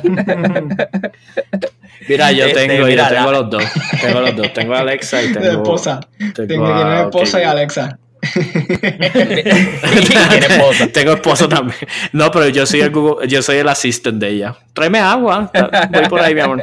Mira, 2.08 2.32
yo 2.32 2.46
este, 2.46 2.68
tengo, 2.68 2.86
mira, 2.86 3.10
tengo 3.10 3.32
los 3.32 3.50
dos. 3.50 3.64
Tengo 4.02 4.22
los 4.22 4.36
dos. 4.36 4.54
Tengo 4.54 4.76
a 4.76 4.80
Alexa 4.80 5.24
y 5.24 5.34
tengo. 5.34 5.48
esposa. 5.48 6.00
Tengo, 6.36 6.68
a, 6.68 7.02
esposa 7.04 7.42
y 7.42 7.46
Alexa. 7.46 7.98
esposa? 10.50 10.88
Tengo 10.92 11.14
esposa 11.14 11.50
también. 11.50 11.78
No, 12.12 12.30
pero 12.32 12.50
yo 12.50 12.66
soy 12.66 12.82
el 12.82 12.90
Google, 12.92 13.28
yo 13.28 13.42
soy 13.42 13.58
el 13.58 13.70
assistant 13.70 14.20
de 14.20 14.30
ella. 14.30 14.56
Tráeme 14.74 15.00
agua. 15.00 15.52
Voy 15.90 16.10
por 16.10 16.20
ahí, 16.20 16.36
mi 16.36 16.42
amor. 16.42 16.62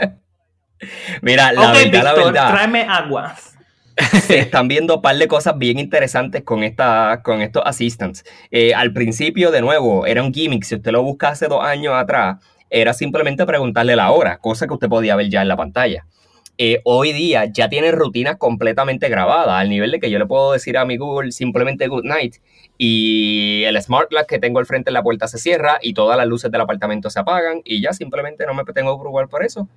Mira, 1.20 1.52
la 1.52 1.72
verdad, 1.72 2.04
la 2.04 2.14
verdad. 2.14 2.50
Tráeme 2.52 2.82
agua. 2.82 3.34
Se 4.22 4.38
están 4.38 4.68
viendo 4.68 4.96
un 4.96 5.02
par 5.02 5.16
de 5.16 5.28
cosas 5.28 5.58
bien 5.58 5.78
interesantes 5.78 6.42
con, 6.42 6.62
esta, 6.62 7.20
con 7.22 7.42
estos 7.42 7.62
assistants. 7.64 8.24
Eh, 8.50 8.74
al 8.74 8.92
principio, 8.92 9.50
de 9.50 9.60
nuevo, 9.60 10.06
era 10.06 10.22
un 10.22 10.32
gimmick. 10.32 10.64
Si 10.64 10.74
usted 10.74 10.92
lo 10.92 11.02
busca 11.02 11.28
hace 11.28 11.46
dos 11.46 11.62
años 11.62 11.94
atrás, 11.94 12.38
era 12.70 12.94
simplemente 12.94 13.44
preguntarle 13.44 13.96
la 13.96 14.10
hora, 14.10 14.38
cosa 14.38 14.66
que 14.66 14.74
usted 14.74 14.88
podía 14.88 15.14
ver 15.14 15.28
ya 15.28 15.42
en 15.42 15.48
la 15.48 15.56
pantalla. 15.56 16.06
Eh, 16.58 16.80
hoy 16.84 17.12
día 17.12 17.46
ya 17.46 17.68
tiene 17.68 17.92
rutinas 17.92 18.36
completamente 18.36 19.08
grabadas, 19.08 19.54
al 19.54 19.68
nivel 19.68 19.90
de 19.90 20.00
que 20.00 20.10
yo 20.10 20.18
le 20.18 20.26
puedo 20.26 20.52
decir 20.52 20.76
a 20.76 20.84
mi 20.84 20.96
Google 20.96 21.32
simplemente 21.32 21.88
good 21.88 22.04
night 22.04 22.36
y 22.78 23.64
el 23.64 23.80
smart 23.80 24.12
lock 24.12 24.26
que 24.26 24.38
tengo 24.38 24.58
al 24.58 24.66
frente 24.66 24.90
de 24.90 24.92
la 24.92 25.02
puerta 25.02 25.28
se 25.28 25.38
cierra 25.38 25.78
y 25.80 25.94
todas 25.94 26.16
las 26.16 26.26
luces 26.26 26.50
del 26.50 26.60
apartamento 26.60 27.10
se 27.10 27.20
apagan 27.20 27.60
y 27.64 27.80
ya 27.80 27.92
simplemente 27.92 28.44
no 28.46 28.54
me 28.54 28.64
tengo 28.64 28.96
que 28.96 29.00
preocupar 29.00 29.28
por 29.28 29.44
eso. 29.44 29.68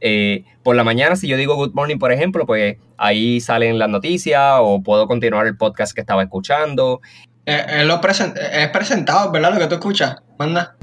Eh, 0.00 0.44
por 0.62 0.76
la 0.76 0.84
mañana, 0.84 1.16
si 1.16 1.28
yo 1.28 1.36
digo 1.36 1.56
good 1.56 1.74
morning, 1.74 1.98
por 1.98 2.12
ejemplo, 2.12 2.46
pues 2.46 2.76
ahí 2.96 3.40
salen 3.40 3.78
las 3.78 3.88
noticias 3.88 4.58
o 4.60 4.82
puedo 4.82 5.06
continuar 5.06 5.46
el 5.46 5.56
podcast 5.56 5.94
que 5.94 6.00
estaba 6.00 6.22
escuchando. 6.22 7.00
Eh, 7.46 7.84
lo 7.84 7.94
es 7.94 8.68
presentado, 8.68 9.32
¿verdad? 9.32 9.54
Lo 9.54 9.60
que 9.60 9.66
tú 9.66 9.74
escuchas. 9.76 10.16
Manda. 10.38 10.76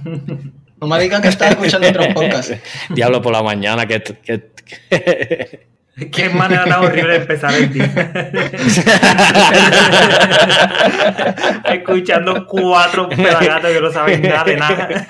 No 0.81 0.87
me 0.87 0.99
digas 0.99 1.21
que 1.21 1.29
estás 1.29 1.51
escuchando 1.51 1.87
otro 1.87 2.03
podcast. 2.13 2.51
Diablo 2.89 3.21
por 3.21 3.33
la 3.33 3.43
mañana, 3.43 3.85
que. 3.85 4.01
Qué 6.11 6.29
manera 6.29 6.65
tan 6.65 6.83
horrible 6.83 7.13
de 7.13 7.19
empezar 7.19 7.53
el 7.53 7.71
día. 7.71 7.85
Escuchando 11.65 12.45
cuatro 12.45 13.07
pedagatos 13.07 13.71
que 13.71 13.81
no 13.81 13.91
saben 13.91 14.21
nada 14.21 14.43
de 14.43 14.57
nada. 14.57 15.07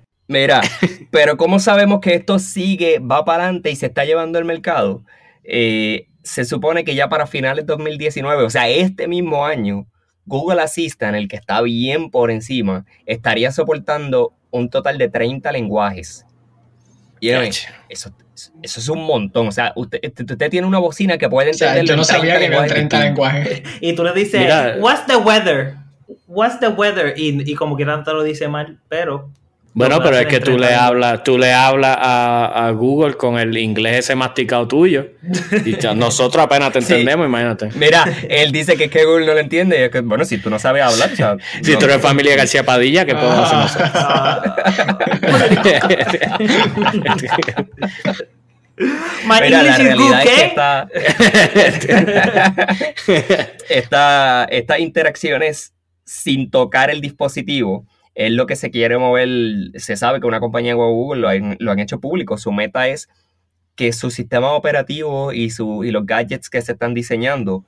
Mira, 0.28 0.60
pero 1.10 1.36
¿cómo 1.36 1.58
sabemos 1.58 2.00
que 2.00 2.14
esto 2.14 2.38
sigue, 2.38 2.98
va 3.00 3.24
para 3.24 3.44
adelante 3.44 3.70
y 3.70 3.76
se 3.76 3.86
está 3.86 4.04
llevando 4.04 4.38
el 4.38 4.44
mercado? 4.44 5.02
Eh, 5.42 6.06
se 6.22 6.44
supone 6.44 6.84
que 6.84 6.94
ya 6.94 7.08
para 7.08 7.26
finales 7.26 7.66
de 7.66 7.72
2019, 7.72 8.44
o 8.44 8.50
sea, 8.50 8.68
este 8.68 9.08
mismo 9.08 9.46
año, 9.46 9.86
Google 10.26 10.60
Assistant, 10.60 11.16
el 11.16 11.26
que 11.26 11.36
está 11.36 11.62
bien 11.62 12.10
por 12.10 12.30
encima, 12.30 12.84
estaría 13.06 13.50
soportando 13.50 14.34
un 14.50 14.68
total 14.68 14.98
de 14.98 15.08
30 15.08 15.50
lenguajes. 15.52 16.26
Y 17.20 17.30
eso, 17.30 18.12
eso 18.62 18.80
es 18.80 18.88
un 18.88 19.04
montón. 19.04 19.48
O 19.48 19.52
sea, 19.52 19.72
usted, 19.74 19.98
usted 20.04 20.50
tiene 20.50 20.66
una 20.66 20.78
bocina 20.78 21.18
que 21.18 21.28
puede 21.28 21.50
entender. 21.50 21.84
yo 21.84 21.96
no 21.96 22.04
sabía 22.04 22.38
que 22.38 22.46
había 22.46 22.66
30 22.66 23.00
lenguajes. 23.00 23.62
Y 23.80 23.94
tú 23.94 24.04
le 24.04 24.12
dices, 24.12 24.46
What's 24.78 25.06
the 25.06 25.16
weather? 25.16 25.76
What's 26.26 26.60
the 26.60 26.68
weather? 26.68 27.14
Y, 27.16 27.50
y 27.50 27.54
como 27.54 27.76
que 27.76 27.84
tanto 27.86 28.12
lo 28.12 28.22
dice 28.22 28.46
mal, 28.48 28.78
pero 28.88 29.32
bueno, 29.78 30.02
pero 30.02 30.18
es 30.18 30.26
que 30.26 30.40
tú 30.40 30.58
le 30.58 30.74
hablas, 30.74 31.22
tú 31.22 31.38
le 31.38 31.52
hablas 31.52 31.96
a, 32.00 32.72
Google 32.74 33.14
con 33.14 33.38
el 33.38 33.56
inglés 33.56 33.98
ese 33.98 34.16
masticado 34.16 34.66
tuyo. 34.66 35.06
Y 35.64 35.76
nosotros 35.94 36.44
apenas 36.44 36.72
te 36.72 36.80
entendemos, 36.80 37.26
imagínate. 37.26 37.70
Mira, 37.76 38.04
él 38.28 38.50
dice 38.50 38.76
que, 38.76 38.84
es 38.84 38.90
que 38.90 39.04
Google 39.04 39.26
no 39.26 39.34
lo 39.34 39.38
entiende. 39.38 39.78
Y 39.78 39.82
es 39.84 39.90
que, 39.90 40.00
bueno, 40.00 40.24
si 40.24 40.38
tú 40.38 40.50
no 40.50 40.58
sabes 40.58 40.82
hablar, 40.82 41.12
o 41.12 41.16
sea, 41.16 41.36
Si 41.62 41.76
tú 41.76 41.84
eres 41.84 41.98
familia 41.98 42.34
García 42.34 42.64
Padilla, 42.64 43.04
¿qué 43.06 43.14
podemos 43.14 43.52
hacer 43.52 43.58
nosotros? 43.58 43.92
Mira, 49.24 49.62
la 49.62 49.76
realidad 49.76 50.22
es 50.24 50.30
que 51.84 53.52
esta, 53.68 54.44
estas 54.50 54.78
interacciones 54.80 55.72
sin 56.04 56.50
tocar 56.50 56.90
el 56.90 57.00
dispositivo 57.00 57.86
es 58.18 58.32
lo 58.32 58.46
que 58.46 58.56
se 58.56 58.72
quiere 58.72 58.98
mover. 58.98 59.28
Se 59.76 59.96
sabe 59.96 60.20
que 60.20 60.26
una 60.26 60.40
compañía 60.40 60.74
como 60.74 60.92
Google 60.92 61.20
lo 61.60 61.70
han, 61.70 61.78
hecho 61.78 62.00
público. 62.00 62.36
Su 62.36 62.50
meta 62.50 62.88
es 62.88 63.08
que 63.76 63.92
su 63.92 64.10
sistema 64.10 64.54
operativo 64.54 65.32
y, 65.32 65.50
su, 65.50 65.84
y 65.84 65.92
los 65.92 66.04
gadgets 66.04 66.50
que 66.50 66.60
se 66.60 66.72
están 66.72 66.94
diseñando 66.94 67.64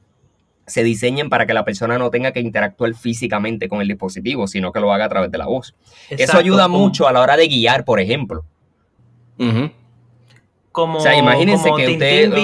se 0.66 0.82
diseñen 0.82 1.30
para 1.30 1.46
que 1.46 1.54
la 1.54 1.64
persona 1.64 1.98
no 1.98 2.10
tenga 2.10 2.32
que 2.32 2.40
interactuar 2.40 2.94
físicamente 2.94 3.68
con 3.68 3.80
el 3.80 3.86
dispositivo, 3.86 4.48
sino 4.48 4.72
que 4.72 4.80
lo 4.80 4.92
haga 4.92 5.04
a 5.04 5.08
través 5.08 5.30
de 5.30 5.38
la 5.38 5.46
voz. 5.46 5.76
Eso 6.10 6.36
ayuda 6.36 6.66
mucho 6.66 7.06
a 7.06 7.12
la 7.12 7.20
hora 7.20 7.36
de 7.36 7.46
guiar, 7.46 7.84
por 7.84 8.00
ejemplo. 8.00 8.44
Como, 10.72 10.98
o 10.98 11.00
sea, 11.00 11.16
imagínense 11.16 11.68
que 11.76 11.88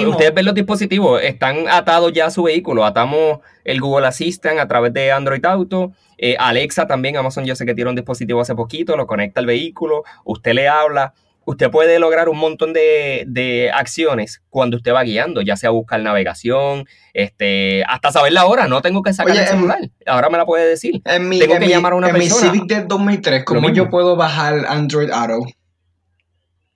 ustedes 0.05 0.33
ven 0.33 0.45
los 0.45 0.53
dispositivos, 0.53 1.21
están 1.23 1.69
atados 1.69 2.11
ya 2.11 2.25
a 2.25 2.29
su 2.29 2.43
vehículo. 2.43 2.83
Atamos 2.83 3.39
el 3.63 3.79
Google 3.79 4.07
Assistant 4.07 4.59
a 4.59 4.67
través 4.67 4.91
de 4.93 5.13
Android 5.13 5.45
Auto. 5.45 5.93
Eh, 6.17 6.35
Alexa 6.37 6.87
también, 6.87 7.15
Amazon 7.15 7.45
yo 7.45 7.55
sé 7.55 7.65
que 7.65 7.73
tiene 7.73 7.89
un 7.89 7.95
dispositivo 7.95 8.41
hace 8.41 8.53
poquito, 8.53 8.97
lo 8.97 9.07
conecta 9.07 9.39
al 9.39 9.45
vehículo, 9.45 10.03
usted 10.25 10.53
le 10.53 10.67
habla. 10.67 11.13
Usted 11.45 11.71
puede 11.71 11.97
lograr 11.97 12.27
un 12.27 12.37
montón 12.37 12.73
de, 12.73 13.71
acciones 13.73 14.41
cuando 14.49 14.75
usted 14.75 14.93
va 14.93 15.03
guiando, 15.03 15.41
ya 15.41 15.55
sea 15.55 15.69
buscar 15.69 16.01
navegación, 16.01 16.85
este, 17.13 17.85
hasta 17.87 18.11
saber 18.11 18.33
la 18.33 18.45
hora. 18.45 18.67
No 18.67 18.81
tengo 18.81 19.01
que 19.01 19.13
sacar 19.13 19.37
el 19.37 19.47
celular. 19.47 19.79
Ahora 20.05 20.29
me 20.29 20.37
la 20.37 20.45
puede 20.45 20.67
decir. 20.67 21.01
tengo 21.03 21.57
que 21.57 21.69
llamar 21.69 21.93
a 21.93 21.95
una 21.95 22.09
persona. 22.09 22.47
En 22.47 22.51
mi 22.51 22.57
Civic 22.57 22.69
del 22.69 22.89
2003, 22.89 23.45
¿cómo 23.45 23.69
yo 23.69 23.89
puedo 23.89 24.17
bajar 24.17 24.65
Android 24.67 25.09
Auto? 25.09 25.45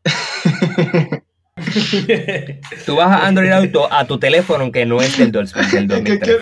Tú 2.85 2.95
vas 2.95 3.11
a 3.11 3.27
Android 3.27 3.51
Auto 3.51 3.91
a 3.91 4.05
tu 4.05 4.19
teléfono 4.19 4.71
que 4.71 4.85
no 4.85 5.01
es 5.01 5.17
del, 5.17 5.31
del 5.71 5.87
2003. 5.87 6.37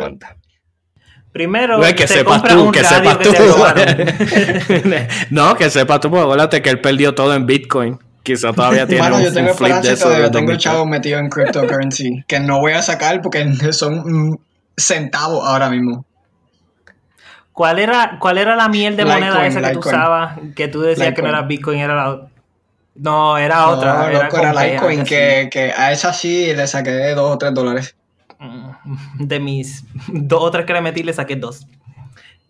Primero, 1.32 1.80
que 1.96 2.08
sepas 2.08 2.44
tú, 2.44 2.72
que 2.72 2.84
sepas 2.84 3.20
tú. 3.20 3.32
no, 5.30 5.56
que 5.56 5.70
sepas 5.70 6.00
tú, 6.00 6.10
porque 6.10 6.24
acuérdate 6.24 6.62
que 6.62 6.70
él 6.72 6.82
perdió 6.82 7.14
todo 7.14 7.36
en 7.36 7.46
Bitcoin. 7.46 8.00
Quizá 8.24 8.52
todavía 8.52 8.86
tiene 8.88 9.12
un, 9.12 9.24
yo 9.24 9.32
tengo 9.34 9.54
flip 9.54 9.76
de 9.76 9.94
eso. 9.94 10.18
Yo 10.18 10.32
tengo 10.32 10.52
el 10.52 10.58
chavo 10.58 10.86
metido 10.86 11.20
en 11.20 11.30
cryptocurrency 11.30 12.24
que 12.28 12.40
no 12.40 12.60
voy 12.60 12.74
a 12.74 12.82
sacar 12.82 13.22
porque 13.22 13.48
son 13.72 14.40
centavos 14.76 15.48
ahora 15.48 15.70
mismo. 15.70 16.06
¿Cuál 17.54 17.80
era, 17.80 18.18
cuál 18.20 18.38
era 18.38 18.56
la 18.56 18.70
miel 18.70 18.96
de 18.96 19.06
moneda 19.06 19.46
esa 19.46 19.62
que 19.62 19.72
tú 19.72 19.80
usabas? 19.80 20.40
Que 20.56 20.68
tú 20.68 20.82
decías 20.82 21.14
que 21.14 21.22
no 21.22 21.30
era 21.30 21.42
Bitcoin, 21.44 21.80
era 21.80 21.96
la... 21.96 22.22
No, 23.00 23.38
era 23.38 23.70
otra. 23.70 23.94
No, 23.94 24.08
era, 24.10 24.28
era 24.28 24.64
Litecoin, 24.64 25.04
que, 25.06 25.50
que, 25.52 25.72
a 25.76 25.92
esa 25.92 26.12
sí 26.12 26.54
le 26.54 26.68
saqué 26.68 26.92
dos 27.16 27.34
o 27.34 27.38
tres 27.38 27.54
dólares. 27.54 27.96
Mm, 28.40 29.26
de 29.26 29.40
mis 29.40 29.86
dos 30.08 30.44
o 30.44 30.52
tres 30.52 30.66
que 30.66 30.74
le 30.74 30.82
metí, 30.82 31.04
le 31.04 31.14
saqué 31.14 31.36
dos. 31.36 31.66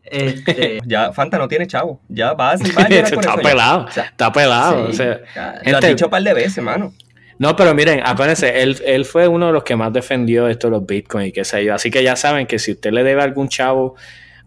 Este... 0.04 0.80
ya 0.86 1.14
Fanta 1.14 1.38
no 1.38 1.47
tiene 1.47 1.68
chavo. 1.68 2.02
Ya 2.10 2.34
va, 2.34 2.56
va 2.78 2.86
Está 2.86 3.36
pelado. 3.36 3.88
está 3.88 4.32
pelado. 4.32 4.88
o 4.89 4.93
sea, 4.93 5.20
lo 5.64 5.78
has 5.78 5.86
dicho 5.86 6.06
un 6.06 6.12
par 6.12 6.24
de 6.24 6.34
veces, 6.34 6.58
hermano. 6.58 6.93
No, 7.38 7.56
pero 7.56 7.74
miren, 7.74 8.02
acuérdense, 8.04 8.62
él, 8.62 8.82
él 8.86 9.06
fue 9.06 9.28
uno 9.28 9.47
de 9.47 9.54
los 9.54 9.64
que 9.64 9.76
más 9.76 9.93
defendió 9.93 10.50
esto 10.50 10.68
de 10.68 10.72
los 10.72 10.86
bitcoins 10.86 11.30
y 11.30 11.32
qué 11.32 11.45
sé 11.45 11.64
yo. 11.64 11.74
Así 11.74 11.89
que 11.89 12.04
ya 12.04 12.18
saben 12.18 12.47
que 12.47 12.60
si 12.60 12.72
usted 12.72 12.91
le 12.91 13.04
debe 13.04 13.22
algún 13.22 13.47
chavo 13.47 13.95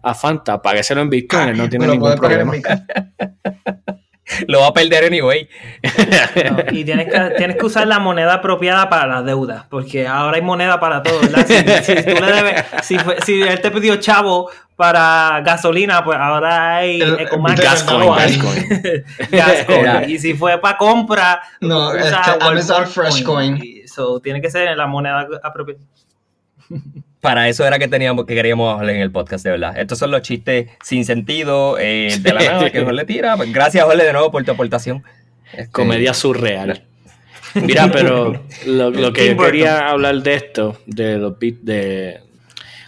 a 0.03 0.13
Fanta, 0.13 0.61
págueselo 0.61 1.01
en 1.01 1.09
bitcoin, 1.09 1.49
él 1.49 1.57
no 1.57 1.67
tiene 1.69 1.87
ningún 1.87 2.13
problema. 2.15 2.53
lo 4.47 4.61
va 4.61 4.67
a 4.67 4.73
perder 4.73 5.05
anyway. 5.05 5.47
y 6.71 6.83
tienes 6.83 7.11
que, 7.11 7.33
tienes 7.37 7.57
que 7.57 7.65
usar 7.65 7.87
la 7.87 7.99
moneda 7.99 8.35
apropiada 8.35 8.89
para 8.89 9.07
las 9.07 9.25
deudas, 9.25 9.65
porque 9.69 10.07
ahora 10.07 10.37
hay 10.37 10.41
moneda 10.41 10.79
para 10.79 11.03
todo, 11.03 11.19
¿verdad? 11.21 11.45
Si, 11.45 11.95
tú 11.95 12.23
le 12.23 12.31
debes, 12.31 12.65
si, 12.83 12.97
si, 13.25 13.41
él 13.41 13.61
te 13.61 13.71
pidió 13.71 13.97
chavo 13.97 14.49
para 14.75 15.41
gasolina, 15.41 16.03
pues 16.03 16.17
ahora 16.17 16.77
hay 16.77 16.99
Gascoin, 16.99 17.55
Gascoin. 17.55 19.05
Gascoin. 19.31 20.09
y 20.09 20.17
si 20.17 20.33
fue 20.33 20.59
para 20.59 20.77
compra, 20.77 21.41
no, 21.61 21.89
usa 21.89 22.37
Amazon 22.39 22.87
Fresh 22.87 23.23
Coin. 23.23 23.59
So, 23.87 24.19
tiene 24.19 24.41
que 24.41 24.49
ser 24.49 24.69
en 24.69 24.77
la 24.77 24.87
moneda 24.87 25.27
apropiada. 25.43 25.81
Para 27.23 27.47
eso 27.47 27.65
era 27.65 27.79
que 27.79 27.87
teníamos 27.87 28.25
que 28.25 28.35
queríamos 28.35 28.77
hablar 28.77 28.95
en 28.95 29.01
el 29.01 29.09
podcast, 29.09 29.45
de 29.45 29.51
verdad. 29.51 29.79
Estos 29.79 29.97
son 29.97 30.11
los 30.11 30.23
chistes 30.23 30.69
sin 30.83 31.05
sentido 31.05 31.77
eh, 31.79 32.17
de 32.19 32.33
la 32.33 32.41
nada 32.43 32.69
que 32.69 32.83
Jorge 32.83 33.05
tira. 33.05 33.37
Gracias, 33.47 33.81
Jorge, 33.81 34.03
de 34.03 34.11
nuevo 34.11 34.29
por 34.29 34.43
tu 34.43 34.51
aportación. 34.51 35.05
Este, 35.53 35.71
Comedia 35.71 36.13
surreal. 36.13 36.83
Mira, 37.53 37.89
pero 37.89 38.43
lo, 38.65 39.13
que 39.13 39.29
yo 39.29 39.37
quería 39.37 39.87
hablar 39.87 40.21
de 40.21 40.33
esto, 40.33 40.77
de 40.85 41.17
los 41.17 41.39
bits, 41.39 41.63
de 41.63 42.19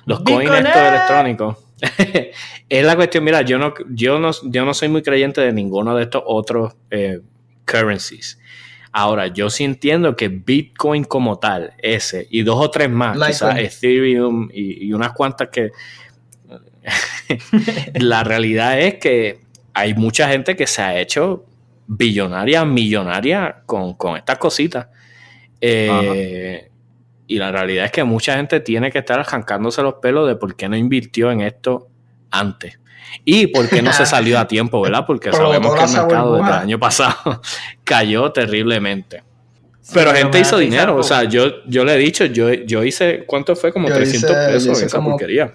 los 0.06 0.20
coins 0.20 0.52
estos 0.52 0.76
electrónicos, 0.76 1.58
es 2.68 2.86
la 2.86 2.98
cuestión, 2.98 3.24
mira, 3.24 3.42
yo 3.44 3.58
no, 3.58 3.74
yo 3.88 4.20
no, 4.20 4.32
yo 4.44 4.66
no 4.66 4.74
soy 4.74 4.90
muy 4.90 5.02
creyente 5.02 5.40
de 5.40 5.54
ninguno 5.54 5.96
de 5.96 6.04
estos 6.04 6.24
otros 6.26 6.74
eh, 6.92 7.22
currencies. 7.66 8.38
Ahora, 8.98 9.28
yo 9.28 9.50
sí 9.50 9.66
entiendo 9.66 10.16
que 10.16 10.30
Bitcoin 10.30 11.04
como 11.04 11.38
tal, 11.38 11.74
ese, 11.80 12.28
y 12.30 12.44
dos 12.44 12.56
o 12.64 12.72
tres 12.72 12.90
más, 12.90 13.18
quizás 13.18 13.60
Ethereum 13.60 14.48
y, 14.54 14.94
unas 14.94 15.12
cuantas 15.12 15.50
que... 15.50 15.72
la 17.96 18.24
realidad 18.24 18.80
es 18.80 18.94
que 18.96 19.42
hay 19.74 19.96
mucha 19.96 20.30
gente 20.30 20.56
que 20.56 20.66
se 20.66 20.82
ha 20.82 20.98
hecho 20.98 21.44
billonaria, 21.88 22.64
millonaria 22.64 23.64
con, 23.66 23.98
estas 24.16 24.38
cositas. 24.38 24.88
Eh, 25.60 26.70
y 27.28 27.38
la 27.38 27.52
realidad 27.52 27.84
es 27.84 27.92
que 27.92 28.06
mucha 28.06 28.38
gente 28.38 28.62
tiene 28.62 28.94
que 28.94 29.00
estar 29.00 29.20
arrancándose 29.20 29.82
los 29.82 29.96
pelos 29.96 30.26
de 30.26 30.38
por 30.38 30.56
qué 30.56 30.70
no 30.70 30.78
invirtió 30.78 31.34
en 31.34 31.42
esto 31.42 31.90
antes. 32.32 32.80
Y 33.24 33.48
por 33.48 33.70
qué 33.70 33.82
no 33.82 33.94
se 33.94 34.06
salió 34.06 34.40
a 34.40 34.48
tiempo, 34.48 34.82
¿verdad? 34.82 35.06
Porque 35.06 35.32
sabemos 35.32 35.76
que 35.76 35.84
el 35.84 35.92
mercado 35.92 36.36
desde 36.36 36.50
el 36.50 36.54
año 36.56 36.80
pasado 36.80 37.42
cayó 37.84 38.32
terriblemente. 38.32 39.24
Pero 39.94 40.14
gente 40.14 40.40
hizo 40.40 40.58
dinero, 40.58 40.96
o 40.96 41.04
sea, 41.04 41.26
yo, 41.26 41.64
yo 41.68 41.86
le 41.86 41.94
he 41.94 41.98
dicho, 41.98 42.26
yo, 42.26 42.52
yo 42.52 42.84
hice, 42.84 43.24
¿cuánto 43.28 43.56
fue? 43.56 43.72
Como 43.72 43.88
300 43.88 44.32
pesos 44.32 44.80
en 44.80 44.88
esa 44.88 45.02
porquería. 45.02 45.54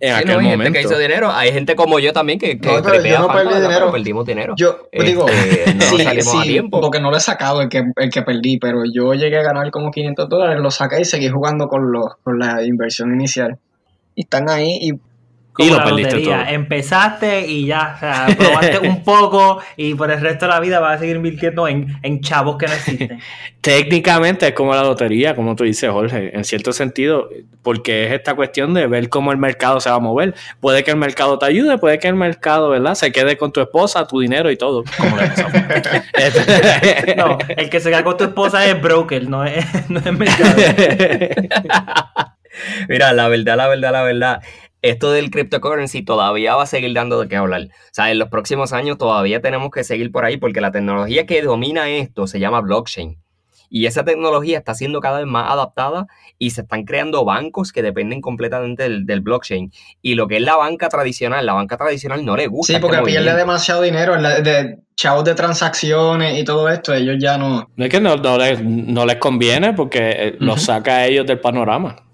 En 0.00 0.14
aquel 0.14 0.34
no, 0.34 0.38
hay 0.38 0.44
momento. 0.44 0.64
gente 0.64 0.78
que 0.78 0.84
hizo 0.84 0.98
dinero, 0.98 1.32
hay 1.32 1.52
gente 1.52 1.74
como 1.74 1.98
yo 1.98 2.12
también 2.12 2.38
que, 2.38 2.60
que 2.60 2.68
no, 2.68 2.82
pero 2.82 3.04
yo 3.04 3.18
no 3.18 3.28
perdí 3.32 3.60
dinero. 3.60 3.90
perdimos 3.90 4.26
dinero. 4.26 4.54
Yo 4.56 4.88
este, 4.92 5.06
digo, 5.06 5.26
no 5.74 5.82
sí, 5.82 6.04
salimos 6.04 6.34
a 6.36 6.42
tiempo. 6.42 6.80
porque 6.80 7.00
no 7.00 7.10
lo 7.10 7.16
he 7.16 7.20
sacado 7.20 7.62
el 7.62 7.68
que, 7.68 7.82
el 7.96 8.10
que 8.10 8.22
perdí, 8.22 8.58
pero 8.58 8.82
yo 8.92 9.14
llegué 9.14 9.38
a 9.38 9.42
ganar 9.42 9.70
como 9.72 9.90
500 9.90 10.28
dólares, 10.28 10.60
lo 10.60 10.70
saqué 10.70 11.00
y 11.00 11.04
seguí 11.04 11.28
jugando 11.28 11.66
con, 11.66 11.90
los, 11.90 12.14
con 12.22 12.38
la 12.38 12.64
inversión 12.64 13.12
inicial. 13.12 13.58
Y 14.14 14.22
están 14.22 14.48
ahí 14.48 14.78
y 14.80 14.92
y 15.58 15.70
lo 15.70 15.82
perdiste 15.82 16.20
todo. 16.20 16.34
Empezaste 16.48 17.46
y 17.46 17.66
ya, 17.66 17.94
o 17.96 17.98
sea, 17.98 18.26
probaste 18.36 18.78
un 18.78 19.02
poco 19.02 19.60
y 19.76 19.94
por 19.94 20.10
el 20.10 20.20
resto 20.20 20.46
de 20.46 20.52
la 20.52 20.60
vida 20.60 20.78
vas 20.78 20.96
a 20.96 20.98
seguir 21.00 21.16
invirtiendo 21.16 21.66
en, 21.66 21.98
en 22.02 22.20
chavos 22.20 22.56
que 22.56 22.66
no 22.66 22.72
existen. 22.72 23.18
Técnicamente 23.60 24.46
es 24.46 24.52
como 24.52 24.72
la 24.72 24.84
lotería, 24.84 25.34
como 25.34 25.56
tú 25.56 25.64
dices, 25.64 25.90
Jorge, 25.90 26.34
en 26.34 26.44
cierto 26.44 26.72
sentido, 26.72 27.28
porque 27.62 28.06
es 28.06 28.12
esta 28.12 28.34
cuestión 28.34 28.72
de 28.72 28.86
ver 28.86 29.08
cómo 29.08 29.32
el 29.32 29.38
mercado 29.38 29.80
se 29.80 29.90
va 29.90 29.96
a 29.96 30.00
mover. 30.00 30.34
Puede 30.60 30.84
que 30.84 30.92
el 30.92 30.96
mercado 30.96 31.40
te 31.40 31.46
ayude, 31.46 31.76
puede 31.76 31.98
que 31.98 32.06
el 32.06 32.14
mercado, 32.14 32.70
¿verdad? 32.70 32.94
Se 32.94 33.10
quede 33.10 33.36
con 33.36 33.52
tu 33.52 33.60
esposa, 33.60 34.06
tu 34.06 34.20
dinero 34.20 34.52
y 34.52 34.56
todo. 34.56 34.84
no, 37.16 37.38
el 37.48 37.68
que 37.68 37.80
se 37.80 37.90
queda 37.90 38.04
con 38.04 38.16
tu 38.16 38.24
esposa 38.24 38.64
es 38.64 38.80
broker, 38.80 39.28
no 39.28 39.44
es, 39.44 39.66
no 39.90 39.98
es 39.98 40.12
mercado. 40.12 40.54
Mira, 42.88 43.12
la 43.12 43.28
verdad, 43.28 43.56
la 43.56 43.66
verdad, 43.66 43.92
la 43.92 44.02
verdad 44.02 44.40
esto 44.82 45.10
del 45.10 45.30
cryptocurrency 45.30 46.02
todavía 46.02 46.54
va 46.54 46.64
a 46.64 46.66
seguir 46.66 46.92
dando 46.94 47.20
de 47.20 47.28
qué 47.28 47.36
hablar. 47.36 47.62
O 47.62 47.92
sea, 47.92 48.10
en 48.10 48.18
los 48.18 48.28
próximos 48.28 48.72
años 48.72 48.98
todavía 48.98 49.40
tenemos 49.40 49.70
que 49.70 49.84
seguir 49.84 50.12
por 50.12 50.24
ahí 50.24 50.36
porque 50.36 50.60
la 50.60 50.72
tecnología 50.72 51.26
que 51.26 51.42
domina 51.42 51.88
esto 51.88 52.26
se 52.26 52.40
llama 52.40 52.60
blockchain. 52.60 53.18
Y 53.70 53.86
esa 53.86 54.04
tecnología 54.04 54.58
está 54.58 54.74
siendo 54.74 55.00
cada 55.00 55.18
vez 55.18 55.26
más 55.26 55.50
adaptada 55.50 56.06
y 56.38 56.50
se 56.50 56.62
están 56.62 56.84
creando 56.84 57.24
bancos 57.24 57.72
que 57.72 57.82
dependen 57.82 58.20
completamente 58.20 58.88
del, 58.88 59.20
blockchain. 59.20 59.72
Y 60.00 60.14
lo 60.14 60.26
que 60.26 60.36
es 60.36 60.42
la 60.42 60.56
banca 60.56 60.88
tradicional, 60.88 61.44
la 61.44 61.52
banca 61.52 61.76
tradicional 61.76 62.24
no 62.24 62.36
le 62.36 62.46
gusta. 62.46 62.74
Sí, 62.74 62.78
porque 62.80 62.96
este 62.96 63.10
pierde 63.10 63.36
demasiado 63.36 63.82
dinero 63.82 64.16
de 64.16 64.78
chavos 64.96 65.24
de 65.24 65.34
transacciones 65.34 66.38
y 66.38 66.44
todo 66.44 66.68
esto, 66.68 66.94
ellos 66.94 67.16
ya 67.20 67.38
no... 67.38 67.70
No 67.76 67.84
es 67.84 67.90
que 67.90 68.00
no, 68.00 68.16
les, 69.06 69.16
conviene 69.16 69.72
porque 69.74 70.10
eh, 70.10 70.36
los 70.40 70.62
saca 70.62 70.96
a 70.96 71.06
ellos 71.06 71.26
del 71.26 71.40
panorama. 71.40 72.07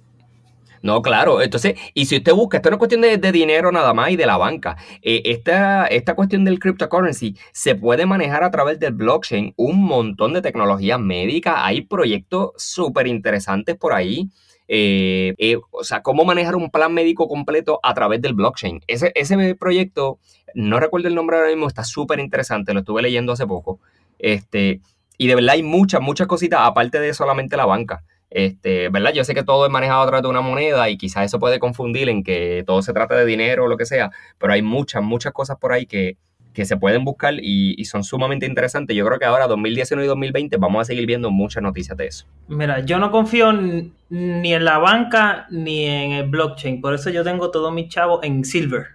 No, 0.85 1.01
claro. 1.01 1.41
Entonces, 1.41 1.77
y 1.95 2.05
si 2.05 2.19
usted 2.19 2.35
busca, 2.35 2.59
esto 2.59 2.69
no 2.69 2.77
es 2.77 2.79
cuestión 2.79 3.01
de, 3.01 3.33
dinero 3.33 3.73
nada 3.73 3.95
más 3.95 4.11
y 4.11 4.17
de 4.17 4.27
la 4.27 4.37
banca. 4.37 4.77
Eh, 5.01 5.23
esta, 5.25 5.87
esta 5.87 6.15
cuestión 6.15 6.45
del 6.45 6.59
cryptocurrency 6.59 7.39
se 7.53 7.75
puede 7.75 8.05
manejar 8.05 8.45
a 8.45 8.51
través 8.51 8.79
del 8.79 8.93
blockchain, 8.93 9.55
un 9.57 9.83
montón 9.83 10.35
de 10.35 10.43
tecnologías 10.43 11.01
médicas. 11.01 11.55
Hay 11.57 11.81
proyectos 11.81 12.51
súper 12.59 13.07
interesantes 13.07 13.77
por 13.77 13.95
ahí. 13.95 14.29
Eh, 14.69 15.33
eh, 15.39 15.57
o 15.71 15.85
sea, 15.85 16.03
cómo 16.03 16.27
manejar 16.27 16.55
un 16.55 16.71
plan 16.71 16.93
médico 16.93 17.29
completo 17.29 17.81
a 17.83 17.95
través 17.95 18.21
del 18.21 18.35
blockchain. 18.35 18.83
Ese, 18.87 19.11
ese 19.15 19.55
proyecto, 19.55 20.19
no 20.53 20.81
recuerdo 20.81 21.09
el 21.09 21.15
nombre 21.15 21.39
ahora 21.39 21.49
mismo, 21.49 21.67
está 21.67 21.83
súper 21.83 22.21
interesante, 22.21 22.75
lo 22.75 22.81
estuve 22.81 23.01
leyendo 23.01 23.33
hace 23.33 23.47
poco. 23.47 23.81
Este, 24.19 24.83
y 25.17 25.29
de 25.29 25.35
verdad 25.35 25.55
hay 25.55 25.63
muchas, 25.63 26.03
muchas 26.03 26.27
cositas 26.27 26.61
aparte 26.63 27.01
de 27.01 27.15
solamente 27.15 27.57
la 27.57 27.65
banca. 27.65 28.05
Este, 28.35 28.89
¿verdad? 28.89 29.13
Yo 29.15 29.23
sé 29.23 29.33
que 29.33 29.45
todo 29.45 29.65
es 29.65 29.71
manejado 29.71 30.03
a 30.03 30.07
través 30.09 30.25
de 30.25 30.29
una 30.29 30.41
moneda 30.41 30.91
y 30.91 30.97
quizás 30.97 31.25
eso 31.25 31.39
puede 31.39 31.61
confundir 31.61 32.09
en 32.09 32.25
que 32.25 32.65
todo 32.67 32.83
se 32.83 32.93
trata 32.93 33.15
de 33.15 33.25
dinero 33.25 33.65
o 33.65 33.69
lo 33.69 33.77
que 33.77 33.87
sea, 33.87 34.11
pero 34.39 34.53
hay 34.53 34.61
muchas, 34.61 35.05
muchas 35.05 35.33
cosas 35.33 35.57
por 35.57 35.73
ahí 35.73 35.87
que, 35.87 36.17
que 36.53 36.65
se 36.65 36.77
pueden 36.77 37.05
buscar 37.05 37.35
y, 37.35 37.81
y, 37.81 37.85
son 37.85 38.03
sumamente 38.03 38.45
interesantes. 38.45 38.97
Yo 38.97 39.07
creo 39.07 39.21
que 39.21 39.25
ahora, 39.25 39.47
2019 39.47 40.05
y 40.05 40.09
2020, 40.09 40.57
vamos 40.57 40.81
a 40.81 40.85
seguir 40.85 41.07
viendo 41.07 41.31
muchas 41.31 41.63
noticias 41.63 41.97
de 41.97 42.09
eso. 42.09 42.27
Mira, 42.49 42.81
yo 42.81 42.99
no 42.99 43.13
confío 43.13 43.53
ni 43.53 44.53
en 44.53 44.65
la 44.65 44.79
banca 44.79 45.47
ni 45.51 45.87
en 45.87 46.11
el 46.11 46.29
blockchain, 46.29 46.81
por 46.81 46.93
eso 46.93 47.11
yo 47.11 47.23
tengo 47.23 47.53
todos 47.53 47.73
mis 47.73 47.89
chavos 47.89 48.19
en 48.25 48.45
Silver. 48.45 48.94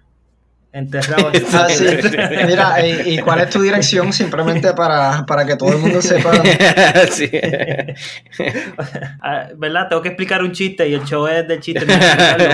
Enterrado. 0.71 1.31
ah, 1.53 1.67
sí. 1.69 1.85
Mira, 2.47 2.85
¿y, 2.85 3.17
cuál 3.19 3.41
es 3.41 3.49
tu 3.49 3.61
dirección? 3.61 4.13
Simplemente 4.13 4.73
para, 4.73 5.25
para 5.25 5.45
que 5.45 5.55
todo 5.55 5.71
el 5.71 5.79
mundo 5.79 6.01
sepa. 6.01 6.31
sí. 7.09 7.29
Ah, 9.21 9.47
¿Verdad? 9.57 9.89
Tengo 9.89 10.01
que 10.01 10.09
explicar 10.09 10.43
un 10.43 10.51
chiste 10.51 10.87
y 10.87 10.93
el 10.93 11.03
show 11.05 11.25
es 11.27 11.47
del 11.47 11.59
chiste. 11.59 11.85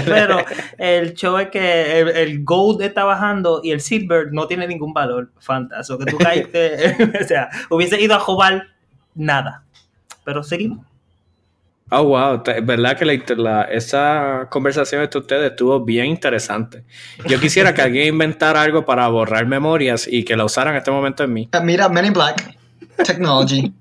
pero 0.06 0.40
el 0.78 1.14
show 1.14 1.38
es 1.38 1.50
que 1.50 2.00
el, 2.00 2.44
gold 2.44 2.82
está 2.82 3.04
bajando 3.04 3.60
y 3.64 3.72
el 3.72 3.82
silver 3.82 4.32
no 4.32 4.48
tiene 4.48 4.66
ningún 4.68 4.94
valor. 4.94 5.32
Fantástico. 5.40 6.00
Que 6.00 6.12
tú 6.12 6.18
caíste. 6.18 6.96
o 7.22 7.28
sea, 7.28 7.50
hubiese 7.70 8.00
ido 8.02 8.16
a 8.16 8.20
jugar 8.20 8.68
nada. 9.14 9.64
Pero 10.24 10.42
seguimos. 10.42 10.95
Oh, 11.92 12.04
wow, 12.04 12.42
es 12.48 12.66
verdad 12.66 12.98
que 12.98 13.06
la, 13.36 13.62
esa 13.64 14.48
conversación 14.50 15.04
entre 15.04 15.20
ustedes 15.20 15.52
estuvo 15.52 15.86
bien 15.86 16.08
interesante. 16.08 16.84
Yo 17.28 17.40
quisiera 17.40 17.76
que 17.76 17.82
alguien 17.84 18.08
inventara 18.08 18.64
algo 18.64 18.86
para 18.86 19.08
borrar 19.08 19.46
memorias 19.46 20.08
y 20.10 20.24
que 20.24 20.36
la 20.36 20.46
usara 20.46 20.72
en 20.72 20.78
este 20.78 20.90
momento 20.90 21.24
en 21.24 21.34
mí. 21.34 21.50
Ah, 21.52 21.60
mira, 21.60 21.88
Men 21.88 22.06
in 22.06 22.14
Black. 22.14 22.56
Technology. 23.04 23.72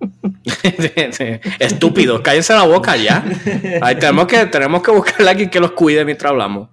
Estúpido, 1.58 2.22
cállense 2.22 2.52
la 2.52 2.64
boca 2.64 2.96
ya. 2.96 3.24
Ahí 3.80 3.94
tenemos 3.94 4.26
que, 4.26 4.44
tenemos 4.46 4.82
que 4.82 4.90
buscarle 4.90 5.28
a 5.28 5.30
alguien 5.30 5.48
que 5.48 5.60
los 5.60 5.72
cuide 5.72 6.04
mientras 6.04 6.30
hablamos. 6.30 6.68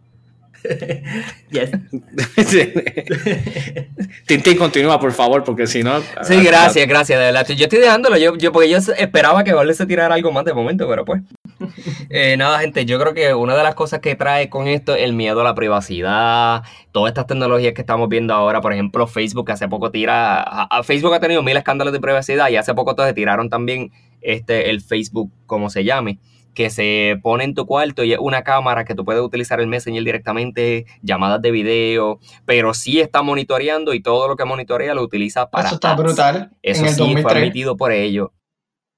Yes. 1.49 1.71
Tintín, 4.27 4.57
continúa, 4.57 4.99
por 4.99 5.11
favor, 5.11 5.43
porque 5.43 5.67
si 5.67 5.83
no. 5.83 5.99
Sí, 6.23 6.43
gracias, 6.43 6.87
gracias, 6.87 7.19
de 7.19 7.25
verdad. 7.25 7.47
Yo 7.47 7.63
estoy 7.63 7.79
dejándolo, 7.79 8.17
yo, 8.17 8.37
yo 8.37 8.51
porque 8.51 8.69
yo 8.69 8.77
esperaba 8.77 9.43
que 9.43 9.53
Vale 9.53 9.73
se 9.73 9.85
tirara 9.85 10.15
algo 10.15 10.31
más 10.31 10.45
de 10.45 10.53
momento, 10.53 10.87
pero 10.87 11.05
pues. 11.05 11.21
Eh, 12.09 12.35
nada, 12.35 12.59
gente, 12.59 12.85
yo 12.85 12.99
creo 12.99 13.13
que 13.13 13.33
una 13.33 13.55
de 13.55 13.63
las 13.63 13.75
cosas 13.75 13.99
que 13.99 14.15
trae 14.15 14.49
con 14.49 14.67
esto 14.67 14.95
es 14.95 15.03
el 15.03 15.13
miedo 15.13 15.41
a 15.41 15.43
la 15.45 15.55
privacidad, 15.55 16.63
todas 16.91 17.11
estas 17.11 17.27
tecnologías 17.27 17.73
que 17.73 17.81
estamos 17.81 18.09
viendo 18.09 18.33
ahora, 18.33 18.59
por 18.59 18.73
ejemplo, 18.73 19.07
Facebook 19.07 19.49
hace 19.51 19.69
poco 19.69 19.91
tira, 19.91 20.41
a, 20.41 20.83
Facebook 20.83 21.13
ha 21.13 21.21
tenido 21.21 21.41
mil 21.41 21.55
escándalos 21.55 21.93
de 21.93 22.01
privacidad 22.01 22.49
y 22.49 22.57
hace 22.57 22.73
poco 22.73 22.95
todos 22.95 23.13
tiraron 23.13 23.49
también 23.49 23.91
este 24.21 24.69
el 24.69 24.81
Facebook, 24.81 25.31
como 25.45 25.69
se 25.69 25.85
llame 25.85 26.19
que 26.53 26.69
se 26.69 27.19
pone 27.21 27.43
en 27.43 27.53
tu 27.53 27.65
cuarto 27.65 28.03
y 28.03 28.13
es 28.13 28.19
una 28.19 28.43
cámara 28.43 28.85
que 28.85 28.95
tú 28.95 29.05
puedes 29.05 29.21
utilizar 29.21 29.59
el 29.59 29.67
Messenger 29.67 30.03
directamente, 30.03 30.85
llamadas 31.01 31.41
de 31.41 31.51
video, 31.51 32.19
pero 32.45 32.73
sí 32.73 32.99
está 32.99 33.21
monitoreando 33.21 33.93
y 33.93 34.01
todo 34.01 34.27
lo 34.27 34.35
que 34.35 34.45
monitorea 34.45 34.93
lo 34.93 35.03
utiliza 35.03 35.49
para. 35.49 35.67
Eso 35.67 35.75
está 35.75 35.95
brutal. 35.95 36.51
Eso 36.61 36.87
sí 36.87 37.13
fue 37.13 37.33
permitido 37.33 37.77
por 37.77 37.91
ello. 37.91 38.33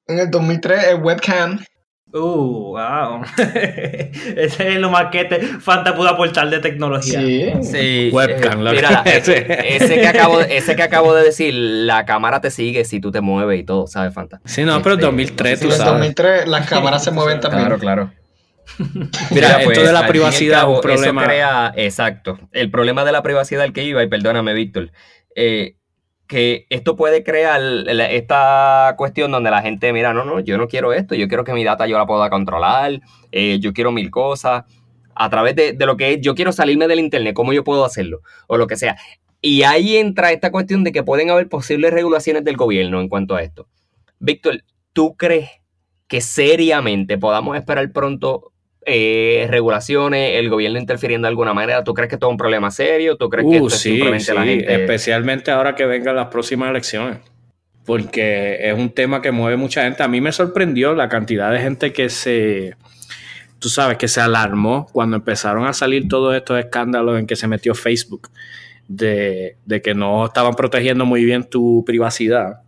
En 0.07 0.19
el 0.19 0.29
2003 0.29 0.87
el 0.89 1.01
webcam 1.01 1.59
Uh, 2.13 2.77
wow. 2.77 3.23
Ese 4.37 4.67
es 4.67 4.75
lo 4.75 4.91
más 4.91 5.07
que 5.11 5.25
te 5.25 5.39
Fanta 5.39 5.95
pudo 5.95 6.09
aportar 6.09 6.47
de 6.47 6.59
tecnología. 6.59 7.19
Sí, 7.19 7.51
sí. 7.63 8.09
Webcam. 8.13 8.67
Eh, 8.67 8.71
mira, 8.71 9.01
ese, 9.05 9.45
que 9.95 10.07
acabo, 10.07 10.39
ese 10.39 10.75
que 10.75 10.83
acabo 10.83 11.15
de 11.15 11.23
decir, 11.23 11.55
la 11.55 12.05
cámara 12.05 12.39
te 12.39 12.51
sigue 12.51 12.85
si 12.85 12.99
tú 12.99 13.11
te 13.11 13.21
mueves 13.21 13.59
y 13.59 13.63
todo, 13.63 13.87
¿sabes, 13.87 14.13
Fanta? 14.13 14.41
Sí, 14.45 14.63
no, 14.63 14.79
pero 14.83 14.93
en 14.93 15.01
2003 15.01 15.59
tú 15.59 15.71
sabes. 15.71 15.81
En 15.81 15.87
2003 15.87 16.47
las 16.47 16.69
cámaras 16.69 17.03
se 17.03 17.09
mueven 17.09 17.39
también. 17.39 17.63
Claro, 17.63 17.79
claro. 17.79 18.11
Mira, 19.31 19.63
esto 19.63 19.81
de 19.81 19.91
la 19.91 20.07
privacidad 20.07 20.61
es 20.61 20.67
un 20.67 20.81
problema. 20.81 21.23
Crea, 21.23 21.73
exacto. 21.75 22.37
El 22.51 22.69
problema 22.69 23.03
de 23.05 23.11
la 23.11 23.23
privacidad 23.23 23.63
al 23.63 23.73
que 23.73 23.83
iba, 23.83 24.03
y 24.03 24.07
perdóname, 24.07 24.53
Víctor, 24.53 24.91
eh, 25.35 25.77
que 26.33 26.65
esto 26.71 26.95
puede 26.95 27.23
crear 27.23 27.61
esta 28.09 28.95
cuestión 28.97 29.29
donde 29.29 29.51
la 29.51 29.61
gente, 29.61 29.93
mira, 29.93 30.15
no, 30.15 30.25
no, 30.25 30.39
yo 30.39 30.57
no 30.57 30.67
quiero 30.67 30.91
esto, 30.91 31.13
yo 31.13 31.27
quiero 31.27 31.43
que 31.43 31.53
mi 31.53 31.63
data 31.63 31.85
yo 31.85 31.95
la 31.95 32.07
pueda 32.07 32.31
controlar, 32.31 33.01
eh, 33.31 33.59
yo 33.59 33.71
quiero 33.71 33.91
mil 33.91 34.09
cosas, 34.09 34.63
a 35.13 35.29
través 35.29 35.55
de, 35.55 35.75
lo 35.85 35.95
que 35.95 36.13
es, 36.13 36.21
yo 36.21 36.33
quiero 36.33 36.51
salirme 36.51 36.87
del 36.87 37.01
Internet, 37.01 37.35
¿cómo 37.35 37.53
yo 37.53 37.63
puedo 37.63 37.85
hacerlo? 37.85 38.21
O 38.47 38.57
lo 38.57 38.65
que 38.65 38.77
sea. 38.77 38.97
Y 39.41 39.61
ahí 39.61 39.97
entra 39.97 40.31
esta 40.31 40.49
cuestión 40.49 40.83
de 40.83 40.91
que 40.91 41.03
pueden 41.03 41.29
haber 41.29 41.49
posibles 41.49 41.93
regulaciones 41.93 42.43
del 42.43 42.57
gobierno 42.57 42.99
en 42.99 43.09
cuanto 43.09 43.35
a 43.35 43.43
esto. 43.43 43.67
Víctor, 44.17 44.63
¿tú 44.91 45.15
crees 45.15 45.51
que 46.07 46.19
seriamente 46.19 47.19
podamos 47.19 47.55
esperar 47.57 47.91
pronto 47.91 48.52
eh, 48.85 49.47
regulaciones, 49.49 50.39
el 50.39 50.49
gobierno 50.49 50.79
interfiriendo 50.79 51.25
de 51.25 51.29
alguna 51.29 51.53
manera. 51.53 51.83
¿Tú 51.83 51.93
crees 51.93 52.09
que 52.09 52.15
esto 52.15 52.27
es 52.27 52.31
un 52.31 52.37
problema 52.37 52.71
serio? 52.71 53.17
¿Tú 53.17 53.29
crees 53.29 53.47
que 53.47 53.55
esto 53.55 53.67
es 53.67 53.73
uh, 53.73 53.77
simplemente 53.77 54.33
la 54.33 54.43
gente? 54.43 54.73
Especialmente 54.73 55.51
ahora 55.51 55.75
que 55.75 55.85
vengan 55.85 56.15
las 56.15 56.27
próximas 56.27 56.69
elecciones. 56.69 57.17
Porque 57.85 58.57
es 58.61 58.73
un 58.77 58.89
tema 58.89 59.21
que 59.21 59.31
mueve 59.31 59.57
mucha 59.57 59.83
gente. 59.83 60.03
A 60.03 60.07
mí 60.07 60.21
me 60.21 60.31
sorprendió 60.31 60.93
la 60.95 61.09
cantidad 61.09 61.51
de 61.51 61.59
gente 61.59 61.91
que 61.91 62.09
se. 62.09 62.75
Tú 63.59 63.69
sabes, 63.69 63.97
que 63.97 64.07
se 64.07 64.21
alarmó 64.21 64.87
cuando 64.91 65.15
empezaron 65.17 65.65
a 65.65 65.73
salir 65.73 66.07
todos 66.07 66.35
estos 66.35 66.59
escándalos 66.59 67.19
en 67.19 67.27
que 67.27 67.35
se 67.35 67.47
metió 67.47 67.75
Facebook. 67.75 68.29
De, 68.87 69.55
de 69.65 69.81
que 69.81 69.93
no 69.93 70.25
estaban 70.25 70.53
protegiendo 70.55 71.05
muy 71.05 71.23
bien 71.23 71.45
tu 71.45 71.83
privacidad. 71.85 72.61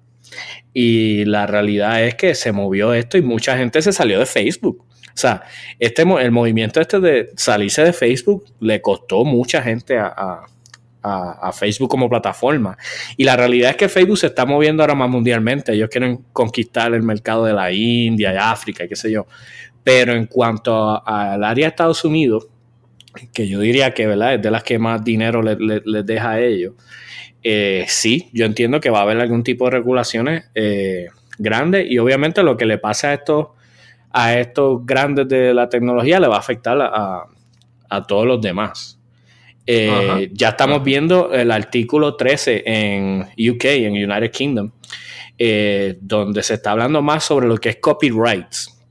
Y 0.74 1.26
la 1.26 1.45
realidad 1.47 2.03
es 2.03 2.16
que 2.16 2.36
se 2.36 2.51
movió 2.51 2.93
esto 2.93 3.18
y 3.18 3.22
mucha 3.22 3.57
gente 3.57 3.82
se 3.82 3.93
salió 3.93 4.20
de 4.20 4.26
Facebook. 4.26 4.84
O 5.16 5.18
sea, 5.18 5.43
este, 5.80 6.01
el 6.01 6.32
movimiento 6.32 6.82
este 6.82 6.99
de 6.99 7.30
salirse 7.38 7.84
de 7.84 7.93
Facebook 7.93 8.45
le 8.59 8.82
costó 8.82 9.24
mucha 9.24 9.61
gente 9.61 9.97
a, 9.97 10.41
Facebook 11.53 11.88
como 11.88 12.09
plataforma. 12.09 12.76
Y 13.16 13.26
la 13.26 13.38
realidad 13.38 13.70
es 13.70 13.76
que 13.78 13.88
Facebook 13.88 14.18
se 14.18 14.26
está 14.26 14.43
moviendo 14.43 14.82
ahora 14.82 14.95
más 14.95 15.07
mundialmente. 15.07 15.72
Ellos 15.72 15.88
quieren 15.88 16.26
conquistar 16.34 16.95
el 16.95 17.03
mercado 17.03 17.45
de 17.45 17.53
la 17.53 17.72
India 17.72 18.34
y 18.34 18.38
África 18.38 18.84
y 18.84 18.88
qué 18.88 18.95
sé 18.95 19.11
yo. 19.11 19.28
Pero 19.84 20.13
en 20.13 20.26
cuanto 20.26 21.07
al 21.07 21.43
área 21.43 21.68
de 21.68 21.70
Estados 21.70 22.03
Unidos, 22.05 22.47
que 23.32 23.47
yo 23.47 23.59
diría 23.59 23.93
que 23.93 24.07
¿verdad? 24.07 24.34
es 24.34 24.41
de 24.41 24.49
las 24.49 24.63
que 24.63 24.80
más 24.80 25.03
dinero 25.03 25.43
les 25.43 26.05
deja 26.07 26.32
a 26.32 26.41
ellos, 26.41 26.74
eh, 27.43 27.86
sí, 27.88 28.32
yo 28.34 28.47
entiendo 28.47 28.80
que 28.80 28.89
va 28.89 28.99
a 28.99 29.01
haber 29.03 29.20
algún 29.20 29.43
tipo 29.43 29.66
de 29.66 29.72
regulaciones 29.72 30.45
eh, 30.55 31.09
grandes 31.38 31.86
y 31.88 31.99
obviamente 31.99 32.41
lo 32.41 32.57
que 32.57 32.66
le 32.66 32.80
pasa 32.80 33.09
a 33.09 33.13
estos 33.13 33.49
a 34.18 34.39
estos 34.39 34.86
grandes 34.86 35.28
de 35.28 35.53
la 35.53 35.68
tecnología 35.68 36.22
le 36.22 36.30
va 36.30 36.38
a 36.38 36.39
afectar 36.39 36.78
a, 36.82 37.28
todos 38.07 38.26
los 38.26 38.41
demás. 38.41 38.97
Eh, 39.68 40.30
ya 40.32 40.49
estamos 40.49 40.84
viendo 40.84 41.34
el 41.34 41.51
artículo 41.51 42.16
13 42.16 42.63
en 42.66 43.22
UK, 43.38 43.66
en 43.66 43.91
United 43.91 44.32
Kingdom, 44.32 44.72
eh, 45.38 45.97
donde 45.99 46.43
se 46.43 46.53
está 46.53 46.72
hablando 46.72 47.01
más 47.01 47.26
sobre 47.26 47.47
lo 47.47 47.57
que 47.57 47.70
es 47.70 47.78
copyrights. 47.78 48.82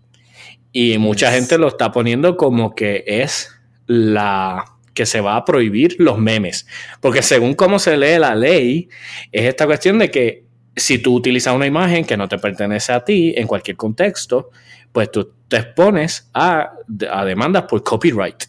Y 0.73 0.99
mucha 0.99 1.33
gente 1.33 1.57
lo 1.57 1.69
está 1.69 1.91
poniendo 1.91 2.37
como 2.37 2.75
que 2.75 3.05
es 3.07 3.51
la 3.87 4.65
que 4.93 5.07
se 5.07 5.23
va 5.23 5.37
a 5.37 5.45
prohibir 5.47 5.97
los 5.99 6.19
memes. 6.19 6.67
Porque 7.01 7.23
según 7.23 7.55
cómo 7.55 7.79
se 7.79 7.97
lee 7.97 8.19
la 8.19 8.35
ley, 8.35 8.91
es 9.33 9.45
esta 9.45 9.65
cuestión 9.65 9.99
de 9.99 10.11
que 10.11 10.45
si 10.77 10.99
tú 10.99 11.15
utilizas 11.15 11.55
una 11.55 11.67
imagen 11.67 12.05
que 12.05 12.19
no 12.19 12.29
te 12.29 12.37
pertenece 12.37 12.93
a 12.93 13.05
ti 13.05 13.33
en 13.37 13.47
cualquier 13.47 13.77
contexto, 13.77 14.51
pues 14.95 15.11
tú 15.11 15.35
te 15.49 15.57
expones 15.57 16.31
a, 16.33 16.71
demandas 16.87 17.65
por 17.65 17.83
copyright. 17.83 18.45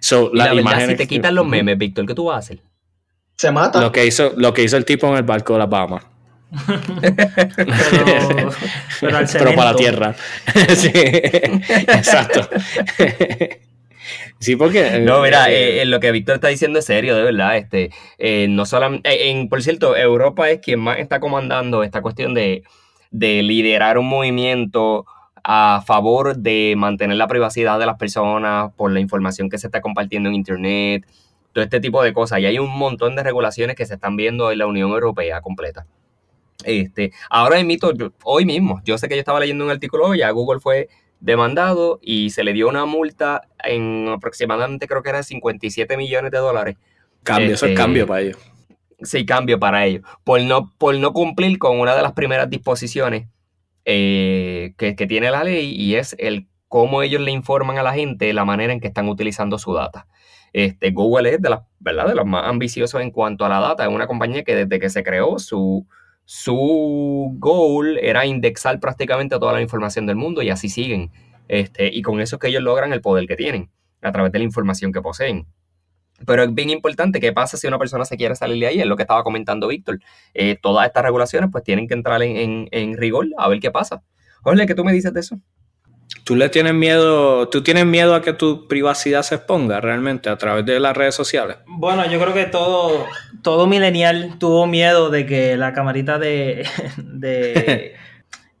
So, 0.00 0.30
la, 0.32 0.50
si 0.86 0.96
te 0.96 1.06
quitan 1.06 1.34
los 1.34 1.46
memes, 1.46 1.76
Víctor, 1.76 2.06
¿qué 2.06 2.14
tú 2.14 2.24
vas 2.24 2.36
a 2.36 2.38
hacer? 2.38 2.62
Se 3.36 3.52
mata. 3.52 3.78
Lo 3.82 3.92
que 3.92 4.06
hizo, 4.06 4.32
lo 4.38 4.54
que 4.54 4.62
hizo 4.62 4.78
el 4.78 4.86
tipo 4.86 5.06
en 5.08 5.16
el 5.16 5.22
barco 5.22 5.52
de 5.52 5.58
la 5.58 5.66
Bahamas. 5.66 6.06
pero, 9.00 9.20
pero, 9.32 9.54
para 9.56 9.72
la 9.72 9.76
tierra. 9.76 10.14
sí, 10.74 10.90
exacto. 10.94 12.48
sí, 14.38 14.56
porque. 14.56 15.00
No, 15.00 15.20
mira, 15.20 15.50
eh, 15.50 15.82
eh, 15.82 15.84
lo 15.84 16.00
que 16.00 16.10
Víctor 16.10 16.36
está 16.36 16.48
diciendo 16.48 16.78
es 16.78 16.86
serio, 16.86 17.14
de 17.14 17.22
verdad. 17.22 17.58
Este, 17.58 17.90
eh, 18.16 18.46
no 18.48 18.64
solamente. 18.64 19.28
En, 19.28 19.50
por 19.50 19.62
cierto, 19.62 19.94
Europa 19.94 20.48
es 20.48 20.60
quien 20.60 20.80
más 20.80 20.98
está 21.00 21.20
comandando 21.20 21.82
esta 21.82 22.00
cuestión 22.00 22.32
de, 22.32 22.62
de 23.10 23.42
liderar 23.42 23.98
un 23.98 24.08
movimiento 24.08 25.04
a 25.48 25.80
favor 25.86 26.36
de 26.36 26.74
mantener 26.76 27.16
la 27.16 27.28
privacidad 27.28 27.78
de 27.78 27.86
las 27.86 27.96
personas 27.98 28.72
por 28.74 28.90
la 28.90 28.98
información 28.98 29.48
que 29.48 29.58
se 29.58 29.68
está 29.68 29.80
compartiendo 29.80 30.28
en 30.28 30.34
Internet, 30.34 31.06
todo 31.52 31.62
este 31.62 31.78
tipo 31.78 32.02
de 32.02 32.12
cosas. 32.12 32.40
Y 32.40 32.46
hay 32.46 32.58
un 32.58 32.76
montón 32.76 33.14
de 33.14 33.22
regulaciones 33.22 33.76
que 33.76 33.86
se 33.86 33.94
están 33.94 34.16
viendo 34.16 34.50
en 34.50 34.58
la 34.58 34.66
Unión 34.66 34.90
Europea 34.90 35.40
completa. 35.40 35.86
Este, 36.64 37.12
ahora 37.30 37.60
invito, 37.60 37.92
hoy 38.24 38.44
mismo, 38.44 38.82
yo 38.84 38.98
sé 38.98 39.08
que 39.08 39.14
yo 39.14 39.20
estaba 39.20 39.38
leyendo 39.38 39.64
un 39.64 39.70
artículo, 39.70 40.16
ya 40.16 40.28
Google 40.30 40.58
fue 40.58 40.88
demandado 41.20 42.00
y 42.02 42.30
se 42.30 42.42
le 42.42 42.52
dio 42.52 42.68
una 42.68 42.84
multa 42.84 43.42
en 43.62 44.08
aproximadamente 44.08 44.88
creo 44.88 45.04
que 45.04 45.10
era 45.10 45.22
57 45.22 45.96
millones 45.96 46.32
de 46.32 46.38
dólares. 46.38 46.76
Cambio, 47.22 47.54
eso 47.54 47.66
es 47.66 47.70
este, 47.70 47.80
cambio 47.80 48.04
para 48.08 48.22
ellos. 48.22 48.38
Sí, 49.00 49.24
cambio 49.24 49.60
para 49.60 49.86
ellos. 49.86 50.02
Por 50.24 50.40
no, 50.40 50.72
por 50.76 50.96
no 50.96 51.12
cumplir 51.12 51.56
con 51.58 51.78
una 51.78 51.94
de 51.94 52.02
las 52.02 52.14
primeras 52.14 52.50
disposiciones 52.50 53.28
eh, 53.88 54.74
que, 54.76 54.94
tiene 54.94 55.30
la 55.30 55.44
ley 55.44 55.72
y 55.72 55.94
es 55.94 56.16
el 56.18 56.48
cómo 56.66 57.02
ellos 57.02 57.22
le 57.22 57.30
informan 57.30 57.78
a 57.78 57.84
la 57.84 57.94
gente 57.94 58.32
la 58.32 58.44
manera 58.44 58.72
en 58.72 58.80
que 58.80 58.88
están 58.88 59.08
utilizando 59.08 59.58
su 59.58 59.72
data. 59.72 60.08
Este, 60.52 60.90
Google 60.90 61.30
es 61.34 61.40
de, 61.40 61.50
las, 61.50 61.60
¿verdad? 61.78 62.08
de 62.08 62.16
los 62.16 62.26
más 62.26 62.48
ambiciosos 62.48 63.00
en 63.00 63.12
cuanto 63.12 63.44
a 63.44 63.48
la 63.48 63.60
data. 63.60 63.84
Es 63.84 63.88
una 63.88 64.08
compañía 64.08 64.42
que 64.42 64.56
desde 64.56 64.80
que 64.80 64.90
se 64.90 65.04
creó, 65.04 65.38
su, 65.38 65.86
su 66.24 67.36
goal 67.38 67.98
era 67.98 68.26
indexar 68.26 68.80
prácticamente 68.80 69.38
toda 69.38 69.52
la 69.52 69.62
información 69.62 70.04
del 70.06 70.16
mundo 70.16 70.42
y 70.42 70.50
así 70.50 70.68
siguen. 70.68 71.12
Este, 71.46 71.86
y 71.86 72.02
con 72.02 72.20
eso 72.20 72.36
es 72.36 72.40
que 72.40 72.48
ellos 72.48 72.64
logran 72.64 72.92
el 72.92 73.00
poder 73.00 73.28
que 73.28 73.36
tienen 73.36 73.70
a 74.02 74.10
través 74.10 74.32
de 74.32 74.38
la 74.40 74.44
información 74.44 74.92
que 74.92 75.00
poseen. 75.00 75.46
Pero 76.24 76.44
es 76.44 76.54
bien 76.54 76.70
importante 76.70 77.20
qué 77.20 77.32
pasa 77.32 77.56
si 77.56 77.66
una 77.66 77.78
persona 77.78 78.04
se 78.04 78.16
quiere 78.16 78.34
salir 78.36 78.60
de 78.60 78.66
ahí, 78.68 78.80
es 78.80 78.86
lo 78.86 78.96
que 78.96 79.02
estaba 79.02 79.22
comentando 79.22 79.68
Víctor. 79.68 79.98
Eh, 80.32 80.56
todas 80.60 80.86
estas 80.86 81.02
regulaciones 81.02 81.50
pues 81.52 81.62
tienen 81.62 81.86
que 81.86 81.94
entrar 81.94 82.22
en, 82.22 82.68
en 82.70 82.96
rigor 82.96 83.26
a 83.36 83.48
ver 83.48 83.60
qué 83.60 83.70
pasa. 83.70 84.02
Jorge, 84.42 84.66
¿qué 84.66 84.74
tú 84.74 84.84
me 84.84 84.92
dices 84.92 85.12
de 85.12 85.20
eso? 85.20 85.38
¿Tú 86.24 86.34
le 86.34 86.48
tienes 86.48 86.74
miedo, 86.74 87.48
tú 87.48 87.62
tienes 87.62 87.86
miedo 87.86 88.14
a 88.14 88.22
que 88.22 88.32
tu 88.32 88.66
privacidad 88.66 89.22
se 89.22 89.36
exponga 89.36 89.80
realmente 89.80 90.28
a 90.28 90.36
través 90.36 90.66
de 90.66 90.80
las 90.80 90.96
redes 90.96 91.14
sociales? 91.14 91.58
Bueno, 91.66 92.04
yo 92.10 92.20
creo 92.20 92.34
que 92.34 92.46
todo, 92.46 93.06
todo 93.42 93.68
millennial 93.68 94.36
tuvo 94.38 94.66
miedo 94.66 95.10
de 95.10 95.26
que 95.26 95.56
la 95.56 95.72
camarita 95.72 96.18
de, 96.18 96.66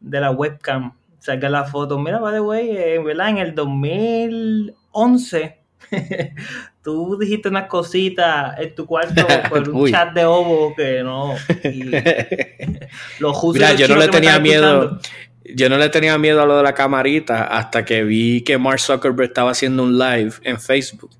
la 0.00 0.30
webcam 0.30 0.94
saque 1.18 1.48
la 1.48 1.64
foto. 1.64 1.98
Mira, 1.98 2.18
by 2.18 2.34
the 2.34 2.40
way, 2.40 2.70
eh, 2.70 2.98
¿verdad? 2.98 3.30
En 3.30 3.38
el 3.38 3.54
2011 3.54 5.65
tú 6.82 7.18
dijiste 7.18 7.48
unas 7.48 7.68
cositas 7.68 8.58
en 8.58 8.74
tu 8.74 8.86
cuarto 8.86 9.26
por 9.48 9.68
un 9.68 9.90
chat 9.90 10.12
de 10.12 10.24
ovo 10.24 10.74
que 10.74 11.02
no. 11.02 11.34
los 13.20 13.44
Mira, 13.54 13.74
yo 13.74 13.88
no 13.88 13.96
le 13.96 14.08
tenía 14.08 14.38
miedo 14.38 14.98
yo 15.54 15.68
no 15.68 15.78
le 15.78 15.88
tenía 15.88 16.18
miedo 16.18 16.42
a 16.42 16.46
lo 16.46 16.56
de 16.56 16.62
la 16.62 16.74
camarita 16.74 17.44
hasta 17.44 17.84
que 17.84 18.02
vi 18.02 18.42
que 18.42 18.58
Mark 18.58 18.80
Zuckerberg 18.80 19.28
estaba 19.28 19.52
haciendo 19.52 19.82
un 19.82 19.98
live 19.98 20.32
en 20.42 20.60
Facebook 20.60 21.10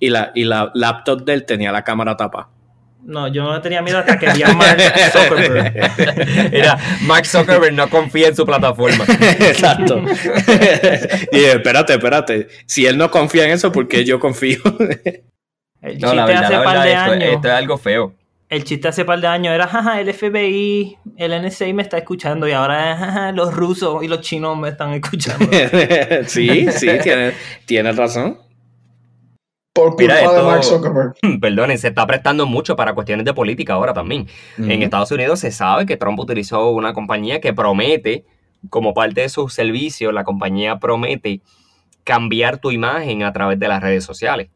y 0.00 0.10
la, 0.10 0.32
y 0.34 0.44
la 0.44 0.70
laptop 0.74 1.24
de 1.24 1.34
él 1.34 1.44
tenía 1.44 1.72
la 1.72 1.84
cámara 1.84 2.16
tapada. 2.16 2.48
No, 3.06 3.28
yo 3.28 3.44
no 3.44 3.60
tenía 3.60 3.82
miedo 3.82 3.98
hasta 3.98 4.18
que 4.18 4.30
vi 4.32 4.42
a 4.42 4.52
Mark 4.52 4.78
Zuckerberg. 5.12 6.50
Mira, 6.52 6.76
Mark 7.02 7.24
Zuckerberg 7.24 7.72
no 7.72 7.88
confía 7.88 8.28
en 8.28 8.36
su 8.36 8.44
plataforma. 8.44 9.04
Exacto. 9.08 10.02
y 11.32 11.44
espérate, 11.44 11.94
espérate. 11.94 12.48
Si 12.66 12.84
él 12.84 12.98
no 12.98 13.10
confía 13.10 13.44
en 13.44 13.52
eso, 13.52 13.70
¿por 13.70 13.86
qué 13.86 14.04
yo 14.04 14.18
confío? 14.18 14.58
no, 16.00 16.14
la 16.14 16.26
verdad, 16.26 16.50
la 16.50 16.58
verdad 16.60 17.22
esto 17.22 17.48
es 17.48 17.54
algo 17.54 17.78
feo 17.78 18.12
el 18.48 18.64
chiste 18.64 18.88
hace 18.88 19.04
par 19.04 19.20
de 19.20 19.26
años 19.26 19.54
era, 19.54 19.66
jaja, 19.66 20.00
el 20.00 20.12
FBI, 20.12 20.96
el 21.16 21.42
NSA 21.42 21.72
me 21.72 21.82
está 21.82 21.98
escuchando 21.98 22.46
y 22.46 22.52
ahora 22.52 22.96
jaja, 22.96 23.32
los 23.32 23.52
rusos 23.52 24.04
y 24.04 24.08
los 24.08 24.20
chinos 24.20 24.56
me 24.56 24.68
están 24.68 24.92
escuchando. 24.92 25.46
sí, 26.26 26.66
sí, 26.70 26.88
tiene, 27.64 27.92
razón. 27.92 28.38
Por 29.76 29.94
culpa 29.94 30.32
de 30.32 30.42
Mark 30.42 30.64
Zuckerberg. 30.64 31.14
Perdonen, 31.40 31.78
se 31.78 31.88
está 31.88 32.06
prestando 32.06 32.46
mucho 32.46 32.74
para 32.76 32.94
cuestiones 32.94 33.26
de 33.26 33.34
política 33.34 33.74
ahora 33.74 33.92
también. 33.92 34.26
En 34.56 34.82
Estados 34.82 35.10
Unidos 35.10 35.40
se 35.40 35.52
sabe 35.52 35.84
que 35.84 35.98
Trump 35.98 36.18
utilizó 36.18 36.70
una 36.70 36.94
compañía 36.94 37.42
que 37.42 37.52
promete, 37.52 38.24
como 38.70 38.94
parte 38.94 39.20
de 39.20 39.28
sus 39.28 39.52
servicios, 39.52 40.14
la 40.14 40.24
compañía 40.24 40.78
promete 40.78 41.42
cambiar 42.04 42.58
tu 42.58 42.70
imagen 42.70 43.22
a 43.22 43.32
través 43.34 43.58
de 43.58 43.68
las 43.68 43.82
redes 43.82 44.02
sociales. 44.02 44.48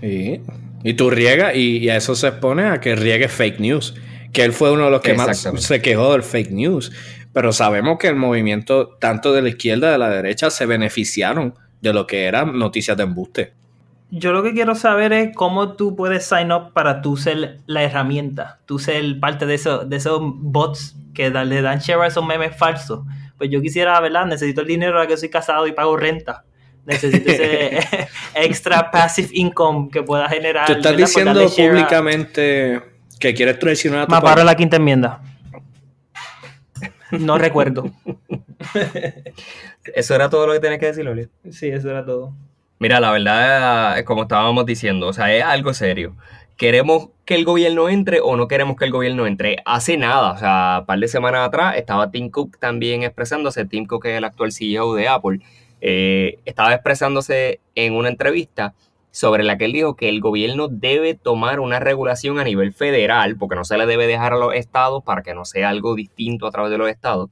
Sí. 0.00 0.40
Y 0.84 0.94
tú 0.94 1.10
riegas, 1.10 1.56
y, 1.56 1.88
a 1.88 1.96
eso 1.96 2.14
se 2.14 2.28
expone 2.28 2.66
a 2.66 2.80
que 2.80 2.94
riegue 2.94 3.28
fake 3.28 3.58
news. 3.58 3.94
Que 4.32 4.44
él 4.44 4.52
fue 4.52 4.70
uno 4.70 4.84
de 4.84 4.90
los 4.92 5.00
que 5.00 5.14
más 5.14 5.48
se 5.56 5.82
quejó 5.82 6.12
del 6.12 6.22
fake 6.22 6.52
news. 6.52 6.92
Pero 7.32 7.52
sabemos 7.52 7.98
que 7.98 8.06
el 8.06 8.16
movimiento, 8.16 8.96
tanto 9.00 9.32
de 9.32 9.42
la 9.42 9.48
izquierda 9.48 9.90
como 9.90 9.92
de 9.92 9.98
la 9.98 10.08
derecha, 10.08 10.50
se 10.50 10.66
beneficiaron 10.66 11.54
de 11.80 11.92
lo 11.92 12.06
que 12.06 12.26
eran 12.26 12.56
noticias 12.58 12.96
de 12.96 13.02
embuste. 13.02 13.52
Yo 14.10 14.32
lo 14.32 14.42
que 14.42 14.52
quiero 14.52 14.74
saber 14.74 15.12
es 15.12 15.34
cómo 15.34 15.72
tú 15.72 15.96
puedes 15.96 16.24
sign 16.26 16.52
up 16.52 16.72
para 16.72 17.02
tú 17.02 17.16
ser 17.16 17.60
la 17.66 17.82
herramienta, 17.82 18.60
tú 18.66 18.78
ser 18.78 19.18
parte 19.18 19.46
de, 19.46 19.54
eso, 19.54 19.84
de 19.84 19.96
esos 19.96 20.20
bots 20.22 20.96
que 21.12 21.30
le 21.30 21.62
dan 21.62 21.80
share 21.80 22.00
a 22.00 22.06
esos 22.06 22.24
memes 22.24 22.56
falsos. 22.56 23.04
Pues 23.36 23.50
yo 23.50 23.60
quisiera, 23.60 23.98
¿verdad? 24.00 24.26
Necesito 24.26 24.60
el 24.60 24.68
dinero 24.68 24.94
ahora 24.94 25.08
que 25.08 25.16
soy 25.16 25.28
casado 25.28 25.66
y 25.66 25.72
pago 25.72 25.96
renta 25.96 26.44
necesito 26.86 27.30
ese 27.30 27.80
extra 28.34 28.90
passive 28.90 29.28
income 29.32 29.90
que 29.92 30.02
pueda 30.02 30.28
generar. 30.28 30.66
Tú 30.66 30.72
estás 30.72 30.96
diciendo 30.96 31.46
públicamente 31.48 32.80
que 33.18 33.34
quieres 33.34 33.58
traicionar 33.58 34.02
a 34.02 34.06
tu 34.06 34.14
Me 34.14 34.44
la 34.44 34.54
quinta 34.54 34.76
enmienda. 34.76 35.20
No 37.10 37.38
recuerdo. 37.38 37.92
¿Eso 39.94 40.14
era 40.14 40.28
todo 40.28 40.46
lo 40.46 40.52
que 40.54 40.60
tenías 40.60 40.80
que 40.80 40.86
decir, 40.86 41.04
Loli? 41.04 41.28
Sí, 41.50 41.68
eso 41.68 41.90
era 41.90 42.04
todo. 42.04 42.34
Mira, 42.78 43.00
la 43.00 43.10
verdad, 43.10 44.04
como 44.04 44.22
estábamos 44.22 44.66
diciendo, 44.66 45.08
o 45.08 45.12
sea, 45.14 45.34
es 45.34 45.42
algo 45.42 45.72
serio. 45.72 46.14
¿Queremos 46.56 47.08
que 47.24 47.34
el 47.34 47.44
gobierno 47.46 47.88
entre 47.88 48.20
o 48.20 48.36
no 48.36 48.48
queremos 48.48 48.76
que 48.76 48.84
el 48.84 48.90
gobierno 48.90 49.26
entre? 49.26 49.56
Hace 49.64 49.96
nada, 49.96 50.32
o 50.32 50.38
sea, 50.38 50.78
un 50.80 50.86
par 50.86 50.98
de 50.98 51.08
semanas 51.08 51.48
atrás 51.48 51.76
estaba 51.76 52.10
Tim 52.10 52.30
Cook 52.30 52.58
también 52.58 53.02
expresándose, 53.02 53.64
Tim 53.64 53.86
Cook 53.86 54.06
es 54.06 54.18
el 54.18 54.24
actual 54.24 54.52
CEO 54.52 54.94
de 54.94 55.08
Apple, 55.08 55.40
eh, 55.80 56.38
estaba 56.44 56.74
expresándose 56.74 57.60
en 57.74 57.94
una 57.94 58.10
entrevista 58.10 58.74
sobre 59.10 59.42
la 59.42 59.56
que 59.56 59.64
él 59.64 59.72
dijo 59.72 59.96
que 59.96 60.10
el 60.10 60.20
gobierno 60.20 60.68
debe 60.68 61.14
tomar 61.14 61.60
una 61.60 61.80
regulación 61.80 62.38
a 62.38 62.44
nivel 62.44 62.74
federal, 62.74 63.36
porque 63.38 63.56
no 63.56 63.64
se 63.64 63.78
le 63.78 63.86
debe 63.86 64.06
dejar 64.06 64.34
a 64.34 64.36
los 64.38 64.54
estados 64.54 65.02
para 65.02 65.22
que 65.22 65.32
no 65.32 65.46
sea 65.46 65.70
algo 65.70 65.94
distinto 65.94 66.46
a 66.46 66.50
través 66.50 66.70
de 66.70 66.78
los 66.78 66.90
estados, 66.90 67.30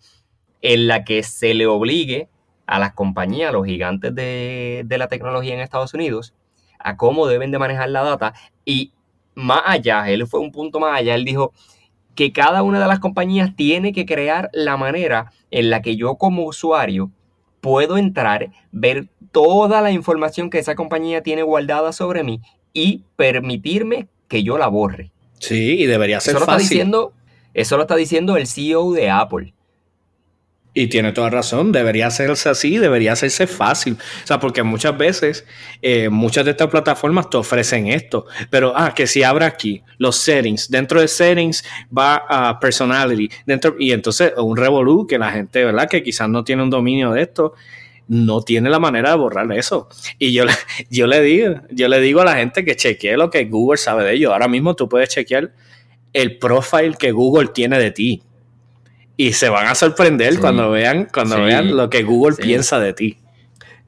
en 0.62 0.86
la 0.86 1.04
que 1.04 1.22
se 1.22 1.52
le 1.52 1.66
obligue 1.66 2.28
a 2.66 2.78
las 2.78 2.94
compañías, 2.94 3.50
a 3.50 3.52
los 3.52 3.66
gigantes 3.66 4.14
de, 4.14 4.82
de 4.84 4.98
la 4.98 5.08
tecnología 5.08 5.54
en 5.54 5.60
Estados 5.60 5.94
Unidos, 5.94 6.34
a 6.78 6.96
cómo 6.96 7.26
deben 7.26 7.50
de 7.50 7.58
manejar 7.58 7.88
la 7.88 8.02
data. 8.02 8.34
Y 8.64 8.92
más 9.34 9.62
allá, 9.64 10.08
él 10.10 10.26
fue 10.26 10.40
un 10.40 10.52
punto 10.52 10.80
más 10.80 10.98
allá, 10.98 11.14
él 11.14 11.24
dijo 11.24 11.52
que 12.14 12.32
cada 12.32 12.62
una 12.62 12.80
de 12.80 12.86
las 12.86 13.00
compañías 13.00 13.56
tiene 13.56 13.92
que 13.92 14.06
crear 14.06 14.50
la 14.52 14.76
manera 14.76 15.32
en 15.50 15.70
la 15.70 15.82
que 15.82 15.96
yo 15.96 16.14
como 16.16 16.44
usuario 16.44 17.10
puedo 17.60 17.96
entrar, 17.96 18.50
ver 18.72 19.08
toda 19.32 19.80
la 19.80 19.90
información 19.90 20.50
que 20.50 20.58
esa 20.58 20.74
compañía 20.74 21.22
tiene 21.22 21.42
guardada 21.42 21.92
sobre 21.92 22.22
mí 22.22 22.40
y 22.72 23.02
permitirme 23.16 24.08
que 24.28 24.42
yo 24.42 24.58
la 24.58 24.68
borre. 24.68 25.10
Sí, 25.38 25.80
y 25.80 25.86
debería 25.86 26.20
ser 26.20 26.36
eso 26.36 26.44
fácil. 26.44 26.62
está 26.62 26.68
diciendo, 26.68 27.12
eso 27.52 27.76
lo 27.76 27.82
está 27.82 27.96
diciendo 27.96 28.36
el 28.36 28.46
CEO 28.46 28.92
de 28.92 29.10
Apple. 29.10 29.54
Y 30.76 30.88
tiene 30.88 31.12
toda 31.12 31.30
razón, 31.30 31.70
debería 31.70 32.08
hacerse 32.08 32.48
así, 32.48 32.78
debería 32.78 33.12
hacerse 33.12 33.46
fácil. 33.46 33.96
O 34.24 34.26
sea, 34.26 34.40
porque 34.40 34.64
muchas 34.64 34.98
veces, 34.98 35.46
eh, 35.80 36.08
muchas 36.08 36.44
de 36.44 36.50
estas 36.50 36.68
plataformas 36.68 37.30
te 37.30 37.36
ofrecen 37.36 37.86
esto, 37.86 38.26
pero, 38.50 38.72
ah, 38.76 38.92
que 38.92 39.06
si 39.06 39.22
abra 39.22 39.46
aquí 39.46 39.84
los 39.98 40.16
settings, 40.16 40.68
dentro 40.68 41.00
de 41.00 41.06
settings 41.06 41.64
va 41.96 42.24
a 42.28 42.58
personality, 42.58 43.30
dentro, 43.46 43.76
y 43.78 43.92
entonces 43.92 44.32
un 44.36 44.56
revolú 44.56 45.06
que 45.06 45.16
la 45.16 45.30
gente, 45.30 45.64
¿verdad? 45.64 45.88
Que 45.88 46.02
quizás 46.02 46.28
no 46.28 46.42
tiene 46.42 46.64
un 46.64 46.70
dominio 46.70 47.12
de 47.12 47.22
esto, 47.22 47.54
no 48.08 48.42
tiene 48.42 48.68
la 48.68 48.80
manera 48.80 49.10
de 49.10 49.16
borrar 49.16 49.50
eso. 49.52 49.88
Y 50.18 50.32
yo, 50.32 50.44
yo 50.90 51.06
le 51.06 51.20
digo, 51.20 51.54
yo 51.70 51.86
le 51.86 52.00
digo 52.00 52.20
a 52.20 52.24
la 52.24 52.34
gente 52.34 52.64
que 52.64 52.74
chequee 52.74 53.16
lo 53.16 53.30
que 53.30 53.44
Google 53.44 53.78
sabe 53.78 54.02
de 54.02 54.14
ello. 54.14 54.32
Ahora 54.32 54.48
mismo 54.48 54.74
tú 54.74 54.88
puedes 54.88 55.08
chequear 55.10 55.52
el 56.12 56.36
profile 56.38 56.94
que 56.98 57.12
Google 57.12 57.48
tiene 57.54 57.78
de 57.78 57.92
ti 57.92 58.22
y 59.16 59.32
se 59.32 59.48
van 59.48 59.66
a 59.66 59.74
sorprender 59.74 60.40
cuando 60.40 60.70
vean 60.70 61.08
cuando 61.12 61.42
vean 61.42 61.76
lo 61.76 61.90
que 61.90 62.02
Google 62.02 62.36
piensa 62.36 62.78
de 62.78 62.92
ti. 62.92 63.18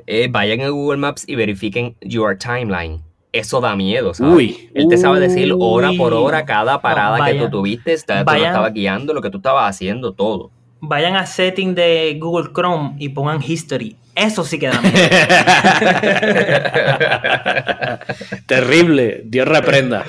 Eh, 0.06 0.28
vayan 0.30 0.60
a 0.60 0.68
Google 0.68 0.98
Maps 0.98 1.24
y 1.26 1.34
verifiquen 1.34 1.96
your 2.00 2.38
timeline. 2.38 3.02
Eso 3.32 3.60
da 3.60 3.74
miedo, 3.74 4.14
¿sabes? 4.14 4.34
Uy, 4.34 4.70
Él 4.72 4.86
te 4.88 4.96
sabe 4.96 5.20
decir 5.20 5.52
hora 5.58 5.90
por 5.98 6.14
hora 6.14 6.44
cada 6.46 6.80
parada 6.80 7.26
que 7.26 7.38
tú 7.38 7.50
tuviste, 7.50 7.92
está, 7.92 8.24
tú 8.24 8.32
estaba 8.32 8.70
guiando, 8.70 9.12
lo 9.12 9.20
que 9.20 9.30
tú 9.30 9.38
estabas 9.38 9.68
haciendo, 9.68 10.14
todo. 10.14 10.50
Vayan 10.80 11.16
a 11.16 11.26
setting 11.26 11.74
de 11.74 12.16
Google 12.20 12.50
Chrome 12.54 12.94
y 12.98 13.10
pongan 13.10 13.42
history 13.42 13.96
eso 14.16 14.44
sí 14.44 14.58
que 14.58 14.68
da 14.68 14.80
miedo. 14.80 14.96
Terrible, 18.46 19.22
Dios 19.24 19.46
reprenda. 19.46 20.04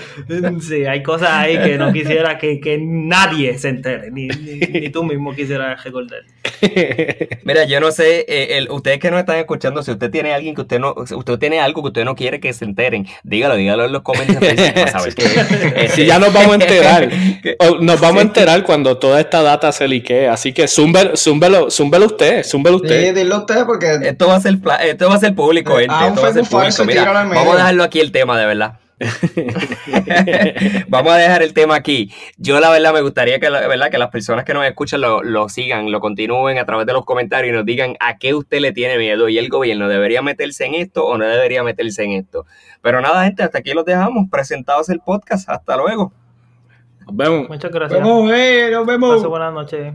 Sí, 0.62 0.86
hay 0.86 1.04
cosas 1.04 1.30
ahí 1.32 1.60
que 1.60 1.78
no 1.78 1.92
quisiera 1.92 2.38
que, 2.38 2.80
nadie 2.82 3.58
se 3.58 3.70
entere, 3.70 4.12
ni, 4.12 4.28
tú 4.90 5.04
mismo 5.04 5.36
quisieras 5.36 5.84
recordar. 5.84 6.22
Mira, 7.44 7.66
yo 7.66 7.80
no 7.80 7.92
sé, 7.92 8.26
eh, 8.28 8.66
ustedes 8.70 9.00
que 9.00 9.12
no 9.12 9.20
están 9.20 9.38
escuchando, 9.38 9.84
si 9.84 9.92
usted 9.92 10.10
tiene 10.10 10.34
alguien 10.34 10.56
que 10.56 10.62
usted 10.62 10.80
no, 10.80 10.94
usted 10.96 11.38
tiene 11.38 11.60
algo 11.60 11.82
que 11.82 11.88
usted 11.90 12.06
no 12.06 12.16
quiere 12.16 12.40
que 12.40 12.54
se 12.54 12.66
enteren, 12.66 13.08
dígalo, 13.24 13.56
dígalo 13.56 13.86
en 13.86 13.92
los 13.92 14.02
comentarios 14.02 14.72
para 14.72 14.92
saber 14.92 15.16
que, 15.16 15.90
Si 15.90 16.06
ya 16.06 16.20
nos 16.20 16.34
vamos 16.34 16.52
a 16.52 16.56
enterar, 16.56 17.10
nos 17.82 18.00
vamos 18.00 18.20
a 18.20 18.26
enterar 18.26 18.64
cuando 18.64 18.98
toda 18.98 19.20
esta 19.20 19.42
data 19.42 19.72
se 19.72 19.88
liquee, 19.88 20.28
así 20.28 20.54
que 20.54 20.68
zúmbelo, 20.68 21.18
zúmbelo, 21.18 22.06
usted, 22.06 22.44
zúmbelo 22.44 22.78
usted. 22.78 23.08
Sí, 23.08 23.14
dilo 23.14 23.40
usted 23.40 23.66
porque 23.66 23.97
esto 24.04 24.28
va 24.28 24.36
a 24.36 24.42
ser, 24.42 24.60
esto 24.84 25.10
va 25.10 25.16
a 25.16 25.20
ser 25.20 25.36
público, 25.36 25.74
ah, 25.90 26.04
gente. 26.06 26.22
vamos 26.22 27.54
a 27.54 27.58
dejarlo 27.58 27.84
aquí 27.84 28.00
el 28.00 28.12
tema, 28.12 28.38
de 28.38 28.46
verdad. 28.46 28.80
Vamos 30.88 31.14
a 31.14 31.18
dejar 31.18 31.44
el 31.44 31.54
tema 31.54 31.76
aquí. 31.76 32.12
Yo 32.38 32.60
la 32.60 32.72
verdad 32.72 32.94
me 32.94 33.02
gustaría 33.02 33.40
que, 33.40 33.50
la, 33.50 33.68
verdad, 33.68 33.92
que 33.92 34.00
las 34.00 34.10
personas 34.10 34.44
que 34.44 34.56
nos 34.56 34.66
escuchan 34.66 35.02
lo, 35.02 35.22
lo, 35.22 35.50
sigan, 35.50 35.92
lo 35.92 36.00
continúen 36.00 36.58
a 36.58 36.66
través 36.66 36.88
de 36.88 36.94
los 36.94 37.06
comentarios 37.06 37.54
y 37.54 37.56
nos 37.56 37.66
digan 37.66 37.96
a 38.00 38.18
qué 38.18 38.34
usted 38.34 38.60
le 38.60 38.72
tiene 38.72 38.98
miedo 38.98 39.30
y 39.30 39.38
el 39.38 39.50
gobierno 39.50 39.88
debería 39.88 40.24
meterse 40.24 40.66
en 40.66 40.74
esto 40.74 41.06
o 41.06 41.18
no 41.18 41.26
debería 41.26 41.64
meterse 41.64 42.04
en 42.04 42.14
esto. 42.14 42.46
Pero 42.82 43.00
nada, 43.02 43.24
gente, 43.26 43.44
hasta 43.44 43.60
aquí 43.60 43.74
los 43.74 43.86
dejamos. 43.86 44.30
Presentados 44.32 44.90
el 44.90 45.00
podcast. 45.00 45.48
Hasta 45.48 45.78
luego. 45.78 46.12
Nos 47.06 47.16
vemos. 47.16 47.50
Muchas 47.50 47.72
gracias. 47.72 48.02
Nos 48.02 48.10
vemos, 48.10 48.32
eh, 48.34 48.70
nos 48.72 48.86
vemos. 48.86 49.28
buenas 49.28 49.54
noches. 49.54 49.94